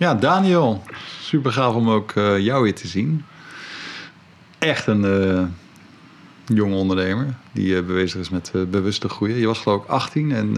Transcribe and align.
Ja, 0.00 0.14
Daniel. 0.14 0.82
Super 1.20 1.52
gaaf 1.52 1.74
om 1.74 1.90
ook 1.90 2.14
uh, 2.14 2.38
jou 2.38 2.62
weer 2.62 2.74
te 2.74 2.86
zien. 2.86 3.24
Echt 4.58 4.86
een 4.86 5.04
uh, 5.04 5.42
jonge 6.56 6.74
ondernemer 6.74 7.34
die 7.52 7.66
uh, 7.66 7.86
bezig 7.86 8.20
is 8.20 8.30
met 8.30 8.52
bewuste 8.70 9.08
groeien. 9.08 9.36
Je 9.36 9.46
was 9.46 9.58
geloof 9.58 9.82
ik 9.82 9.88
18 9.88 10.32
en, 10.32 10.56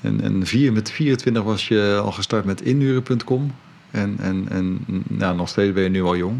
en, 0.00 0.20
en 0.20 0.46
vier, 0.46 0.72
met 0.72 0.90
24 0.90 1.42
was 1.42 1.68
je 1.68 2.00
al 2.02 2.12
gestart 2.12 2.44
met 2.44 2.60
inhuren.com. 2.60 3.54
En, 3.90 4.16
en, 4.20 4.46
en 4.48 4.84
nou, 5.08 5.36
nog 5.36 5.48
steeds 5.48 5.72
ben 5.72 5.82
je 5.82 5.88
nu 5.88 6.02
al 6.02 6.16
jong. 6.16 6.38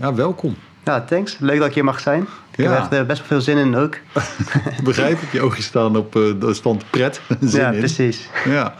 ja, 0.00 0.14
welkom. 0.14 0.56
Ja, 0.84 1.00
thanks. 1.00 1.36
Leuk 1.38 1.58
dat 1.58 1.68
ik 1.68 1.74
hier 1.74 1.84
mag 1.84 2.00
zijn. 2.00 2.26
Ik 2.56 2.64
heb 2.64 2.72
echt 2.72 3.06
best 3.06 3.18
wel 3.18 3.28
veel 3.28 3.40
zin 3.40 3.56
in 3.56 3.74
ook. 3.74 3.96
Begrijp 4.84 5.20
ik. 5.20 5.32
Je 5.32 5.40
oogjes 5.40 5.64
staan 5.64 5.96
op 5.96 6.12
de 6.12 6.54
stand 6.54 6.90
pret. 6.90 7.20
Zin 7.40 7.60
ja, 7.60 7.70
precies. 7.70 8.28
Ja 8.44 8.74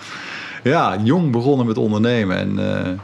ja, 0.63 0.97
jong 1.03 1.31
begonnen 1.31 1.67
met 1.67 1.79
ondernemen. 1.79 2.37
En, 2.37 2.59
uh, 2.59 2.99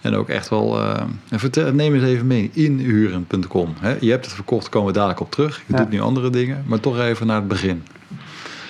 en 0.00 0.14
ook 0.14 0.28
echt 0.28 0.48
wel. 0.48 0.80
Uh, 0.80 0.94
vertel, 1.30 1.72
neem 1.72 1.94
eens 1.94 2.04
even 2.04 2.26
mee. 2.26 2.50
Inhuren.com. 2.52 3.74
Je 4.00 4.10
hebt 4.10 4.24
het 4.24 4.34
verkocht, 4.34 4.68
komen 4.68 4.88
we 4.88 4.94
dadelijk 4.94 5.20
op 5.20 5.30
terug. 5.30 5.62
Je 5.66 5.76
doet 5.76 5.90
nu 5.90 6.00
andere 6.00 6.30
dingen, 6.30 6.64
maar 6.66 6.80
toch 6.80 6.98
even 6.98 7.26
naar 7.26 7.36
het 7.36 7.48
begin. 7.48 7.84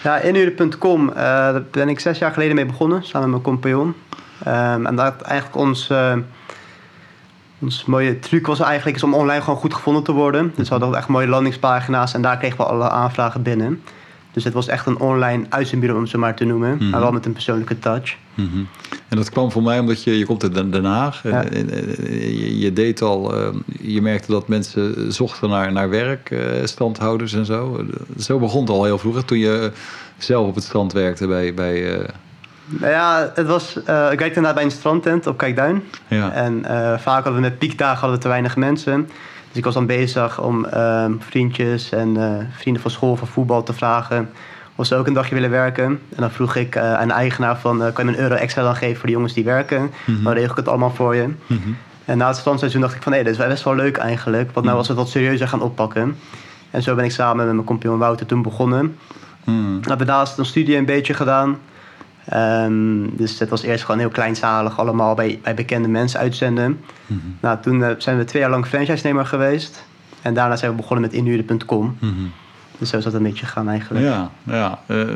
Ja, 0.02 0.18
inhuren.com. 0.18 1.08
Uh, 1.08 1.14
daar 1.16 1.62
ben 1.70 1.88
ik 1.88 2.00
zes 2.00 2.18
jaar 2.18 2.32
geleden 2.32 2.54
mee 2.54 2.66
begonnen, 2.66 3.04
samen 3.04 3.30
met 3.30 3.42
mijn 3.42 3.56
compagnon. 3.56 3.94
Um, 4.46 4.86
en 4.86 4.96
dat 4.96 5.20
eigenlijk 5.20 5.56
ons. 5.56 5.90
Ons 7.58 7.84
mooie 7.84 8.18
truc 8.18 8.46
was 8.46 8.60
eigenlijk 8.60 8.96
is 8.96 9.02
om 9.02 9.14
online 9.14 9.40
gewoon 9.40 9.58
goed 9.58 9.74
gevonden 9.74 10.02
te 10.02 10.12
worden. 10.12 10.52
Dus 10.56 10.68
we 10.68 10.74
hadden 10.74 10.98
echt 10.98 11.08
mooie 11.08 11.28
landingspagina's 11.28 12.14
en 12.14 12.22
daar 12.22 12.36
kregen 12.36 12.56
we 12.56 12.64
alle 12.64 12.90
aanvragen 12.90 13.42
binnen. 13.42 13.82
Dus 14.34 14.44
het 14.44 14.52
was 14.52 14.66
echt 14.68 14.86
een 14.86 14.98
online 14.98 15.44
uitzendbureau, 15.48 16.00
om 16.00 16.06
ze 16.06 16.18
maar 16.18 16.34
te 16.34 16.44
noemen. 16.44 16.76
Maar 16.78 16.88
mhm. 16.88 17.00
wel 17.00 17.12
met 17.12 17.26
een 17.26 17.32
persoonlijke 17.32 17.78
touch. 17.78 18.16
Mhm. 18.34 18.58
En 19.08 19.16
dat 19.16 19.30
kwam 19.30 19.50
voor 19.50 19.62
mij 19.62 19.78
omdat 19.78 20.02
je, 20.02 20.18
je 20.18 20.26
komt 20.26 20.42
uit 20.42 20.72
Den 20.72 20.84
Haag. 20.84 21.22
Ja. 21.22 21.44
En, 21.44 21.68
je, 22.08 22.58
je, 22.58 22.72
deed 22.72 23.02
al, 23.02 23.40
uh, 23.40 23.48
je 23.80 24.02
merkte 24.02 24.32
dat 24.32 24.48
mensen 24.48 25.12
zochten 25.12 25.48
naar, 25.48 25.72
naar 25.72 25.88
werk, 25.88 26.30
uh, 26.30 26.40
standhouders 26.64 27.32
en 27.32 27.44
zo. 27.44 27.84
Zo 28.18 28.38
begon 28.38 28.60
het 28.60 28.70
al 28.70 28.84
heel 28.84 28.98
vroeger, 28.98 29.24
toen 29.24 29.38
je 29.38 29.72
zelf 30.18 30.46
op 30.46 30.54
het 30.54 30.64
strand 30.64 30.92
werkte 30.92 31.26
bij... 31.26 31.54
bij 31.54 31.98
uh... 31.98 32.08
Nou 32.66 32.92
ja, 32.92 33.32
het 33.34 33.46
was, 33.46 33.76
ik 33.76 33.84
werkte 33.84 34.24
inderdaad 34.24 34.54
bij 34.54 34.64
een 34.64 34.70
strandtent 34.70 35.26
op 35.26 35.38
Kijkduin. 35.38 35.82
Ja. 36.08 36.32
En 36.32 36.62
vaak 37.00 37.24
hadden 37.24 37.34
we 37.34 37.40
met 37.40 37.58
piekdagen 37.58 37.98
hadden 37.98 38.16
we 38.16 38.22
te 38.22 38.28
weinig 38.28 38.56
mensen. 38.56 39.08
Dus 39.54 39.62
ik 39.62 39.64
was 39.64 39.74
dan 39.74 39.86
bezig 39.86 40.40
om 40.40 40.66
uh, 40.74 41.04
vriendjes 41.18 41.90
en 41.90 42.16
uh, 42.16 42.30
vrienden 42.50 42.82
van 42.82 42.90
school 42.90 43.16
van 43.16 43.28
voetbal 43.28 43.62
te 43.62 43.72
vragen 43.72 44.28
of 44.74 44.86
ze 44.86 44.94
ook 44.94 45.06
een 45.06 45.12
dagje 45.12 45.34
willen 45.34 45.50
werken. 45.50 45.84
En 45.84 46.16
dan 46.16 46.30
vroeg 46.30 46.56
ik 46.56 46.76
uh, 46.76 46.94
aan 46.94 47.08
de 47.08 47.14
eigenaar 47.14 47.58
van, 47.58 47.82
eh, 47.82 47.92
kan 47.92 48.04
je 48.04 48.10
me 48.10 48.16
een 48.16 48.22
euro 48.22 48.34
extra 48.34 48.62
dan 48.62 48.76
geven 48.76 48.96
voor 48.96 49.06
de 49.06 49.12
jongens 49.12 49.32
die 49.32 49.44
werken? 49.44 49.90
Mhm. 50.06 50.22
Dan 50.22 50.32
regel 50.32 50.50
ik 50.50 50.56
het 50.56 50.68
allemaal 50.68 50.90
voor 50.90 51.14
je. 51.14 51.28
Mhm. 51.46 51.68
En 52.04 52.18
na 52.18 52.26
het 52.26 52.36
standseizoen 52.36 52.80
dacht 52.80 52.94
ik 52.94 53.02
van, 53.02 53.12
hé, 53.12 53.18
hey, 53.18 53.30
dit 53.30 53.40
is 53.40 53.46
best 53.46 53.64
wel 53.64 53.74
leuk 53.74 53.96
eigenlijk. 53.96 54.50
Want 54.52 54.66
nou 54.66 54.78
was 54.78 54.88
het 54.88 54.96
wat 54.96 55.08
serieuzer 55.08 55.48
gaan 55.48 55.62
oppakken. 55.62 56.16
En 56.70 56.82
zo 56.82 56.94
ben 56.94 57.04
ik 57.04 57.10
samen 57.10 57.44
met 57.44 57.54
mijn 57.54 57.66
compagnon 57.66 57.98
Wouter 57.98 58.26
toen 58.26 58.42
begonnen. 58.42 58.96
Mm. 59.44 59.80
Hebben 59.82 60.06
daarnaast 60.06 60.38
een 60.38 60.44
studie 60.44 60.76
een 60.76 60.84
beetje 60.84 61.14
gedaan. 61.14 61.58
Um, 62.32 63.16
dus 63.16 63.38
het 63.38 63.48
was 63.48 63.62
eerst 63.62 63.84
gewoon 63.84 64.00
heel 64.00 64.08
kleinzalig, 64.08 64.78
allemaal 64.78 65.14
bij, 65.14 65.40
bij 65.42 65.54
bekende 65.54 65.88
mensen 65.88 66.20
uitzenden. 66.20 66.80
Mm 67.06 67.36
Nou, 67.40 67.58
toen 67.62 67.80
uh, 67.80 67.90
zijn 67.98 68.18
we 68.18 68.24
twee 68.24 68.42
jaar 68.42 68.50
lang 68.50 68.66
franchise-nemer 68.66 69.26
geweest. 69.26 69.84
En 70.22 70.34
daarna 70.34 70.56
zijn 70.56 70.70
we 70.70 70.76
begonnen 70.76 71.04
met 71.04 71.12
inhuren.com. 71.12 71.96
Mm 72.00 72.32
Dus 72.78 72.88
zo 72.90 72.96
is 72.96 73.04
dat 73.04 73.14
een 73.14 73.22
beetje 73.22 73.46
gegaan 73.46 73.68
eigenlijk. 73.68 74.04
Ja, 74.04 74.30
ja. 74.42 74.78
Uh, 74.86 75.08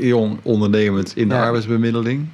jong 0.00 0.38
ondernemend 0.42 1.16
in 1.16 1.28
de 1.28 1.34
arbeidsbemiddeling. 1.34 2.28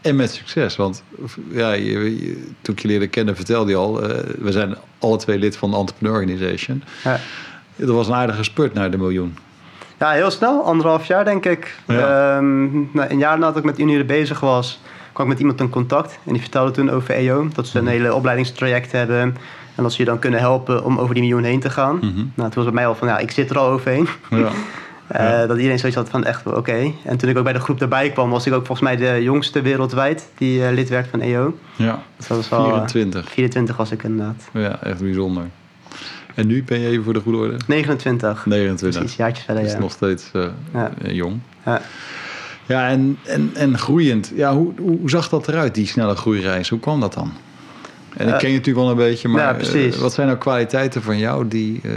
En 0.00 0.16
met 0.16 0.30
succes, 0.30 0.76
want 0.76 1.02
ja, 1.50 1.72
je, 1.72 2.54
toen 2.60 2.74
ik 2.74 2.80
je 2.80 2.88
leerde 2.88 3.06
kennen 3.06 3.36
vertelde 3.36 3.70
je 3.70 3.76
al... 3.76 4.02
Uh, 4.02 4.16
we 4.38 4.52
zijn 4.52 4.76
alle 4.98 5.16
twee 5.16 5.38
lid 5.38 5.56
van 5.56 5.70
de 5.70 5.76
Entrepreneur 5.76 6.14
Organization. 6.14 6.82
Ja. 7.04 7.20
Dat 7.76 7.88
was 7.88 8.08
een 8.08 8.14
aardige 8.14 8.42
spurt 8.42 8.74
naar 8.74 8.90
de 8.90 8.96
miljoen. 8.96 9.36
Ja, 9.98 10.10
heel 10.10 10.30
snel. 10.30 10.64
Anderhalf 10.64 11.06
jaar, 11.06 11.24
denk 11.24 11.44
ik. 11.44 11.76
Ehm, 11.86 12.70
nou, 12.70 13.08
een 13.08 13.18
jaar 13.18 13.38
nadat 13.38 13.56
ik 13.56 13.64
met 13.64 13.78
Unie 13.78 14.04
bezig 14.04 14.40
was, 14.40 14.80
kwam 15.12 15.26
ik 15.26 15.32
met 15.32 15.40
iemand 15.40 15.60
in 15.60 15.68
contact. 15.68 16.18
En 16.24 16.32
die 16.32 16.40
vertelde 16.40 16.70
toen 16.70 16.90
over 16.90 17.14
EO. 17.14 17.48
Dat 17.54 17.66
ze 17.66 17.78
een 17.78 17.84
mhm. 17.84 17.92
hele 17.92 18.14
opleidingstraject 18.14 18.92
hebben. 18.92 19.20
En 19.74 19.82
dat 19.82 19.92
ze 19.92 19.98
je 19.98 20.08
dan 20.08 20.18
kunnen 20.18 20.40
helpen 20.40 20.84
om 20.84 20.98
over 20.98 21.14
die 21.14 21.22
miljoen 21.22 21.44
heen 21.44 21.60
te 21.60 21.70
gaan. 21.70 21.96
Mhm. 21.96 22.24
Nou, 22.34 22.50
toen 22.50 22.54
was 22.54 22.64
bij 22.64 22.72
mij 22.72 22.86
al 22.86 22.94
van, 22.94 23.08
ja, 23.08 23.18
ik 23.18 23.30
zit 23.30 23.50
er 23.50 23.58
al 23.58 23.68
overheen. 23.68 24.08
Ja. 24.30 24.48
Uh, 25.16 25.38
dat 25.38 25.56
iedereen 25.56 25.78
zoiets 25.78 25.98
had 25.98 26.08
van 26.08 26.24
echt 26.24 26.46
oké. 26.46 26.92
En 27.04 27.16
toen 27.16 27.28
ik 27.28 27.38
ook 27.38 27.44
bij 27.44 27.52
de 27.52 27.60
groep 27.60 27.80
erbij 27.80 28.10
kwam, 28.10 28.30
was 28.30 28.46
ik 28.46 28.52
ook 28.52 28.66
volgens 28.66 28.88
mij 28.88 28.96
de 28.96 29.22
jongste 29.22 29.62
wereldwijd 29.62 30.28
die 30.38 30.60
uh, 30.60 30.70
lid 30.70 30.88
werd 30.88 31.08
van 31.08 31.20
EO. 31.20 31.54
Ja, 31.76 32.02
dus 32.16 32.26
dat 32.26 32.36
was 32.36 32.46
24. 32.46 33.28
24 33.30 33.76
was 33.76 33.90
ik 33.90 34.02
inderdaad. 34.02 34.48
Ja, 34.52 34.82
echt 34.82 35.00
bijzonder. 35.00 35.44
En 36.38 36.46
nu 36.46 36.64
ben 36.64 36.80
je 36.80 36.88
even 36.88 37.04
voor 37.04 37.12
de 37.12 37.20
goede 37.20 37.38
orde? 37.38 37.56
29. 37.66 38.46
29. 38.46 39.00
Precies, 39.00 39.16
jaartjes 39.16 39.44
verder, 39.44 39.62
Dat 39.62 39.72
is 39.72 39.78
nog 39.78 39.92
steeds 39.92 40.30
uh, 40.32 40.46
ja. 40.72 40.92
Eh, 41.02 41.14
jong. 41.14 41.40
Ja. 41.64 41.80
Ja, 42.66 42.88
en, 42.88 43.18
en, 43.24 43.50
en 43.54 43.78
groeiend. 43.78 44.32
Ja, 44.34 44.54
hoe, 44.54 44.72
hoe 44.78 45.10
zag 45.10 45.28
dat 45.28 45.48
eruit, 45.48 45.74
die 45.74 45.86
snelle 45.86 46.14
groeireis? 46.14 46.68
Hoe 46.68 46.80
kwam 46.80 47.00
dat 47.00 47.14
dan? 47.14 47.32
En 48.16 48.28
ik 48.28 48.38
ken 48.38 48.48
je 48.48 48.56
natuurlijk 48.56 48.86
wel 48.86 48.90
een 48.90 48.96
beetje, 48.96 49.28
maar 49.28 49.62
ja, 49.62 50.00
wat 50.00 50.12
zijn 50.12 50.26
nou 50.26 50.38
kwaliteiten 50.38 51.02
van 51.02 51.18
jou 51.18 51.48
die... 51.48 51.80
Uh, 51.82 51.92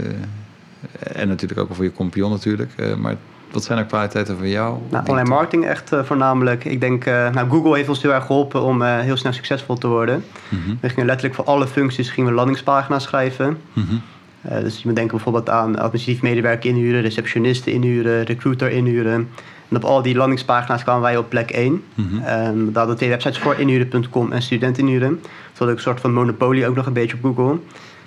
en 1.12 1.28
natuurlijk 1.28 1.60
ook 1.60 1.74
voor 1.74 1.84
je 1.84 1.92
compagnon 1.92 2.30
natuurlijk, 2.30 2.96
maar 2.98 3.16
wat 3.52 3.64
zijn 3.64 3.78
nou 3.78 3.90
kwaliteiten 3.90 4.38
van 4.38 4.48
jou? 4.48 4.78
Nou, 4.90 5.08
online 5.08 5.28
marketing 5.28 5.66
echt 5.66 5.90
voornamelijk. 6.02 6.64
Ik 6.64 6.80
denk, 6.80 7.04
nou, 7.04 7.48
Google 7.48 7.76
heeft 7.76 7.88
ons 7.88 8.02
heel 8.02 8.12
erg 8.12 8.26
geholpen 8.26 8.62
om 8.62 8.82
heel 8.82 9.16
snel 9.16 9.32
succesvol 9.32 9.76
te 9.76 9.86
worden. 9.86 10.24
Mm 10.48 10.62
-hmm. 10.64 10.78
We 10.80 10.88
gingen 10.88 11.06
letterlijk 11.06 11.34
voor 11.34 11.44
alle 11.44 11.66
functies 11.66 12.10
gingen 12.10 12.30
we 12.30 12.36
landingspagina's 12.36 13.02
schrijven. 13.02 13.58
Mm 13.72 13.86
-hmm. 13.88 14.02
Uh, 14.46 14.60
dus 14.60 14.76
je 14.76 14.82
moet 14.84 14.96
denken 14.96 15.14
bijvoorbeeld 15.14 15.50
aan 15.50 15.78
administratief 15.78 16.22
medewerker 16.22 16.70
inhuren, 16.70 17.00
receptionisten 17.00 17.72
inhuren, 17.72 18.22
recruiter 18.22 18.70
inhuren. 18.70 19.28
En 19.68 19.76
op 19.76 19.84
al 19.84 20.02
die 20.02 20.14
landingspagina's 20.14 20.82
kwamen 20.82 21.02
wij 21.02 21.16
op 21.16 21.28
plek 21.28 21.50
1. 21.50 21.72
Mm 21.72 21.82
-hmm. 21.94 22.16
um, 22.16 22.64
daar 22.64 22.74
hadden 22.74 22.96
twee 22.96 23.08
websites 23.08 23.38
voor, 23.38 23.54
inhuren.com 23.58 24.32
en 24.32 24.42
studentinhuren. 24.42 25.20
Dus 25.50 25.68
ook 25.68 25.74
een 25.74 25.80
soort 25.80 26.00
van 26.00 26.12
monopolie 26.12 26.66
ook 26.66 26.74
nog 26.74 26.86
een 26.86 26.92
beetje 26.92 27.16
op 27.22 27.36
Google. 27.36 27.58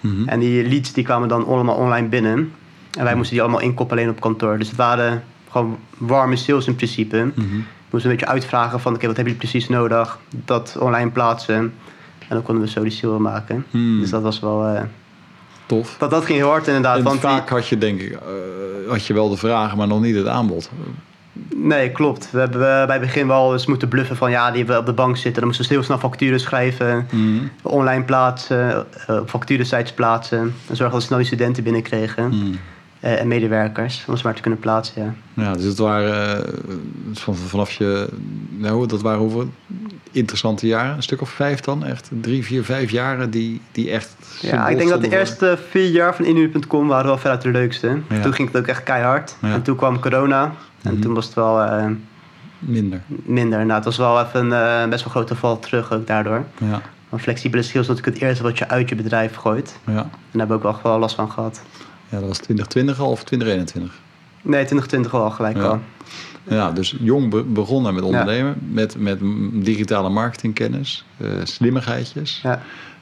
-hmm. 0.01 0.28
En 0.28 0.40
die 0.40 0.68
leads 0.68 0.94
die 0.94 1.03
kwamen 1.03 1.28
dan 1.28 1.45
allemaal 1.45 1.75
online 1.75 2.07
binnen. 2.07 2.51
En 2.97 3.03
wij 3.03 3.16
moesten 3.16 3.34
die 3.34 3.44
allemaal 3.44 3.62
inkoppelen 3.62 4.03
alleen 4.03 4.16
op 4.16 4.22
kantoor. 4.22 4.57
Dus 4.57 4.68
het 4.68 4.78
waren 4.78 5.24
gewoon 5.50 5.78
warme 5.97 6.35
sales 6.35 6.68
in 6.68 6.75
principe. 6.75 7.18
Mm 7.18 7.31
-hmm. 7.35 7.45
We 7.56 7.91
moesten 7.91 8.12
een 8.12 8.18
beetje 8.18 8.34
uitvragen 8.34 8.79
van, 8.79 8.94
oké, 8.94 9.07
wat 9.07 9.16
hebben 9.16 9.34
jullie 9.34 9.50
precies 9.50 9.69
nodig? 9.69 10.19
Dat 10.45 10.78
online 10.79 11.09
plaatsen. 11.09 11.74
En 12.19 12.35
dan 12.35 12.41
konden 12.41 12.63
we 12.63 12.69
zo 12.69 12.81
die 12.81 12.91
sale 12.91 13.19
maken. 13.19 13.66
Mhm. 13.72 14.00
Dus 14.00 14.09
dat 14.09 14.22
was 14.22 14.40
wel... 14.40 14.74
Uh, 14.74 14.81
Tof. 15.66 15.96
Dat, 15.98 16.09
dat 16.09 16.26
ging 16.26 16.38
heel 16.38 16.50
hard 16.50 16.68
inderdaad. 16.68 16.98
En 16.98 17.03
want 17.03 17.20
vaak 17.20 17.50
had 17.50 17.68
je 17.68 17.78
denk 17.78 18.02
ik 18.02 18.12
uh, 18.12 18.20
had 18.90 19.06
je 19.06 19.14
wel 19.14 19.30
de 19.30 19.38
vragen, 19.38 19.78
maar 19.78 19.88
nog 19.88 20.02
niet 20.02 20.16
het 20.16 20.28
aanbod. 20.28 20.70
Nee, 21.56 21.92
klopt. 21.92 22.31
We 22.31 22.40
hebben 22.40 22.59
bij 22.59 22.96
het 22.96 23.02
begin 23.02 23.28
wel 23.28 23.53
eens 23.53 23.66
moeten 23.66 23.88
bluffen 23.88 24.16
van 24.16 24.31
ja, 24.31 24.50
die 24.50 24.58
hebben 24.58 24.78
op 24.78 24.86
de 24.86 24.94
bank 24.94 25.16
zitten. 25.16 25.34
Dan 25.34 25.46
moesten 25.46 25.68
we 25.68 25.74
heel 25.74 25.84
snel 25.84 25.98
facturen 25.98 26.40
schrijven, 26.40 27.08
mm. 27.12 27.50
online 27.62 28.04
plaatsen, 28.04 28.86
uh, 29.09 29.20
facturensites 29.25 29.94
plaatsen. 29.94 30.40
En 30.40 30.54
zorgen 30.75 30.90
dat 30.90 30.94
we 30.94 31.02
snel 31.02 31.18
die 31.18 31.28
studenten 31.28 31.64
binnenkregen. 31.64 32.30
Mm. 32.30 32.59
En 33.00 33.28
medewerkers, 33.28 34.06
om 34.08 34.18
ze 34.18 34.24
maar 34.24 34.36
te 34.36 34.42
kunnen 34.42 34.59
plaatsen. 34.59 35.16
Ja, 35.34 35.44
ja 35.44 35.54
dus 35.54 35.64
het 35.64 35.78
waren 35.78 36.46
van, 37.14 37.36
vanaf 37.36 37.72
je, 37.72 38.09
nou, 38.50 38.88
dat 38.88 39.02
waren 39.02 39.20
hoeveel 39.20 39.50
interessante 40.12 40.68
jaren? 40.68 40.96
Een 40.96 41.04
stuk 41.04 41.22
of 41.22 41.30
vijf 41.30 41.60
dan? 41.60 41.86
Echt 41.86 42.10
drie, 42.22 42.44
vier, 42.44 42.64
vijf 42.64 42.92
jaren 42.92 43.30
die, 43.30 43.62
die 43.72 43.92
echt. 43.92 44.16
Ja, 44.42 44.68
ik 44.68 44.78
denk 44.78 44.90
dat 44.90 45.02
de 45.02 45.12
eerste 45.12 45.58
vier 45.70 45.90
jaar 45.90 46.16
van 46.16 46.26
Inu.com 46.26 46.88
waren 46.88 47.06
wel 47.06 47.18
veruit 47.18 47.42
de 47.42 47.52
leukste. 47.52 47.98
Toen 48.22 48.34
ging 48.34 48.48
het 48.48 48.58
ook 48.58 48.68
echt 48.68 48.84
keihard. 48.84 49.36
En 49.42 49.62
toen 49.62 49.76
kwam 49.76 50.00
corona. 50.00 50.54
En 50.82 50.94
mhm. 50.94 51.02
toen 51.02 51.14
was 51.14 51.26
het 51.26 51.34
wel. 51.34 51.64
Uh, 51.64 51.86
minder. 52.60 53.02
Minder. 53.08 53.60
Nou, 53.60 53.74
het 53.74 53.86
was 53.86 53.98
wel 53.98 54.22
even 54.22 54.52
een 54.52 54.84
uh, 54.84 54.90
best 54.90 55.04
wel 55.04 55.13
grote 55.13 55.36
val 55.36 55.60
terug 55.60 55.94
ook 55.94 56.08
daardoor. 56.08 56.44
Ja. 56.58 56.81
Maar 57.10 57.19
flexibele 57.19 57.63
skills 57.63 57.84
is 57.84 57.90
natuurlijk 57.90 58.18
het 58.18 58.28
eerste 58.28 58.44
wat 58.44 58.58
je 58.58 58.68
uit 58.68 58.90
je 58.90 58.96
bedrijf 58.96 59.36
gooit. 59.36 59.80
Ja. 59.86 59.92
En 59.92 60.10
daar 60.31 60.48
hebben 60.48 60.62
we 60.62 60.68
ook 60.68 60.84
wel 60.84 61.00
last 61.00 61.16
van 61.16 61.31
gehad. 61.31 61.62
Ja, 62.10 62.19
dat 62.19 62.28
was 62.28 62.38
2020 62.38 63.00
al 63.00 63.10
of 63.10 63.24
2021? 63.24 64.00
Nee, 64.42 64.66
2020 64.66 65.13
al 65.13 65.31
gelijk 65.31 65.58
al. 65.58 65.80
Ja, 66.47 66.71
dus 66.71 66.95
jong 67.00 67.53
begonnen 67.53 67.94
met 67.94 68.03
ondernemen, 68.03 68.56
met, 68.71 68.95
met 68.97 69.19
digitale 69.53 70.09
marketingkennis, 70.09 71.06
uh, 71.18 71.30
slimmigheidjes 71.44 72.39
ja. 72.44 72.62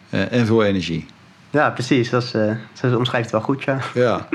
uh, 0.10 0.32
en 0.32 0.46
veel 0.46 0.64
energie. 0.64 1.06
Ja, 1.50 1.70
precies. 1.70 2.10
Dat, 2.10 2.24
is, 2.24 2.34
uh, 2.34 2.56
dat 2.82 2.96
omschrijft 2.96 3.32
het 3.32 3.36
wel 3.36 3.42
goed, 3.42 3.64
ja. 3.64 3.80
Ja. 3.94 4.28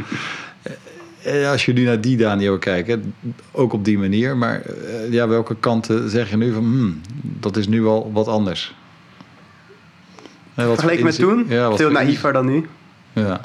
Als 1.51 1.65
je 1.65 1.73
nu 1.73 1.85
naar 1.85 2.01
die 2.01 2.17
Daniel 2.17 2.59
kijkt, 2.59 2.97
ook 3.51 3.73
op 3.73 3.85
die 3.85 3.99
manier, 3.99 4.37
maar 4.37 4.63
ja, 5.11 5.29
welke 5.29 5.57
kanten 5.61 6.11
zeg 6.11 6.31
je 6.31 6.37
nu 6.37 6.53
van, 6.53 6.63
hmm, 6.63 7.01
dat 7.23 7.57
is 7.57 7.69
nu 7.69 7.83
wel 7.83 8.11
wat 8.13 8.29
anders? 8.29 8.75
Vergeleken 10.55 11.05
met 11.05 11.19
toen? 11.19 11.47
Ja, 11.49 11.77
veel 11.77 11.91
naïver 11.91 12.33
dan 12.33 12.47
nu. 12.47 12.67
Ja. 13.13 13.41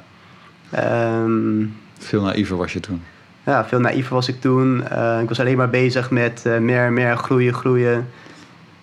Um, 1.23 1.75
veel 1.99 2.21
naïver 2.21 2.57
was 2.57 2.73
je 2.73 2.79
toen? 2.79 3.01
Ja, 3.45 3.65
veel 3.65 3.79
naïver 3.79 4.13
was 4.13 4.27
ik 4.27 4.41
toen. 4.41 4.83
Uh, 4.91 5.19
ik 5.21 5.27
was 5.27 5.39
alleen 5.39 5.57
maar 5.57 5.69
bezig 5.69 6.11
met 6.11 6.43
uh, 6.47 6.57
meer 6.57 6.85
en 6.85 6.93
meer 6.93 7.17
groeien, 7.17 7.53
groeien. 7.53 8.09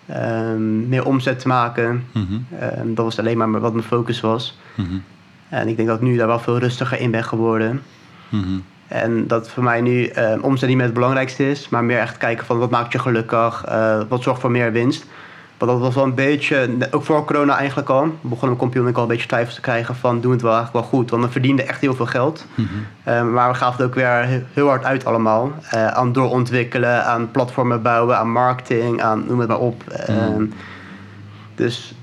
ehm, 0.07 0.89
meer 0.89 1.05
omzet 1.05 1.39
te 1.39 1.47
maken. 1.47 2.03
Mm 2.13 2.45
dat 2.83 3.05
was 3.05 3.19
alleen 3.19 3.37
maar 3.37 3.59
wat 3.59 3.73
mijn 3.73 3.85
focus 3.85 4.19
was. 4.19 4.59
En 5.49 5.67
ik 5.67 5.75
denk 5.75 5.87
dat 5.87 5.97
ik 5.97 6.03
nu 6.03 6.17
daar 6.17 6.27
wel 6.27 6.39
veel 6.39 6.57
rustiger 6.57 6.99
in 6.99 7.11
ben 7.11 7.23
geworden. 7.23 7.81
En 8.87 9.27
dat 9.27 9.49
voor 9.49 9.63
mij 9.63 9.81
nu 9.81 10.09
uh, 10.09 10.33
omzet 10.41 10.67
niet 10.67 10.77
meer 10.77 10.85
het 10.85 10.93
belangrijkste 10.93 11.49
is, 11.49 11.69
maar 11.69 11.83
meer 11.83 11.99
echt 11.99 12.17
kijken 12.17 12.45
van 12.45 12.57
wat 12.57 12.69
maakt 12.69 12.91
je 12.91 12.99
gelukkig, 12.99 13.65
uh, 13.69 14.01
wat 14.07 14.23
zorgt 14.23 14.41
voor 14.41 14.51
meer 14.51 14.71
winst. 14.71 15.05
Want 15.61 15.71
dat 15.71 15.81
was 15.81 15.95
wel 15.95 16.03
een 16.03 16.15
beetje, 16.15 16.69
ook 16.91 17.03
voor 17.03 17.25
corona 17.25 17.57
eigenlijk 17.57 17.89
al, 17.89 18.15
begon 18.21 18.47
mijn 18.47 18.59
compagnon 18.59 18.93
al 18.93 19.01
een 19.01 19.07
beetje 19.07 19.27
twijfels 19.27 19.55
te 19.55 19.61
krijgen 19.61 19.95
van 19.95 20.21
doen 20.21 20.29
we 20.29 20.35
het 20.35 20.41
wel 20.41 20.53
eigenlijk 20.53 20.85
wel 20.85 20.99
goed. 20.99 21.09
Want 21.09 21.23
we 21.23 21.31
verdienden 21.31 21.67
echt 21.67 21.81
heel 21.81 21.95
veel 21.95 22.05
geld. 22.05 22.45
Mm 22.55 22.67
-hmm. 23.03 23.33
maar 23.33 23.51
we 23.51 23.57
gaven 23.57 23.77
het 23.77 23.87
ook 23.87 23.95
weer 23.95 24.43
heel 24.53 24.67
hard 24.67 24.83
uit 24.83 25.05
allemaal. 25.05 25.51
Uh, 25.73 25.87
aan 25.87 26.13
doorontwikkelen, 26.13 27.05
aan 27.05 27.31
platformen 27.31 27.81
bouwen, 27.81 28.17
aan 28.17 28.31
marketing, 28.31 29.01
aan 29.01 29.23
noem 29.27 29.39
het 29.39 29.47
maar 29.47 29.59
op. 29.59 29.83
Mm 30.07 30.53
dus 31.55 31.93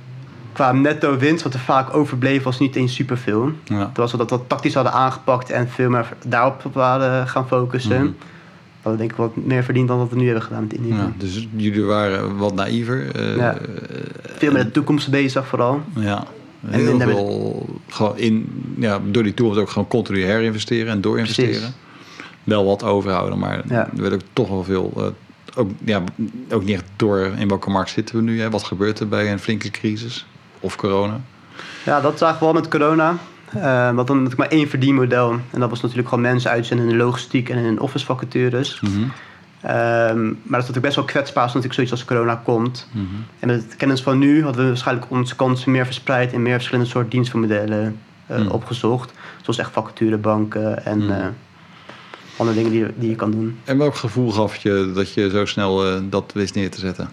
qua 0.52 0.72
netto 0.72 1.16
winst, 1.16 1.42
wat 1.42 1.54
er 1.54 1.60
vaak 1.60 1.94
overbleef, 1.94 2.42
was 2.42 2.58
niet 2.58 2.76
eens 2.76 2.94
superveel. 2.94 3.52
Ja. 3.64 3.90
Was 3.94 4.12
we 4.12 4.18
dat 4.18 4.30
wat 4.30 4.42
tactisch 4.46 4.74
hadden 4.74 4.92
aangepakt 4.92 5.50
en 5.50 5.68
veel 5.68 5.90
meer 5.90 6.08
daarop 6.26 6.62
waren 6.72 7.28
gaan 7.28 7.48
focussen. 7.48 8.02
Mm 8.02 8.16
we 8.90 8.96
denk 8.96 9.10
ik 9.10 9.16
wat 9.16 9.36
meer 9.36 9.64
verdiend 9.64 9.88
dan 9.88 9.98
wat 9.98 10.10
we 10.10 10.16
nu 10.16 10.24
hebben 10.24 10.42
gedaan 10.42 10.62
met 10.62 10.72
Indië. 10.72 10.94
Ja, 10.94 11.12
dus 11.16 11.48
jullie 11.56 11.84
waren 11.84 12.36
wat 12.36 12.54
naïver. 12.54 13.16
Uh, 13.16 13.36
ja. 13.36 13.58
Veel 14.22 14.52
met 14.52 14.64
de 14.64 14.70
toekomst 14.70 15.10
bezig 15.10 15.46
vooral. 15.46 15.80
Ja. 15.94 16.26
Heel 16.66 17.00
en 17.00 17.08
veel, 17.08 17.66
gewoon 17.88 18.18
in, 18.18 18.48
ja, 18.78 19.00
door 19.10 19.22
die 19.22 19.34
toekomst 19.34 19.60
ook 19.60 19.70
gewoon 19.70 19.88
continu 19.88 20.24
herinvesteren 20.24 20.92
en 20.92 21.00
doorinvesteren. 21.00 21.50
Precies. 21.50 21.74
Wel 22.44 22.64
wat 22.64 22.82
overhouden, 22.82 23.38
maar 23.38 23.62
ja. 23.68 23.88
er 23.96 24.02
werd 24.02 24.14
ook 24.14 24.20
toch 24.32 24.48
wel 24.48 24.64
veel... 24.64 24.92
Uh, 24.96 25.04
ook, 25.56 25.70
ja, 25.84 26.02
ook 26.50 26.64
niet 26.64 26.74
echt 26.74 26.84
door 26.96 27.18
in 27.38 27.48
welke 27.48 27.70
markt 27.70 27.90
zitten 27.90 28.16
we 28.16 28.22
nu. 28.22 28.40
Hè? 28.40 28.50
Wat 28.50 28.64
gebeurt 28.64 29.00
er 29.00 29.08
bij 29.08 29.32
een 29.32 29.38
flinke 29.38 29.70
crisis? 29.70 30.26
Of 30.60 30.76
corona? 30.76 31.20
Ja, 31.84 32.00
dat 32.00 32.18
zagen 32.18 32.38
we 32.38 32.44
wel 32.44 32.54
met 32.54 32.68
corona. 32.68 33.16
Uh, 33.56 33.94
wat 33.94 34.06
dan 34.06 34.16
natuurlijk 34.16 34.50
maar 34.50 34.58
één 34.58 34.68
verdienmodel. 34.68 35.30
En 35.30 35.60
dat 35.60 35.70
was 35.70 35.80
natuurlijk 35.80 36.08
gewoon 36.08 36.24
mensen 36.24 36.50
uitzenden 36.50 36.86
in 36.86 36.92
de 36.92 37.04
logistiek 37.04 37.48
en 37.48 37.58
in 37.58 37.80
office 37.80 38.04
vacatures. 38.04 38.80
Mm 38.80 38.90
-hmm. 38.92 39.12
maar 40.42 40.58
dat 40.58 40.60
is 40.60 40.66
natuurlijk 40.66 40.80
best 40.80 40.96
wel 40.96 41.04
kwetsbaar 41.04 41.42
als 41.42 41.54
natuurlijk 41.54 41.74
zoiets 41.74 41.92
als 41.92 42.04
corona 42.04 42.40
komt. 42.44 42.88
Mhm. 42.92 43.04
En 43.38 43.48
met 43.48 43.70
de 43.70 43.76
kennis 43.76 44.02
van 44.02 44.18
nu 44.18 44.42
hadden 44.44 44.62
we 44.62 44.68
waarschijnlijk 44.68 45.10
onze 45.10 45.36
kansen 45.36 45.70
meer 45.70 45.84
verspreid 45.84 46.32
en 46.32 46.42
meer 46.42 46.54
verschillende 46.54 46.90
soorten 46.90 47.10
dienstvermodellen 47.10 47.98
uh, 48.30 48.52
opgezocht. 48.52 49.12
Zoals 49.42 49.58
echt 49.58 49.72
vacaturebanken 49.72 50.84
en 50.84 51.02
uh, 51.02 51.26
andere 52.36 52.56
dingen 52.56 52.72
die, 52.72 52.86
die 52.98 53.10
je 53.10 53.16
kan 53.16 53.30
doen. 53.30 53.58
En 53.64 53.78
welk 53.78 53.94
gevoel 53.94 54.30
gaf 54.30 54.56
je 54.56 54.92
dat 54.94 55.12
je 55.12 55.30
zo 55.30 55.44
snel 55.44 56.00
dat 56.08 56.30
wist 56.34 56.54
neer 56.54 56.70
te 56.70 56.80
zetten? 56.80 57.10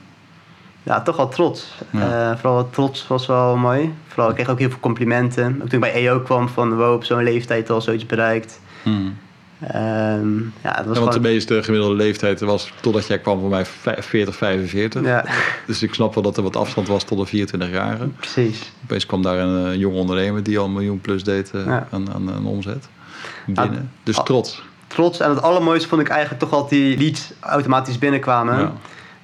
Ja, 0.85 1.01
toch 1.01 1.17
wel 1.17 1.27
trots. 1.27 1.73
Ja. 1.89 2.31
Uh, 2.31 2.37
vooral 2.37 2.69
trots 2.69 3.07
was 3.07 3.25
wel 3.25 3.57
mooi. 3.57 3.93
Vooral, 4.07 4.29
ik 4.29 4.35
kreeg 4.35 4.49
ook 4.49 4.59
heel 4.59 4.69
veel 4.69 4.79
complimenten. 4.79 5.45
Ook 5.61 5.69
toen 5.69 5.83
ik 5.83 5.91
bij 5.91 5.93
EO 5.93 6.19
kwam 6.19 6.49
van, 6.49 6.75
wow, 6.75 6.93
op 6.93 7.03
zo'n 7.03 7.23
leeftijd 7.23 7.69
al 7.69 7.81
zoiets 7.81 8.05
bereikt. 8.05 8.59
Hmm. 8.83 9.17
Um, 9.75 10.53
ja, 10.63 10.75
het 10.75 10.85
was 10.85 10.97
ja, 10.97 11.01
want 11.01 11.13
de 11.13 11.19
meeste 11.19 11.63
gemiddelde 11.63 11.95
leeftijd 11.95 12.39
was 12.39 12.71
totdat 12.81 13.07
jij 13.07 13.19
kwam 13.19 13.39
voor 13.39 13.49
mij 13.49 13.65
40, 13.65 14.35
45. 14.35 15.03
Ja. 15.03 15.25
Dus 15.67 15.83
ik 15.83 15.93
snap 15.93 16.13
wel 16.13 16.23
dat 16.23 16.37
er 16.37 16.43
wat 16.43 16.55
afstand 16.55 16.87
was 16.87 17.03
tot 17.03 17.17
de 17.17 17.25
24 17.25 17.69
jaren. 17.69 18.15
Precies. 18.15 18.71
Opeens 18.83 19.05
kwam 19.05 19.21
daar 19.21 19.37
een 19.37 19.71
uh, 19.71 19.79
jong 19.79 19.95
ondernemer 19.95 20.43
die 20.43 20.59
al 20.59 20.65
een 20.65 20.73
miljoen 20.73 21.01
plus 21.01 21.23
deed 21.23 21.51
uh, 21.55 21.65
ja. 21.65 21.87
aan, 21.91 22.13
aan, 22.13 22.33
aan, 22.33 22.45
omzet. 22.45 22.87
Binnen. 23.45 23.91
dus 24.03 24.19
trots. 24.23 24.63
Trots. 24.87 25.19
En 25.19 25.29
het 25.29 25.41
allermooiste 25.41 25.87
vond 25.87 26.01
ik 26.01 26.07
eigenlijk 26.07 26.41
toch 26.41 26.53
al 26.53 26.67
die 26.67 26.97
leads 26.97 27.31
automatisch 27.39 27.99
binnenkwamen 27.99 28.71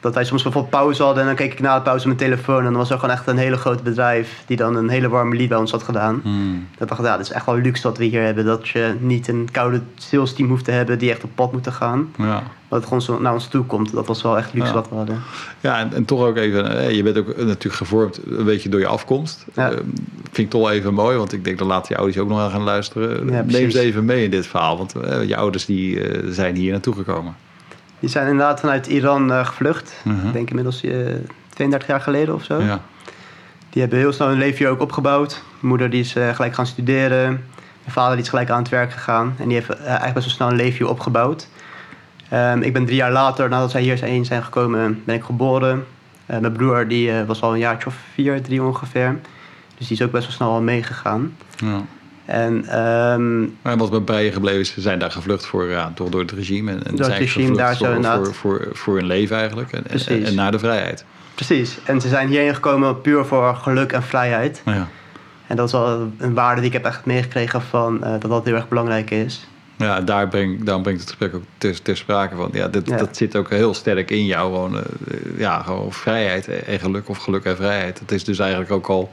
dat 0.01 0.13
wij 0.13 0.23
soms 0.23 0.43
bijvoorbeeld 0.43 0.73
pauze 0.73 1.03
hadden 1.03 1.21
en 1.21 1.27
dan 1.27 1.37
keek 1.37 1.51
ik 1.51 1.59
na 1.59 1.75
de 1.75 1.81
pauze 1.81 2.05
mijn 2.05 2.19
telefoon 2.19 2.57
en 2.57 2.63
dan 2.63 2.73
was 2.73 2.89
er 2.89 2.99
gewoon 2.99 3.15
echt 3.15 3.27
een 3.27 3.37
hele 3.37 3.57
groot 3.57 3.83
bedrijf 3.83 4.43
die 4.45 4.57
dan 4.57 4.75
een 4.75 4.89
hele 4.89 5.09
warme 5.09 5.35
lead 5.35 5.49
bij 5.49 5.57
ons 5.57 5.71
had 5.71 5.83
gedaan. 5.83 6.19
Hmm. 6.23 6.67
Dat 6.77 6.87
dacht 6.87 6.99
ik, 6.99 7.05
ja, 7.05 7.17
dat 7.17 7.25
is 7.25 7.31
echt 7.31 7.45
wel 7.45 7.57
luxe 7.57 7.83
wat 7.83 7.97
we 7.97 8.03
hier 8.03 8.21
hebben. 8.21 8.45
Dat 8.45 8.67
je 8.67 8.95
niet 8.99 9.27
een 9.27 9.49
koude 9.51 9.81
sales 9.95 10.33
team 10.33 10.49
hoeft 10.49 10.65
te 10.65 10.71
hebben 10.71 10.99
die 10.99 11.11
echt 11.11 11.23
op 11.23 11.29
pad 11.35 11.51
moeten 11.51 11.73
gaan. 11.73 12.11
Ja. 12.17 12.43
Dat 12.67 12.79
het 12.79 12.83
gewoon 12.83 13.01
zo 13.01 13.19
naar 13.19 13.33
ons 13.33 13.47
toe 13.47 13.65
komt. 13.65 13.91
Dat 13.91 14.07
was 14.07 14.21
wel 14.21 14.37
echt 14.37 14.53
luxe 14.53 14.73
wat 14.73 14.89
we 14.89 14.95
hadden. 14.95 15.21
Ja, 15.59 15.79
en, 15.79 15.93
en, 15.93 16.05
toch 16.05 16.21
ook 16.25 16.37
even, 16.37 16.77
eh, 16.79 16.95
je 16.95 17.03
bent 17.03 17.17
ook 17.17 17.37
natuurlijk 17.37 17.75
gevormd 17.75 18.19
een 18.25 18.45
beetje 18.45 18.69
door 18.69 18.79
je 18.79 18.87
afkomst. 18.87 19.45
Ja. 19.53 19.71
Uh, 19.71 19.77
vind 20.23 20.37
ik 20.37 20.49
toch 20.49 20.61
wel 20.61 20.71
even 20.71 20.93
mooi, 20.93 21.17
want 21.17 21.33
ik 21.33 21.43
denk 21.43 21.57
dat 21.57 21.67
later 21.67 21.91
je 21.91 21.97
ouders 21.97 22.17
ook 22.17 22.29
nog 22.29 22.39
aan 22.39 22.51
gaan 22.51 22.63
luisteren. 22.63 23.25
Neem 23.47 23.71
ze 23.71 23.79
even 23.79 24.05
mee 24.05 24.23
in 24.23 24.31
dit 24.31 24.47
verhaal, 24.47 24.77
want 24.77 24.95
uh, 24.95 25.23
je 25.23 25.35
ouders 25.35 25.65
die 25.65 25.95
uh, 25.95 26.31
zijn 26.31 26.55
hier 26.55 26.71
naartoe 26.71 26.95
gekomen. 26.95 27.35
Die 28.01 28.09
zijn 28.09 28.27
inderdaad 28.27 28.59
vanuit 28.59 28.87
Iran 28.87 29.31
uh, 29.31 29.45
gevlucht. 29.45 29.93
Uh-huh. 30.07 30.25
Ik 30.25 30.33
denk 30.33 30.49
inmiddels 30.49 30.83
uh, 30.83 31.09
eh, 31.09 31.15
32 31.49 31.89
jaar 31.89 32.01
geleden 32.01 32.33
of 32.33 32.43
zo. 32.43 32.61
Ja. 32.61 32.81
Die 33.69 33.81
hebben 33.81 33.99
heel 33.99 34.13
snel 34.13 34.27
hun 34.27 34.37
leven 34.37 34.57
hier 34.57 34.69
ook 34.69 34.81
opgebouwd. 34.81 35.31
Mijn 35.31 35.67
moeder 35.67 35.89
die 35.89 35.99
is 35.99 36.15
uh, 36.15 36.29
gelijk 36.29 36.53
gaan 36.53 36.65
studeren. 36.65 37.27
Mijn 37.81 37.93
vader 37.93 38.15
die 38.15 38.23
is 38.23 38.29
gelijk 38.29 38.49
aan 38.49 38.61
het 38.61 38.69
werk 38.69 38.91
gegaan. 38.91 39.35
En 39.37 39.47
die 39.47 39.53
heeft 39.53 39.69
eigenlijk 39.69 40.13
best 40.13 40.25
wel 40.25 40.35
snel 40.35 40.49
een 40.49 40.55
leven 40.55 40.89
opgebouwd. 40.89 41.47
Um, 42.33 42.61
ik 42.61 42.73
ben 42.73 42.85
drie 42.85 42.97
jaar 42.97 43.11
later, 43.11 43.49
nadat 43.49 43.71
zij 43.71 43.81
hier 43.81 43.97
zijn, 43.97 44.25
zijn 44.25 44.43
gekomen, 44.43 45.01
ben 45.05 45.15
ik 45.15 45.23
geboren. 45.23 45.85
mijn 46.25 46.51
broer 46.51 46.87
die 46.87 47.13
was 47.13 47.41
al 47.41 47.53
een 47.53 47.59
jaartje 47.59 47.87
of 47.87 47.95
vier, 48.13 48.41
drie 48.41 48.63
ongeveer. 48.63 49.19
Dus 49.77 49.87
die 49.87 49.97
is 49.97 50.03
ook 50.03 50.11
best 50.11 50.23
wel 50.23 50.35
snel 50.35 50.51
al 50.51 50.61
meegegaan. 50.61 51.35
Ja. 51.55 51.81
En, 52.25 52.79
um, 52.79 53.57
maar 53.61 53.77
wat 53.77 53.89
bij 53.89 54.03
bijen 54.03 54.33
gebleven 54.33 54.59
is, 54.59 54.73
ze 54.73 54.81
zijn 54.81 54.99
daar 54.99 55.11
gevlucht 55.11 55.45
voor, 55.45 55.69
ja, 55.69 55.91
door, 55.95 56.11
door 56.11 56.21
het 56.21 56.31
regime. 56.31 56.71
En, 56.71 56.83
en 56.83 56.95
door 56.95 57.05
het 57.05 57.17
regime 57.17 57.57
daar 57.57 57.75
zo 57.75 58.01
voor, 58.01 58.03
voor, 58.03 58.33
voor, 58.33 58.67
voor 58.73 58.95
hun 58.95 59.05
leven 59.05 59.37
eigenlijk. 59.37 59.71
En, 59.71 59.83
en, 60.07 60.25
en, 60.25 60.35
naar 60.35 60.51
de 60.51 60.59
vrijheid. 60.59 61.05
Precies. 61.35 61.77
En 61.83 62.01
ze 62.01 62.07
zijn 62.07 62.27
hierheen 62.27 62.53
gekomen 62.53 63.01
puur 63.01 63.25
voor 63.25 63.55
geluk 63.55 63.91
en 63.91 64.03
vrijheid. 64.03 64.61
Ja. 64.65 64.87
En 65.47 65.55
dat 65.55 65.65
is 65.65 65.71
wel 65.71 66.11
een 66.17 66.33
waarde 66.33 66.61
die 66.61 66.69
ik 66.69 66.75
heb 66.75 66.85
echt 66.85 67.05
meegekregen 67.05 67.61
van 67.61 67.97
uh, 68.03 68.09
dat 68.09 68.21
dat 68.21 68.45
heel 68.45 68.55
erg 68.55 68.67
belangrijk 68.67 69.11
is. 69.11 69.47
Ja, 69.77 70.01
daar 70.01 70.27
breng, 70.27 70.63
daarom 70.63 70.83
brengt 70.83 71.01
het 71.01 71.09
gesprek 71.09 71.35
ook 71.35 71.43
ter, 71.57 71.81
ter 71.81 71.97
sprake 71.97 72.35
van. 72.35 72.49
Ja, 72.53 72.67
dit, 72.67 72.97
dat 72.97 73.17
zit 73.17 73.35
ook 73.35 73.49
heel 73.49 73.73
sterk 73.73 74.11
in 74.11 74.25
jou. 74.25 74.53
Gewoon, 74.53 74.75
uh, 74.75 74.81
ja, 75.37 75.61
gewoon 75.61 75.93
vrijheid 75.93 76.47
en 76.47 76.79
geluk 76.79 77.09
of 77.09 77.17
geluk 77.17 77.43
en 77.43 77.55
vrijheid. 77.55 77.99
Het 77.99 78.11
is 78.11 78.23
dus 78.23 78.39
eigenlijk 78.39 78.71
ook 78.71 78.87
al 78.87 79.09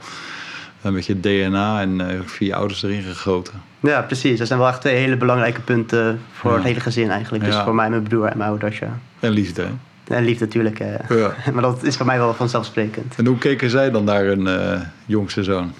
een 0.81 0.93
beetje 0.93 1.19
DNA 1.19 1.81
en 1.81 1.99
uh, 1.99 2.05
vier 2.25 2.55
ouders 2.55 2.83
erin 2.83 3.01
gegoten. 3.01 3.53
Ja, 3.79 4.01
precies. 4.01 4.37
Dat 4.37 4.47
zijn 4.47 4.59
wel 4.59 4.67
echt 4.67 4.81
twee 4.81 4.95
hele 4.95 5.17
belangrijke 5.17 5.61
punten 5.61 6.21
voor 6.31 6.53
het 6.53 6.63
hele 6.63 6.79
gezin 6.79 7.09
eigenlijk. 7.09 7.43
Dus 7.43 7.55
voor 7.55 7.75
mij, 7.75 7.89
mijn 7.89 8.03
broer 8.03 8.25
en 8.25 8.37
mijn 8.37 8.49
ouders, 8.49 8.79
ja. 8.79 8.99
En 9.19 9.31
liefde, 9.31 9.61
hè? 9.61 9.69
En 10.15 10.23
liefde 10.23 10.45
natuurlijk. 10.45 10.79
Uh, 10.79 10.87
ja. 11.09 11.33
maar 11.53 11.61
dat 11.61 11.83
is 11.83 11.97
voor 11.97 12.05
mij 12.05 12.17
wel 12.17 12.33
vanzelfsprekend. 12.33 13.15
En 13.17 13.25
hoe 13.25 13.37
keken 13.37 13.69
zij 13.69 13.91
dan 13.91 14.03
naar 14.03 14.25
een 14.25 14.47
uh, 14.47 14.81
jongste 15.05 15.43
zoon? 15.43 15.73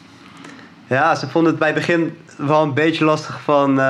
Ja, 0.88 1.16
ze 1.16 1.28
vonden 1.28 1.52
het 1.52 1.60
bij 1.60 1.70
het 1.70 1.78
begin 1.78 2.18
wel 2.38 2.64
een 2.64 2.74
beetje 2.74 3.06
lastig 3.06 3.42
van... 3.42 3.82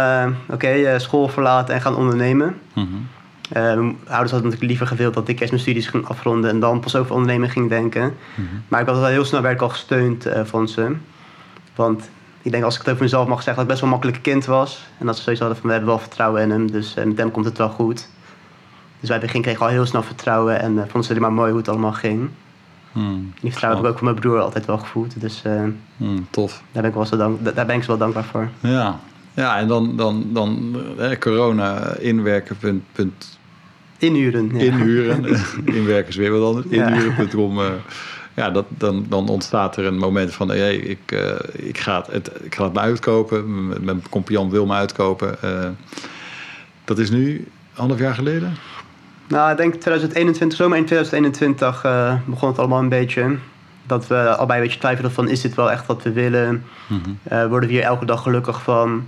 oké, 0.50 1.00
school 1.00 1.28
verlaten 1.28 1.76
en 1.76 1.82
gaan 1.82 1.96
ondernemen. 1.96 2.56
Mm 2.74 2.88
-hmm. 2.92 3.08
Mijn 3.54 3.98
ouders 4.08 4.32
hadden 4.32 4.32
natuurlijk 4.32 4.62
liever 4.62 4.88
gewild 4.88 5.14
dat 5.14 5.28
ik 5.28 5.40
eerst 5.40 5.52
mijn 5.52 5.64
studies 5.64 5.88
ging 5.88 6.08
afronden... 6.08 6.50
en 6.50 6.60
dan 6.60 6.80
pas 6.80 6.96
over 6.96 7.14
ondernemen 7.14 7.50
ging 7.50 7.70
denken. 7.70 8.04
Mm 8.04 8.14
-hmm. 8.36 8.64
Maar 8.68 8.80
ik 8.80 8.86
was 8.86 8.98
wel 8.98 9.08
heel 9.08 9.26
snel 9.26 9.42
werd 9.42 9.56
ik 9.56 9.62
al 9.62 9.70
gesteund 9.70 10.28
van 10.44 10.68
ze. 10.68 10.96
Want 11.76 12.10
ik 12.42 12.52
denk 12.52 12.64
als 12.64 12.74
ik 12.74 12.82
het 12.82 12.90
over 12.90 13.04
mezelf 13.04 13.28
mag 13.28 13.44
zeggen 13.44 13.56
dat 13.56 13.64
ik 13.64 13.70
best 13.70 13.80
wel 13.80 13.90
een 13.90 13.96
makkelijk 13.96 14.24
kind 14.24 14.46
was. 14.46 14.88
En 14.98 15.06
dat 15.06 15.18
ze 15.18 15.24
zoiets 15.24 15.42
hadden 15.42 15.60
van 15.60 15.68
we 15.68 15.76
hebben 15.76 15.94
wel 15.94 16.02
vertrouwen 16.02 16.42
in 16.42 16.52
hem, 16.52 16.72
dus 16.72 16.96
uh, 16.98 17.04
met 17.04 17.18
hem 17.18 17.32
komt 17.32 17.46
het 17.46 17.58
wel 17.58 17.70
goed. 17.70 18.10
Dus 19.00 19.10
het 19.10 19.22
begin 19.22 19.42
kreeg 19.42 19.56
ik 19.56 19.62
al 19.62 19.68
heel 19.68 19.86
snel 19.86 20.04
vertrouwen 20.04 20.60
en 20.60 20.74
uh, 20.74 20.82
vonden 20.82 21.04
ze 21.04 21.12
het 21.12 21.22
maar 21.22 21.34
mooi 21.34 21.50
hoe 21.50 21.60
het 21.60 21.70
allemaal 21.70 21.94
ging. 21.94 22.30
Hmm, 22.92 23.34
die 23.42 23.52
vertrouwen 23.52 23.82
heb 23.82 23.90
ik 23.90 23.92
ook 23.92 24.04
van 24.04 24.12
mijn 24.12 24.20
broer 24.20 24.42
altijd 24.42 24.66
wel 24.66 24.78
gevoeld. 24.78 25.22
Dus 25.22 25.44
uh, 25.48 25.64
hmm, 25.98 26.28
tof. 26.30 26.64
Daar 26.72 26.82
ben 26.82 26.92
ik, 26.92 26.98
wel 26.98 27.06
zo 27.06 27.18
dank, 27.18 27.56
daar 27.56 27.66
ben 27.66 27.76
ik 27.76 27.84
wel 27.84 27.98
dankbaar 27.98 28.24
voor. 28.24 28.50
Ja, 28.60 29.00
ja 29.34 29.58
en 29.58 29.68
dan, 29.68 29.96
dan, 29.96 30.26
dan 30.34 30.76
corona 31.20 31.96
inwerken. 31.96 32.58
Punt, 32.58 32.84
punt. 32.92 33.39
Inhuren. 34.00 34.50
Ja. 34.54 34.60
Inhuren. 34.60 35.26
inwerken 35.78 36.10
is 36.10 36.16
weer 36.16 36.32
wat 36.32 36.44
anders. 36.44 36.66
Inhuren.com 36.66 37.60
ja, 38.40 38.50
dat, 38.50 38.66
dan, 38.70 39.06
dan 39.10 39.30
ontstaat 39.30 39.78
er 39.78 39.86
een 39.86 39.98
moment 39.98 40.34
van... 40.34 40.50
Hey, 40.50 40.76
ik, 40.76 41.12
uh, 41.12 41.32
ik, 41.54 41.78
ga 41.78 42.06
het, 42.12 42.32
ik 42.44 42.56
ga 42.56 42.64
het 42.64 42.74
me 42.74 42.80
uitkopen. 42.80 43.68
Mijn 43.84 44.04
compagnon 44.10 44.50
wil 44.50 44.66
me 44.66 44.74
uitkopen. 44.74 45.36
Uh, 45.44 45.68
dat 46.86 47.00
is 47.00 47.10
nu 47.10 47.48
half 47.74 48.00
jaar 48.00 48.14
geleden? 48.14 48.56
Nou, 49.28 49.52
ik 49.52 49.58
denk 49.58 49.74
2021, 49.74 50.58
zomer 50.58 50.78
in 50.78 50.86
2021 50.86 51.86
uh, 51.86 52.14
begon 52.26 52.50
het 52.50 52.60
allemaal 52.60 52.80
een 52.80 52.90
beetje. 52.90 53.38
Dat 53.88 54.08
we 54.08 54.36
allebei 54.36 54.60
een 54.60 54.66
beetje 54.66 54.80
twijfelden 54.80 55.12
van... 55.12 55.30
is 55.30 55.42
dit 55.42 55.56
wel 55.56 55.72
echt 55.72 55.86
wat 55.86 56.04
we 56.04 56.12
willen? 56.12 56.64
Mm 56.88 57.02
-hmm. 57.04 57.50
worden 57.50 57.70
we 57.70 57.76
hier 57.76 57.84
elke 57.84 58.06
dag 58.06 58.22
gelukkig 58.22 58.62
van? 58.62 59.06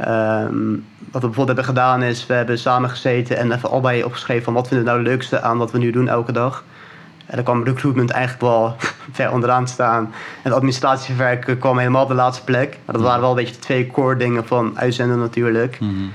Um, 0.00 0.84
wat 0.98 1.22
we 1.22 1.28
bijvoorbeeld 1.28 1.46
hebben 1.46 1.64
gedaan 1.64 2.02
is... 2.02 2.26
we 2.26 2.34
hebben 2.34 2.58
samen 2.58 2.90
gezeten 2.90 3.36
en 3.36 3.52
even 3.52 3.70
allebei 3.70 4.04
opgeschreven... 4.04 4.44
van 4.44 4.54
wat 4.54 4.68
vinden 4.68 4.86
we 4.86 4.92
nou 4.92 5.02
het 5.02 5.12
leukste 5.12 5.40
aan 5.40 5.58
wat 5.58 5.70
we 5.70 5.78
nu 5.78 5.90
doen 5.90 6.08
elke 6.08 6.32
dag... 6.32 6.64
En 7.26 7.34
dan 7.34 7.44
kwam 7.44 7.64
recruitment 7.64 8.10
eigenlijk 8.10 8.42
wel 8.42 8.76
ver 9.12 9.32
onderaan 9.32 9.68
staan. 9.68 10.12
En 10.42 10.52
administratiewerk 10.52 11.56
kwam 11.58 11.78
helemaal 11.78 12.02
op 12.02 12.08
de 12.08 12.14
laatste 12.14 12.44
plek. 12.44 12.78
Maar 12.84 12.94
dat 12.94 13.04
waren 13.04 13.20
wel 13.20 13.30
een 13.30 13.36
beetje 13.36 13.54
de 13.54 13.60
twee 13.60 13.86
core 13.86 14.16
dingen 14.16 14.46
van 14.46 14.78
uitzenden 14.78 15.18
natuurlijk. 15.18 15.80
Mm 15.80 16.12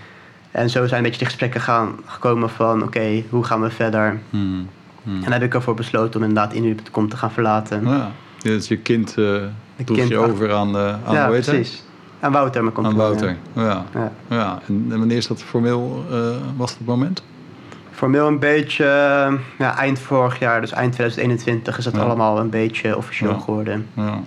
En 0.52 0.70
zo 0.70 0.88
zijn 0.88 1.04
een 1.04 1.10
beetje 1.10 1.20
de 1.20 1.30
gesprekken 1.30 1.62
gaan, 1.62 1.96
gekomen 2.06 2.50
van 2.50 2.84
oké, 2.84 3.24
hoe 3.30 3.44
gaan 3.44 3.62
we 3.62 3.70
verder? 3.70 4.20
Mm 4.30 4.68
Hmm. 5.04 5.16
En 5.16 5.22
daar 5.22 5.32
heb 5.32 5.44
ik 5.44 5.54
ervoor 5.54 5.74
besloten 5.74 6.20
om 6.20 6.28
inderdaad 6.28 6.54
Inuit.com 6.54 7.10
te 7.10 7.18
gaan 7.18 7.32
verlaten. 7.32 7.88
Ja, 7.88 8.12
dus 8.42 8.68
je 8.68 8.78
kind 8.78 9.18
uh, 9.18 9.42
kind 9.86 10.08
je 10.08 10.18
over 10.18 10.54
aan, 10.54 10.76
uh, 10.76 10.96
aan 11.06 11.14
Ja, 11.14 11.28
precies. 11.28 11.84
Aan 12.24 12.32
Wouter, 12.32 12.62
mijn 12.62 12.74
compagnon. 12.76 13.02
Aan 13.02 13.08
Wouter, 13.08 13.36
ja. 13.54 13.86
ja. 13.94 14.12
ja. 14.30 14.62
En 14.68 14.98
wanneer 14.98 15.18
is 15.18 15.28
dat 15.28 15.44
formeel, 15.44 16.06
uh, 16.12 16.18
was 16.58 16.72
het 16.72 16.86
moment? 16.86 17.24
Formeel 17.92 18.28
een 18.28 18.40
beetje 18.40 18.86
ja, 19.58 19.78
eind 19.78 20.00
vorig 20.00 20.40
jaar, 20.40 20.62
dus 20.62 20.72
eind 20.72 20.94
2021 20.94 21.78
is 21.78 21.86
het 21.86 21.98
allemaal 21.98 22.40
een 22.40 22.50
beetje 22.50 22.98
officieel 22.98 23.40
geworden. 23.40 23.88
Ja. 23.94 24.20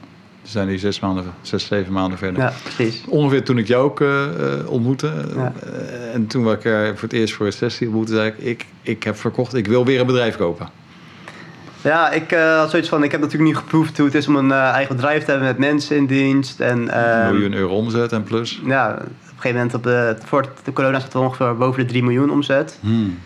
We 0.42 0.48
zijn 0.48 0.68
hier 0.68 0.78
zes 0.78 1.00
maanden, 1.00 1.24
zes, 1.40 1.66
zeven 1.66 1.92
maanden 1.92 2.18
verder. 2.18 2.42
Ja, 2.42 2.52
precies. 2.62 3.04
Ongeveer 3.08 3.44
toen 3.44 3.58
ik 3.58 3.66
jou 3.66 3.84
ook 3.84 4.00
uh, 4.00 4.18
ontmoette. 4.66 5.12
Ja. 5.34 5.52
En 6.12 6.26
toen 6.26 6.50
ik 6.50 6.64
er 6.64 6.92
voor 6.92 7.08
het 7.08 7.12
eerst 7.12 7.34
voor 7.34 7.46
een 7.46 7.52
sessie 7.52 7.86
ontmoette, 7.86 8.14
zei 8.14 8.28
ik, 8.28 8.38
ik, 8.38 8.66
ik 8.82 9.02
heb 9.02 9.16
verkocht, 9.16 9.54
ik 9.54 9.66
wil 9.66 9.84
weer 9.84 10.00
een 10.00 10.06
bedrijf 10.06 10.36
kopen. 10.36 10.68
Ja, 11.86 12.10
ik 12.10 12.32
uh, 12.32 12.58
had 12.58 12.70
zoiets 12.70 12.88
van, 12.88 13.02
ik 13.02 13.10
heb 13.10 13.20
natuurlijk 13.20 13.48
niet 13.50 13.58
geproefd 13.58 13.96
hoe 13.96 14.06
het 14.06 14.14
is 14.14 14.28
om 14.28 14.36
een 14.36 14.52
eigen 14.52 14.96
bedrijf 14.96 15.24
te 15.24 15.30
hebben 15.30 15.48
met 15.48 15.58
mensen 15.58 15.96
in 15.96 16.06
dienst. 16.06 16.60
En, 16.60 16.98
een 16.98 17.32
miljoen 17.32 17.54
euro 17.54 17.74
omzet 17.74 18.12
en 18.12 18.22
plus. 18.22 18.60
Ja, 18.64 18.90
op 18.92 19.00
een 19.00 19.08
gegeven 19.34 19.56
moment, 19.56 19.74
op 19.74 19.82
de, 19.82 20.16
voor 20.24 20.48
de 20.64 20.72
corona 20.72 21.00
zat 21.00 21.12
we 21.12 21.18
ongeveer 21.18 21.56
boven 21.56 21.82
de 21.82 21.88
3 21.88 22.02
miljoen 22.02 22.30
omzet. 22.30 22.78
Hmm. 22.80 23.18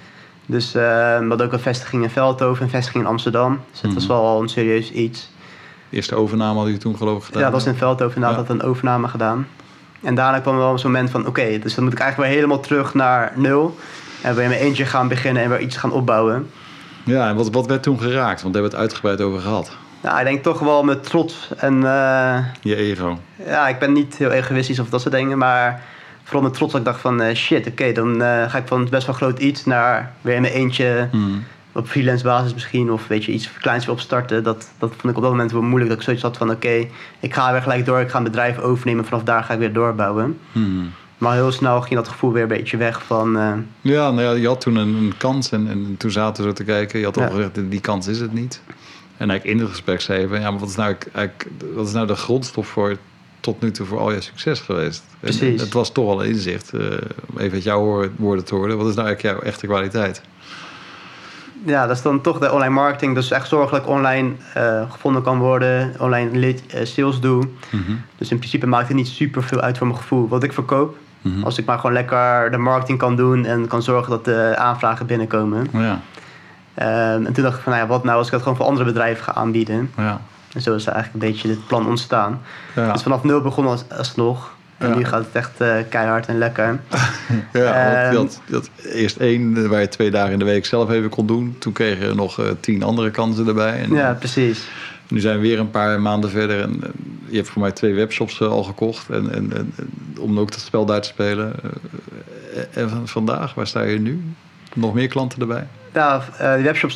Dus 0.46 0.72
we 0.72 1.24
hadden 1.28 1.46
ook 1.46 1.52
een 1.52 1.60
vestiging 1.60 2.02
in 2.02 2.10
Veldhoven, 2.10 2.64
een 2.64 2.70
vestiging 2.70 3.04
in 3.04 3.10
Amsterdam. 3.10 3.60
Dus 3.70 3.80
het 3.80 3.94
was 3.94 4.06
hmm. 4.06 4.16
wel 4.16 4.42
een 4.42 4.48
serieus 4.48 4.90
iets 4.90 5.30
eerste 5.90 6.14
overname 6.14 6.58
had 6.58 6.68
je 6.68 6.76
toen 6.76 6.96
geloof 6.96 7.18
ik 7.18 7.24
gedaan? 7.24 7.42
Ja, 7.42 7.50
dat 7.50 7.62
was 7.62 7.72
in 7.72 7.78
Veldhoven 7.78 8.14
inderdaad, 8.14 8.46
ja. 8.46 8.46
had 8.46 8.62
een 8.62 8.68
overname 8.68 9.08
gedaan. 9.08 9.46
En 10.02 10.14
daarna 10.14 10.38
kwam 10.38 10.54
er 10.54 10.60
wel 10.60 10.78
zo'n 10.78 10.90
moment 10.90 11.10
van, 11.10 11.26
oké, 11.26 11.58
dus 11.58 11.74
dan 11.74 11.84
moet 11.84 11.92
ik 11.92 11.98
eigenlijk 11.98 12.30
weer 12.30 12.40
helemaal 12.40 12.62
terug 12.62 12.94
naar 12.94 13.32
nul. 13.36 13.78
En 14.22 14.34
weer 14.34 14.48
met 14.48 14.58
eentje 14.58 14.84
gaan 14.84 15.08
beginnen 15.08 15.42
en 15.42 15.48
weer 15.48 15.60
iets 15.60 15.76
gaan 15.76 15.92
opbouwen. 15.92 16.50
Ja, 17.04 17.28
en 17.28 17.36
wat, 17.36 17.50
wat 17.50 17.66
werd 17.66 17.82
toen 17.82 18.00
geraakt? 18.00 18.42
Want 18.42 18.54
daar 18.54 18.62
hebben 18.62 18.70
we 18.70 18.76
het 18.76 18.90
uitgebreid 18.90 19.20
over 19.20 19.40
gehad. 19.40 19.76
Nou, 20.02 20.18
ik 20.18 20.24
denk 20.24 20.42
toch 20.42 20.58
wel 20.58 20.82
met 20.82 21.04
trots 21.04 21.48
en... 21.56 21.74
Uh, 21.74 22.38
Je 22.60 22.76
ego. 22.76 23.18
Ja, 23.46 23.68
ik 23.68 23.78
ben 23.78 23.92
niet 23.92 24.16
heel 24.16 24.30
egoïstisch 24.30 24.78
of 24.78 24.88
dat 24.88 25.00
soort 25.00 25.14
dingen, 25.14 25.38
maar 25.38 25.82
vooral 26.22 26.42
met 26.42 26.54
trots 26.54 26.72
dat 26.72 26.80
ik 26.80 26.86
dacht 26.86 27.00
van, 27.00 27.22
uh, 27.22 27.34
shit, 27.34 27.66
oké, 27.66 27.92
dan 27.92 28.22
uh, 28.22 28.50
ga 28.50 28.58
ik 28.58 28.66
van 28.66 28.88
best 28.90 29.06
wel 29.06 29.14
groot 29.14 29.38
iets 29.38 29.64
naar 29.64 30.12
weer 30.20 30.34
in 30.34 30.40
mijn 30.40 30.54
eentje... 30.54 31.08
Hmm 31.10 31.44
op 31.72 31.86
freelance 31.86 32.24
basis 32.24 32.54
misschien, 32.54 32.92
of 32.92 33.06
weet 33.06 33.24
je, 33.24 33.32
iets 33.32 33.52
kleins 33.52 33.84
weer 33.84 33.94
opstarten. 33.94 34.42
Dat, 34.42 34.70
dat 34.78 34.90
vond 34.96 35.12
ik 35.12 35.16
op 35.16 35.22
dat 35.22 35.30
moment 35.30 35.52
wel 35.52 35.62
moeilijk. 35.62 35.88
Dat 35.90 35.98
ik 35.98 36.04
zoiets 36.04 36.22
had 36.22 36.36
van: 36.36 36.50
oké, 36.50 36.86
ik 37.20 37.34
ga 37.34 37.52
weer 37.52 37.62
gelijk 37.62 37.86
door, 37.86 38.00
ik 38.00 38.10
ga 38.10 38.18
een 38.18 38.24
bedrijf 38.24 38.58
overnemen. 38.58 39.04
Vanaf 39.04 39.22
daar 39.22 39.44
ga 39.44 39.52
ik 39.52 39.58
weer 39.58 39.72
doorbouwen. 39.72 40.38
Hmm. 40.52 40.92
Maar 41.20 41.34
heel 41.34 41.52
snel 41.52 41.80
ging 41.80 41.94
dat 41.94 42.08
gevoel 42.08 42.32
weer 42.32 42.42
een 42.42 42.48
beetje 42.48 42.76
weg 42.76 43.02
van. 43.02 43.36
Uh... 43.36 43.52
Ja, 43.80 44.10
nou 44.10 44.22
ja, 44.22 44.30
je 44.30 44.46
had 44.46 44.60
toen 44.60 44.76
een, 44.76 44.94
een 44.94 45.14
kans 45.16 45.50
en, 45.50 45.68
en, 45.68 45.94
toen 45.98 46.10
zaten 46.10 46.42
we 46.42 46.48
zo 46.48 46.54
te 46.54 46.64
kijken. 46.64 46.98
Je 46.98 47.04
had 47.04 47.18
al 47.18 47.30
gezegd: 47.30 47.70
die 47.70 47.80
kans 47.80 48.06
is 48.06 48.20
het 48.20 48.32
niet. 48.32 48.62
En 49.16 49.30
eigenlijk 49.30 49.44
in 49.44 49.58
het 49.58 49.68
gesprek 49.68 50.00
zei 50.00 50.20
je: 50.20 50.40
ja, 50.40 50.50
maar 50.50 50.60
wat 50.60 50.68
is 50.68 50.76
nou, 50.76 50.96
eigenlijk, 51.12 51.46
wat 51.74 51.86
is 51.86 51.92
nou 51.92 52.06
de 52.06 52.14
grondstof 52.14 52.66
voor 52.66 52.96
tot 53.40 53.60
nu 53.60 53.70
toe 53.70 53.86
voor 53.86 53.98
al 53.98 54.12
je 54.12 54.20
succes 54.20 54.60
geweest? 54.60 55.04
Precies. 55.20 55.60
het 55.60 55.72
was 55.72 55.92
toch 55.92 56.08
al 56.08 56.22
inzicht. 56.22 56.74
Uh, 56.74 56.82
even 57.36 57.52
uit 57.52 57.62
jouw 57.62 58.08
woorden 58.16 58.44
te 58.44 58.54
horen. 58.54 58.76
Wat 58.76 58.88
is 58.88 58.94
nou 58.94 59.06
eigenlijk 59.06 59.36
jouw 59.36 59.50
echte 59.50 59.66
kwaliteit? 59.66 60.22
ja, 61.64 61.86
dat 61.86 61.96
is 61.96 62.02
dan 62.02 62.20
toch 62.20 62.38
de 62.38 62.52
online 62.52 62.74
marketing. 62.74 63.14
Dus 63.14 63.30
echt 63.30 63.48
zorgen 63.48 63.70
dat 63.70 63.80
ik 63.80 63.88
online 63.88 64.32
uh, 64.56 64.90
gevonden 64.90 65.22
kan 65.22 65.38
worden, 65.38 65.94
online 65.98 66.38
lead, 66.38 66.62
sales 66.82 67.20
doe. 67.20 67.44
Mm 67.70 67.82
-hmm. 67.86 68.02
Dus 68.16 68.30
in 68.30 68.38
principe 68.38 68.66
maakt 68.66 68.88
het 68.88 68.96
niet 68.96 69.08
super 69.08 69.42
veel 69.42 69.60
uit 69.60 69.78
voor 69.78 69.86
mijn 69.86 69.98
gevoel 69.98 70.28
wat 70.28 70.42
ik 70.42 70.52
verkoop. 70.52 70.96
Mm 71.22 71.32
-hmm. 71.32 71.44
Als 71.44 71.58
ik 71.58 71.64
maar 71.64 71.76
gewoon 71.76 71.92
lekker 71.92 72.50
de 72.50 72.56
marketing 72.56 72.98
kan 72.98 73.16
doen 73.16 73.44
en 73.44 73.66
kan 73.66 73.82
zorgen 73.82 74.10
dat 74.10 74.24
de 74.24 74.54
aanvragen 74.56 75.06
binnenkomen. 75.06 75.66
Ja. 75.72 76.00
Um, 77.14 77.26
en 77.26 77.32
toen 77.32 77.44
dacht 77.44 77.56
ik 77.56 77.62
van, 77.62 77.72
nou 77.72 77.84
ja, 77.84 77.90
wat 77.90 78.04
nou 78.04 78.16
als 78.16 78.26
ik 78.26 78.32
dat 78.32 78.42
gewoon 78.42 78.56
voor 78.56 78.66
andere 78.66 78.84
bedrijven 78.84 79.24
ga 79.24 79.34
aanbieden. 79.34 79.90
Ja. 79.96 80.20
En 80.52 80.62
zo 80.62 80.74
is 80.74 80.86
eigenlijk 80.86 81.24
een 81.24 81.30
beetje 81.30 81.48
dit 81.48 81.66
plan 81.66 81.86
ontstaan. 81.86 82.40
Ja. 82.74 82.92
Dus 82.92 83.02
vanaf 83.02 83.24
nul 83.24 83.40
begonnen 83.40 83.72
als, 83.72 83.84
alsnog. 83.98 84.58
En 84.78 84.96
nu 84.96 85.04
gaat 85.04 85.24
het 85.24 85.34
echt 85.34 85.60
uh, 85.60 85.74
keihard 85.88 86.26
en 86.26 86.38
lekker. 86.38 86.80
ja, 87.52 88.06
um, 88.06 88.12
je, 88.12 88.18
had, 88.18 88.40
je, 88.46 88.54
had, 88.54 88.70
eerst 88.84 89.16
één 89.16 89.56
eh, 89.56 89.68
waar 89.68 89.80
je 89.80 89.88
twee 89.88 90.10
dagen 90.10 90.32
in 90.32 90.38
de 90.38 90.44
week 90.44 90.66
zelf 90.66 90.90
even 90.90 91.10
kon 91.10 91.26
doen. 91.26 91.56
Toen 91.58 91.72
kreeg 91.72 92.00
je 92.00 92.14
nog 92.14 92.40
uh, 92.40 92.46
tien 92.60 92.82
andere 92.82 93.10
kansen 93.10 93.46
erbij. 93.46 93.80
En, 93.80 93.92
ja, 93.92 94.12
precies. 94.12 94.68
Nu 95.10 95.20
zijn 95.20 95.36
we 95.36 95.42
weer 95.42 95.58
een 95.58 95.70
paar 95.70 96.00
maanden 96.00 96.30
verder. 96.30 96.60
En 96.60 96.80
je 97.26 97.36
hebt 97.36 97.48
voor 97.48 97.62
mij 97.62 97.72
twee 97.72 97.94
webshops 97.94 98.42
al 98.42 98.62
gekocht. 98.62 99.10
En, 99.10 99.32
en, 99.32 99.52
en, 99.52 99.74
om 100.18 100.38
ook 100.38 100.50
dat 100.50 100.60
spel 100.60 100.84
daar 100.84 101.00
te 101.00 101.08
spelen. 101.08 101.54
en 102.72 103.08
vandaag, 103.08 103.54
waar 103.54 103.66
sta 103.66 103.82
je 103.82 104.00
nu? 104.00 104.24
Nog 104.74 104.94
meer 104.94 105.08
klanten 105.08 105.40
erbij? 105.40 105.66
Ja, 105.92 106.22
de 106.38 106.62
webshop 106.62 106.90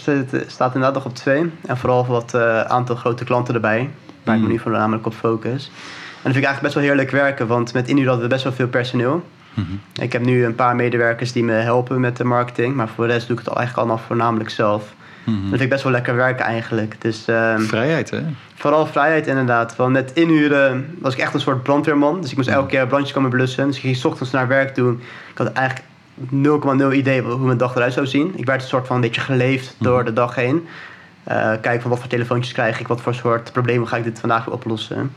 staat 0.47 0.75
inderdaad 0.75 0.95
nog 0.95 1.05
op 1.05 1.15
twee. 1.15 1.51
En 1.67 1.77
vooral 1.77 2.07
wat 2.07 2.35
aantal 2.69 2.97
grote 2.97 3.25
klanten 3.25 3.55
erbij. 3.55 3.91
Waar 4.25 4.37
mm. 4.37 4.43
ik 4.43 4.47
me 4.49 4.55
nu 4.55 4.61
voornamelijk 4.61 5.07
op 5.07 5.15
focus. 5.15 5.71
En 6.25 6.31
dat 6.31 6.33
vind 6.33 6.45
ik 6.45 6.51
eigenlijk 6.51 6.61
best 6.61 6.75
wel 6.75 6.85
heerlijk 6.85 7.11
werken, 7.11 7.47
want 7.47 7.73
met 7.73 7.89
Inu 7.89 8.07
hadden 8.07 8.23
we 8.23 8.29
best 8.29 8.45
wel 8.45 8.53
veel 8.53 8.69
personeel. 8.69 9.25
Mhm. 9.55 9.67
Ik 10.01 10.13
heb 10.13 10.23
nu 10.23 10.45
een 10.45 10.55
paar 10.55 10.77
medewerkers 10.77 11.33
die 11.33 11.45
me 11.45 11.53
helpen 11.53 12.01
met 12.01 12.17
de 12.17 12.25
marketing, 12.25 12.75
maar 12.75 12.89
voor 12.89 13.07
de 13.07 13.13
rest 13.13 13.27
doe 13.27 13.39
ik 13.39 13.45
het 13.45 13.55
eigenlijk 13.55 13.87
allemaal 13.87 14.07
voornamelijk 14.07 14.51
zelf. 14.51 14.95
Mm 15.25 15.41
Dat 15.41 15.49
vind 15.49 15.61
ik 15.61 15.69
best 15.69 15.83
wel 15.83 15.93
lekker 15.93 16.17
werken 16.17 16.45
eigenlijk. 16.45 17.01
Dus, 17.01 17.29
um, 17.29 17.61
vrijheid, 17.61 18.11
hè? 18.11 18.21
Vooral 18.55 18.87
vrijheid, 18.87 19.27
inderdaad. 19.27 19.77
Want 19.77 19.93
met 19.93 20.13
inhuren 20.15 20.97
was 21.01 21.15
ik 21.15 21.21
echt 21.21 21.35
een 21.35 21.41
soort 21.41 21.63
brandweerman. 21.63 22.21
Dus 22.21 22.31
ik 22.31 22.37
moest 22.37 22.49
elke 22.49 22.69
keer 22.69 22.87
brandjes 22.87 23.13
komen 23.13 23.31
blussen. 23.31 23.67
Dus 23.67 23.77
ik 23.77 23.83
ging 23.83 23.97
s 23.97 24.05
ochtends 24.05 24.33
naar 24.33 24.49
werk 24.49 24.75
doen. 24.75 25.01
Ik 25.31 25.39
had 25.39 25.53
eigenlijk 25.53 25.87
0,0 26.91 26.93
idee 26.93 27.23
hoe 27.23 27.47
mijn 27.47 27.59
dag 27.59 27.75
eruit 27.75 27.93
zou 27.93 28.07
zien. 28.07 28.33
Ik 28.37 28.47
werd 28.47 28.63
een 28.63 28.69
soort 28.69 28.87
van 28.87 28.97
een 28.97 29.03
beetje 29.03 29.21
geleefd 29.21 29.77
door 29.79 29.97
mhm. 29.97 30.05
de 30.05 30.13
dag 30.13 30.35
heen. 30.35 30.67
Uh, 31.29 31.53
kijk 31.61 31.81
van 31.81 31.91
wat 31.91 32.01
voor 32.01 32.09
telefoontjes 32.09 32.55
krijg 32.55 32.81
ik, 32.81 32.89
wat 32.89 33.01
voor 33.01 33.15
soort 33.15 33.53
problemen 33.53 33.89
ga 33.89 33.97
ik 33.97 34.05
dit 34.05 34.21
vandaag 34.21 34.45
weer 34.45 34.55
oplossen. 34.55 35.13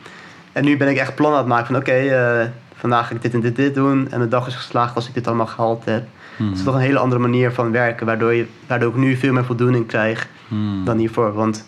En 0.52 0.64
nu 0.64 0.78
ben 0.78 0.88
ik 0.88 0.98
echt 0.98 1.16
plan 1.16 1.32
aan 1.32 1.38
het 1.38 1.48
maken 1.48 1.66
van 1.66 1.76
oké, 1.76 1.90
okay, 1.90 2.42
uh, 2.42 2.48
vandaag 2.78 3.08
ga 3.08 3.16
ik 3.16 3.22
dit 3.22 3.34
en 3.34 3.40
dit, 3.40 3.56
dit 3.56 3.76
doen. 3.76 4.12
En 4.12 4.20
de 4.20 4.28
dag 4.28 4.48
is 4.48 4.56
geslaagd 4.56 4.96
als 4.96 5.08
ik 5.08 5.14
dit 5.14 5.28
allemaal 5.28 5.48
gehaald 5.48 5.86
heb. 5.86 6.08
Hmm. 6.36 6.48
Het 6.48 6.58
is 6.58 6.64
toch 6.64 6.74
een 6.74 6.82
hele 6.82 7.00
andere 7.00 7.22
manier 7.22 7.52
van 7.52 7.72
werken, 7.72 8.06
waardoor, 8.06 8.34
je, 8.34 8.46
waardoor 8.68 8.90
ik 8.90 8.96
nu 8.96 9.16
veel 9.16 9.34
meer 9.34 9.46
voldoening 9.46 9.88
krijg 9.88 10.28
hmm. 10.48 10.86
dan 10.86 10.98
hiervoor. 10.98 11.34
Want 11.34 11.66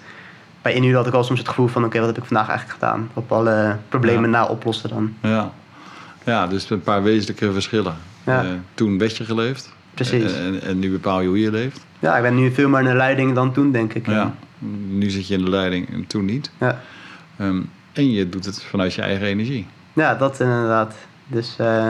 bij 0.62 0.74
Inhuur 0.74 0.96
had 0.96 1.08
ik 1.08 1.14
al 1.14 1.24
soms 1.24 1.40
het 1.40 1.48
gevoel 1.48 1.68
van 1.68 1.84
oké, 1.84 1.96
okay, 1.96 2.00
wat 2.00 2.16
heb 2.16 2.24
ik 2.24 2.30
vandaag 2.30 2.48
eigenlijk 2.48 2.80
gedaan? 2.80 3.10
Op 3.14 3.32
alle 3.32 3.78
problemen 3.90 4.30
na 4.30 4.46
oplossen 4.46 4.90
dan. 4.90 5.14
Ja. 5.22 5.52
ja, 6.24 6.48
dus 6.48 6.70
een 6.70 6.82
paar 6.82 7.04
wezenlijke 7.04 7.52
verschillen. 7.52 7.96
Ja. 8.24 8.44
Uh, 8.44 8.50
toen 8.74 8.98
werd 8.98 9.18
je 9.18 9.26
geleefd. 9.26 9.74
Precies. 9.94 10.34
En, 10.34 10.62
en, 10.62 10.80
nu 10.80 10.92
bepaal 10.92 11.22
je 11.22 11.28
hoe 11.28 11.40
je 11.40 11.52
leeft. 11.52 11.86
Ja, 12.00 12.16
ik 12.16 12.22
ben 12.22 12.36
nu 12.36 12.52
veel 12.52 12.70
meer 12.70 12.80
in 12.80 12.86
de 12.86 12.96
leiding 12.96 13.36
dan 13.36 13.54
toen, 13.54 13.72
denk 13.72 13.94
ik. 13.94 14.06
Ja, 14.06 14.34
nu 14.88 15.10
zit 15.10 15.28
je 15.28 15.34
in 15.34 15.44
de 15.44 15.50
leiding 15.50 15.90
en 15.90 16.08
toen 16.08 16.26
niet. 16.26 16.52
Ja. 16.60 16.82
Um, 17.42 17.70
en 17.94 18.12
je 18.12 18.30
doet 18.30 18.46
het 18.46 18.64
vanuit 18.64 18.94
je 18.94 19.02
eigen 19.02 19.28
energie. 19.28 19.68
Ja, 20.00 20.16
dat 20.16 20.40
inderdaad. 20.40 20.96
Dus 21.28 21.58
uh, 21.62 21.90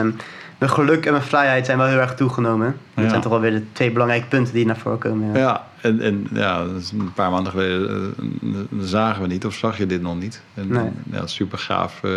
mijn 0.58 0.70
geluk 0.70 1.06
en 1.06 1.12
mijn 1.12 1.24
vrijheid 1.24 1.66
zijn 1.66 1.78
wel 1.78 1.86
heel 1.86 1.98
erg 1.98 2.14
toegenomen. 2.14 2.76
Dat 2.94 3.10
zijn 3.10 3.20
toch 3.20 3.32
wel 3.32 3.40
weer 3.40 3.50
de 3.50 3.72
twee 3.72 3.90
belangrijke 3.90 4.26
punten 4.26 4.54
die 4.54 4.66
naar 4.66 4.76
voren 4.76 4.98
komen. 4.98 5.32
Ja, 5.32 5.38
ja 5.38 5.66
en, 5.80 6.00
en 6.00 6.26
ja, 6.32 6.60
een 6.60 7.12
paar 7.14 7.30
maanden 7.30 7.52
geleden 7.52 8.14
uh, 8.42 8.58
zagen 8.80 9.22
we 9.22 9.28
niet, 9.28 9.46
of 9.46 9.54
zag 9.54 9.78
je 9.78 9.86
dit 9.86 10.02
nog 10.02 10.18
niet. 10.18 10.42
En, 10.54 10.68
nee. 10.68 10.90
ja, 11.10 11.26
super 11.26 11.58
gaaf. 11.58 12.00
Uh, 12.02 12.12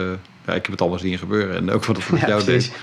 ja, 0.46 0.54
ik 0.54 0.62
heb 0.62 0.72
het 0.72 0.82
allemaal 0.82 1.00
zien 1.00 1.18
gebeuren. 1.18 1.56
En 1.56 1.72
ook 1.72 1.86
wat 1.86 1.98
het 1.98 2.10
met 2.12 2.20
ja, 2.20 2.28
jou 2.28 2.44
deed. 2.44 2.74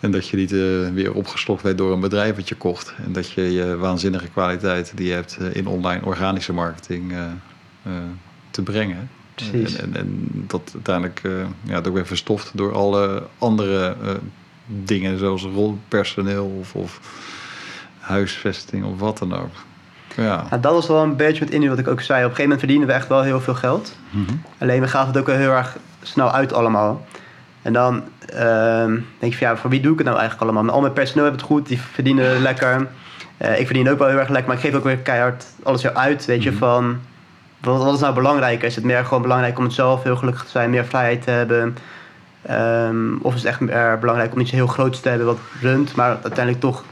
En 0.00 0.10
dat 0.10 0.28
je 0.28 0.36
niet 0.36 0.52
uh, 0.52 0.88
weer 0.88 1.12
opgeslokt 1.12 1.62
werd 1.62 1.78
door 1.78 1.92
een 1.92 2.00
bedrijf 2.00 2.36
wat 2.36 2.48
je 2.48 2.54
kocht. 2.54 2.94
En 3.04 3.12
dat 3.12 3.30
je 3.30 3.52
je 3.52 3.76
waanzinnige 3.76 4.28
kwaliteit 4.28 4.92
die 4.94 5.06
je 5.06 5.14
hebt 5.14 5.38
in 5.52 5.66
online 5.66 6.04
organische 6.04 6.52
marketing 6.52 7.14
te 8.50 8.62
brengen. 8.62 9.10
Precies. 9.50 9.76
En, 9.76 9.96
en, 9.96 10.28
dat 10.46 10.70
uiteindelijk 10.74 11.20
uh, 11.22 11.32
ja, 11.62 11.76
ook 11.76 11.94
weer 11.94 12.06
verstoft 12.06 12.50
door 12.54 12.74
alle 12.74 13.22
andere 13.38 13.96
uh, 14.02 14.10
dingen, 14.66 15.18
zoals 15.18 15.48
personeel 15.88 16.56
of, 16.60 16.74
of, 16.74 17.00
huisvesting 17.98 18.84
of 18.84 18.98
wat 18.98 19.18
dan 19.18 19.34
ook. 19.34 19.54
Ja. 20.16 20.48
dat 20.60 20.72
was 20.72 20.86
wel 20.86 21.02
een 21.02 21.16
beetje 21.16 21.44
met 21.44 21.52
Indie 21.52 21.68
wat 21.68 21.78
ik 21.78 21.88
ook 21.88 22.00
zei. 22.00 22.24
Op 22.24 22.30
een 22.30 22.36
gegeven 22.36 22.42
moment 22.42 22.60
verdienen 22.60 22.86
we 22.86 22.92
echt 22.92 23.08
wel 23.08 23.22
heel 23.22 23.40
veel 23.40 23.54
geld. 23.54 23.96
Mm 24.10 24.24
-hmm. 24.26 24.42
Alleen 24.58 24.80
we 24.80 24.88
gaven 24.88 25.08
het 25.08 25.18
ook 25.18 25.26
wel 25.26 25.36
heel 25.36 25.50
erg 25.50 25.76
snel 26.02 26.32
uit 26.32 26.52
allemaal. 26.52 27.06
En 27.62 27.72
dan 27.72 28.02
uh, 28.34 28.84
denk 29.18 29.32
je 29.32 29.38
van 29.38 29.46
ja, 29.46 29.56
voor 29.56 29.70
wie 29.70 29.80
doe 29.80 29.92
ik 29.92 29.98
het 29.98 30.06
nou 30.06 30.18
eigenlijk 30.18 30.50
allemaal? 30.50 30.74
Al 30.74 30.80
mijn 30.80 30.92
personeel 30.92 31.22
hebben 31.24 31.40
het 31.40 31.50
goed, 31.50 31.66
die 31.66 31.80
verdienen 31.80 32.42
lekker. 32.42 32.88
Uh, 33.42 33.60
ik 33.60 33.66
verdien 33.66 33.90
ook 33.90 33.98
wel 33.98 34.08
heel 34.08 34.18
erg 34.18 34.28
lekker, 34.28 34.46
maar 34.46 34.56
ik 34.56 34.62
geef 34.62 34.74
ook 34.74 34.84
weer 34.84 34.96
keihard 34.96 35.46
alles 35.62 35.82
weer 35.82 35.94
uit. 35.94 36.24
Weet 36.24 36.42
je, 36.42 36.50
mm 36.50 36.58
-hmm. 36.58 36.68
van 36.68 37.00
wat, 37.60 37.82
wat 37.82 37.94
is 37.94 38.00
nou 38.00 38.14
belangrijker? 38.14 38.66
Is 38.66 38.74
het 38.74 38.84
meer 38.84 39.04
gewoon 39.04 39.22
belangrijk 39.22 39.58
om 39.58 39.64
het 39.64 39.72
zelf 39.72 40.02
heel 40.02 40.16
gelukkig 40.16 40.44
te 40.44 40.50
zijn, 40.50 40.70
meer 40.70 40.84
vrijheid 40.84 41.22
te 41.22 41.30
hebben? 41.30 41.76
Um, 42.50 43.18
of 43.22 43.34
is 43.34 43.40
het 43.40 43.48
echt 43.48 43.60
meer 43.60 43.98
belangrijk 43.98 44.32
om 44.32 44.40
iets 44.40 44.50
heel 44.50 44.66
groots 44.66 45.00
te 45.00 45.08
hebben 45.08 45.26
wat 45.26 45.38
runt, 45.60 45.94
maar 45.94 46.08
uiteindelijk 46.08 46.60
toch 46.60 46.84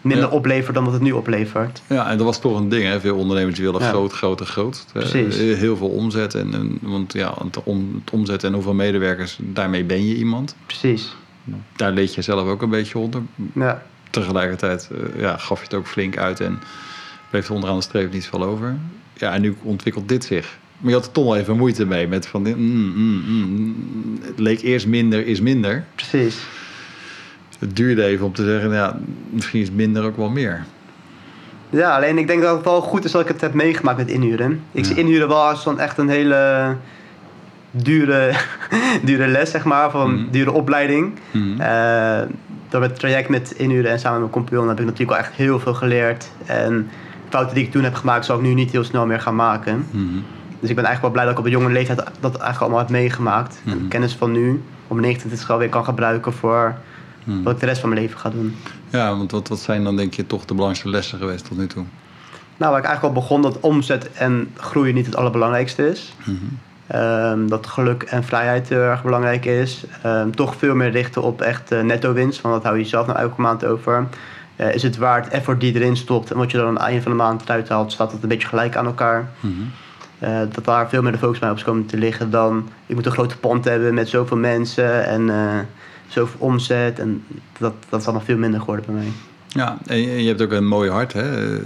minder 0.00 0.28
ja. 0.28 0.34
oplevert 0.34 0.74
dan 0.74 0.84
wat 0.84 0.92
het 0.92 1.02
nu 1.02 1.12
oplevert? 1.12 1.82
Ja, 1.86 2.10
en 2.10 2.16
dat 2.16 2.26
was 2.26 2.40
toch 2.40 2.58
een 2.58 2.68
ding. 2.68 2.84
Hè? 2.84 3.00
Veel 3.00 3.16
ondernemers 3.16 3.58
willen 3.58 3.80
ja. 3.80 3.88
groot, 3.88 4.12
groot 4.12 4.40
en 4.40 4.46
groot. 4.46 4.86
Precies. 4.92 5.36
Heel 5.36 5.76
veel 5.76 5.88
omzet. 5.88 6.34
En, 6.34 6.54
en, 6.54 6.78
want 6.80 7.12
ja, 7.12 7.34
het, 7.44 7.62
om, 7.62 8.00
het 8.04 8.12
omzet 8.12 8.44
en 8.44 8.52
hoeveel 8.52 8.74
medewerkers, 8.74 9.38
daarmee 9.40 9.84
ben 9.84 10.06
je 10.06 10.14
iemand. 10.14 10.56
Precies. 10.66 11.16
Daar 11.76 11.92
leed 11.92 12.14
je 12.14 12.22
zelf 12.22 12.48
ook 12.48 12.62
een 12.62 12.70
beetje 12.70 12.98
onder. 12.98 13.22
Ja. 13.54 13.82
Tegelijkertijd 14.10 14.90
uh, 14.92 15.20
ja, 15.20 15.36
gaf 15.36 15.58
je 15.58 15.64
het 15.64 15.74
ook 15.74 15.86
flink 15.86 16.18
uit 16.18 16.40
en 16.40 16.58
Bleef 17.32 17.48
er 17.48 17.54
onderaan 17.54 17.76
de 17.76 17.82
streep 17.82 18.12
niet 18.12 18.26
veel 18.26 18.42
over. 18.42 18.76
Ja, 19.14 19.32
en 19.32 19.40
nu 19.40 19.56
ontwikkelt 19.62 20.08
dit 20.08 20.24
zich. 20.24 20.58
Maar 20.78 20.90
je 20.90 20.96
had 20.96 21.06
er 21.06 21.12
toch 21.12 21.24
wel 21.24 21.36
even 21.36 21.56
moeite 21.56 21.86
mee 21.86 22.08
met 22.08 22.26
van... 22.26 22.42
Mm, 22.42 22.92
mm, 22.94 23.22
mm, 23.26 24.18
het 24.22 24.38
leek 24.38 24.60
eerst 24.60 24.86
minder 24.86 25.26
is 25.26 25.40
minder. 25.40 25.84
Precies. 25.94 26.38
Het 27.58 27.76
duurde 27.76 28.04
even 28.04 28.26
om 28.26 28.32
te 28.32 28.44
zeggen, 28.44 28.72
ja, 28.72 28.98
misschien 29.30 29.60
is 29.60 29.70
minder 29.70 30.04
ook 30.04 30.16
wel 30.16 30.28
meer. 30.28 30.64
Ja, 31.70 31.94
alleen 31.94 32.18
ik 32.18 32.26
denk 32.26 32.42
dat 32.42 32.56
het 32.56 32.64
wel 32.64 32.80
goed 32.80 33.04
is 33.04 33.12
dat 33.12 33.20
ik 33.20 33.28
het 33.28 33.40
heb 33.40 33.54
meegemaakt 33.54 33.98
met 33.98 34.08
inhuren. 34.08 34.62
Ik 34.72 34.84
zie 34.84 34.96
inhuren 34.96 35.28
wel 35.28 35.48
als 35.48 35.66
echt 35.76 35.98
een 35.98 36.08
hele 36.08 36.76
dure, 37.70 38.34
dure 39.04 39.26
les, 39.26 39.50
zeg 39.50 39.64
maar, 39.64 39.90
van 39.90 40.14
mm. 40.14 40.28
dure 40.30 40.52
opleiding. 40.52 41.12
Mm. 41.30 41.60
Uh, 41.60 42.20
door 42.68 42.82
het 42.82 42.98
traject 42.98 43.28
met 43.28 43.54
inhuren 43.56 43.90
en 43.90 43.98
samen 43.98 44.20
met 44.20 44.30
mijn 44.30 44.44
compagnon 44.44 44.68
heb 44.68 44.80
ik 44.80 44.84
natuurlijk 44.84 45.18
al 45.18 45.24
echt 45.24 45.34
heel 45.34 45.60
veel 45.60 45.74
geleerd. 45.74 46.30
En 46.46 46.90
fouten 47.32 47.54
die 47.54 47.64
ik 47.64 47.70
toen 47.70 47.82
heb 47.82 47.94
gemaakt, 47.94 48.24
zal 48.24 48.36
ik 48.36 48.42
nu 48.42 48.54
niet 48.54 48.70
heel 48.70 48.84
snel 48.84 49.06
meer 49.06 49.20
gaan 49.20 49.36
maken. 49.36 49.86
Mm. 49.90 50.24
Dus 50.60 50.70
ik 50.70 50.76
ben 50.76 50.84
eigenlijk 50.84 51.00
wel 51.00 51.10
blij 51.10 51.24
dat 51.24 51.32
ik 51.32 51.38
op 51.38 51.44
een 51.44 51.50
jonge 51.50 51.72
leeftijd 51.72 51.98
dat 51.98 52.30
eigenlijk 52.36 52.60
allemaal 52.60 52.78
heb 52.78 52.88
meegemaakt. 52.88 53.60
En 53.64 53.78
de 53.78 53.88
kennis 53.88 54.14
van 54.14 54.32
nu, 54.32 54.62
op 54.88 54.96
mijn 54.96 55.06
19 55.06 55.58
weer 55.58 55.68
kan 55.68 55.84
gebruiken 55.84 56.32
voor 56.32 56.74
wat 57.24 57.54
ik 57.54 57.60
de 57.60 57.66
rest 57.66 57.80
van 57.80 57.88
mijn 57.88 58.00
leven 58.00 58.18
ga 58.18 58.30
doen. 58.30 58.56
Ja, 58.90 59.16
want 59.16 59.30
wat, 59.30 59.48
wat 59.48 59.58
zijn 59.58 59.84
dan 59.84 59.96
denk 59.96 60.14
je 60.14 60.26
toch 60.26 60.44
de 60.44 60.54
belangrijkste 60.54 60.88
lessen 60.88 61.18
geweest 61.18 61.48
tot 61.48 61.58
nu 61.58 61.66
toe? 61.66 61.84
Nou, 62.56 62.70
waar 62.70 62.80
ik 62.80 62.86
eigenlijk 62.86 63.16
al 63.16 63.20
begon 63.22 63.42
dat 63.42 63.60
omzet 63.60 64.12
en 64.12 64.50
groei 64.56 64.92
niet 64.92 65.06
het 65.06 65.16
allerbelangrijkste 65.16 65.88
is. 65.88 66.14
Ehm, 66.86 67.46
dat 67.46 67.66
geluk 67.66 68.02
en 68.02 68.24
vrijheid 68.24 68.68
heel 68.68 68.78
erg 68.78 69.02
belangrijk 69.02 69.44
is. 69.44 69.84
Ehm, 70.02 70.30
toch 70.30 70.56
veel 70.56 70.74
meer 70.74 70.90
richten 70.90 71.22
op 71.22 71.40
echt 71.40 71.72
uh, 71.72 71.80
netto 71.80 72.12
winst. 72.12 72.40
Want 72.40 72.54
dat 72.54 72.64
hou 72.64 72.78
je 72.78 72.84
zelf 72.84 73.06
nou 73.06 73.18
elke 73.18 73.40
maand 73.40 73.64
over. 73.64 74.06
Uh, 74.62 74.74
is 74.74 74.82
het 74.82 74.96
waard 74.96 75.28
effort 75.28 75.60
die 75.60 75.74
erin 75.74 75.96
stopt 75.96 76.30
en 76.30 76.36
wat 76.36 76.50
je 76.50 76.56
dan 76.56 76.66
aan 76.66 76.74
het 76.74 76.82
einde 76.82 77.02
van 77.02 77.10
de 77.10 77.16
maand 77.16 77.42
eruit 77.42 77.68
haalt, 77.68 77.92
staat 77.92 78.10
dat 78.10 78.22
een 78.22 78.28
beetje 78.28 78.48
gelijk 78.48 78.76
aan 78.76 78.86
elkaar. 78.86 79.30
Mhm. 79.40 79.52
Eh, 80.18 80.40
dat 80.52 80.64
daar 80.64 80.88
veel 80.88 81.02
meer 81.02 81.12
de 81.12 81.18
focus 81.18 81.38
bij 81.38 81.50
op 81.50 81.56
is 81.56 81.62
komen 81.62 81.86
te 81.86 81.96
liggen 81.96 82.30
dan 82.30 82.68
ik 82.86 82.94
moet 82.94 83.06
een 83.06 83.12
grote 83.12 83.38
pand 83.38 83.64
hebben 83.64 83.94
met 83.94 84.08
zoveel 84.08 84.36
mensen 84.36 85.06
en 85.06 85.30
zoveel 86.06 86.40
omzet. 86.40 86.98
En 86.98 87.24
dat, 87.58 87.74
dat 87.88 88.00
is 88.00 88.06
allemaal 88.06 88.24
veel 88.24 88.36
minder 88.36 88.60
geworden 88.60 88.84
bij 88.86 88.94
mij. 88.94 89.12
Ja, 89.46 89.78
en 89.86 89.98
je 89.98 90.28
hebt 90.28 90.42
ook 90.42 90.52
een 90.52 90.66
mooi 90.66 90.90
hart, 90.90 91.12
hè? 91.12 91.58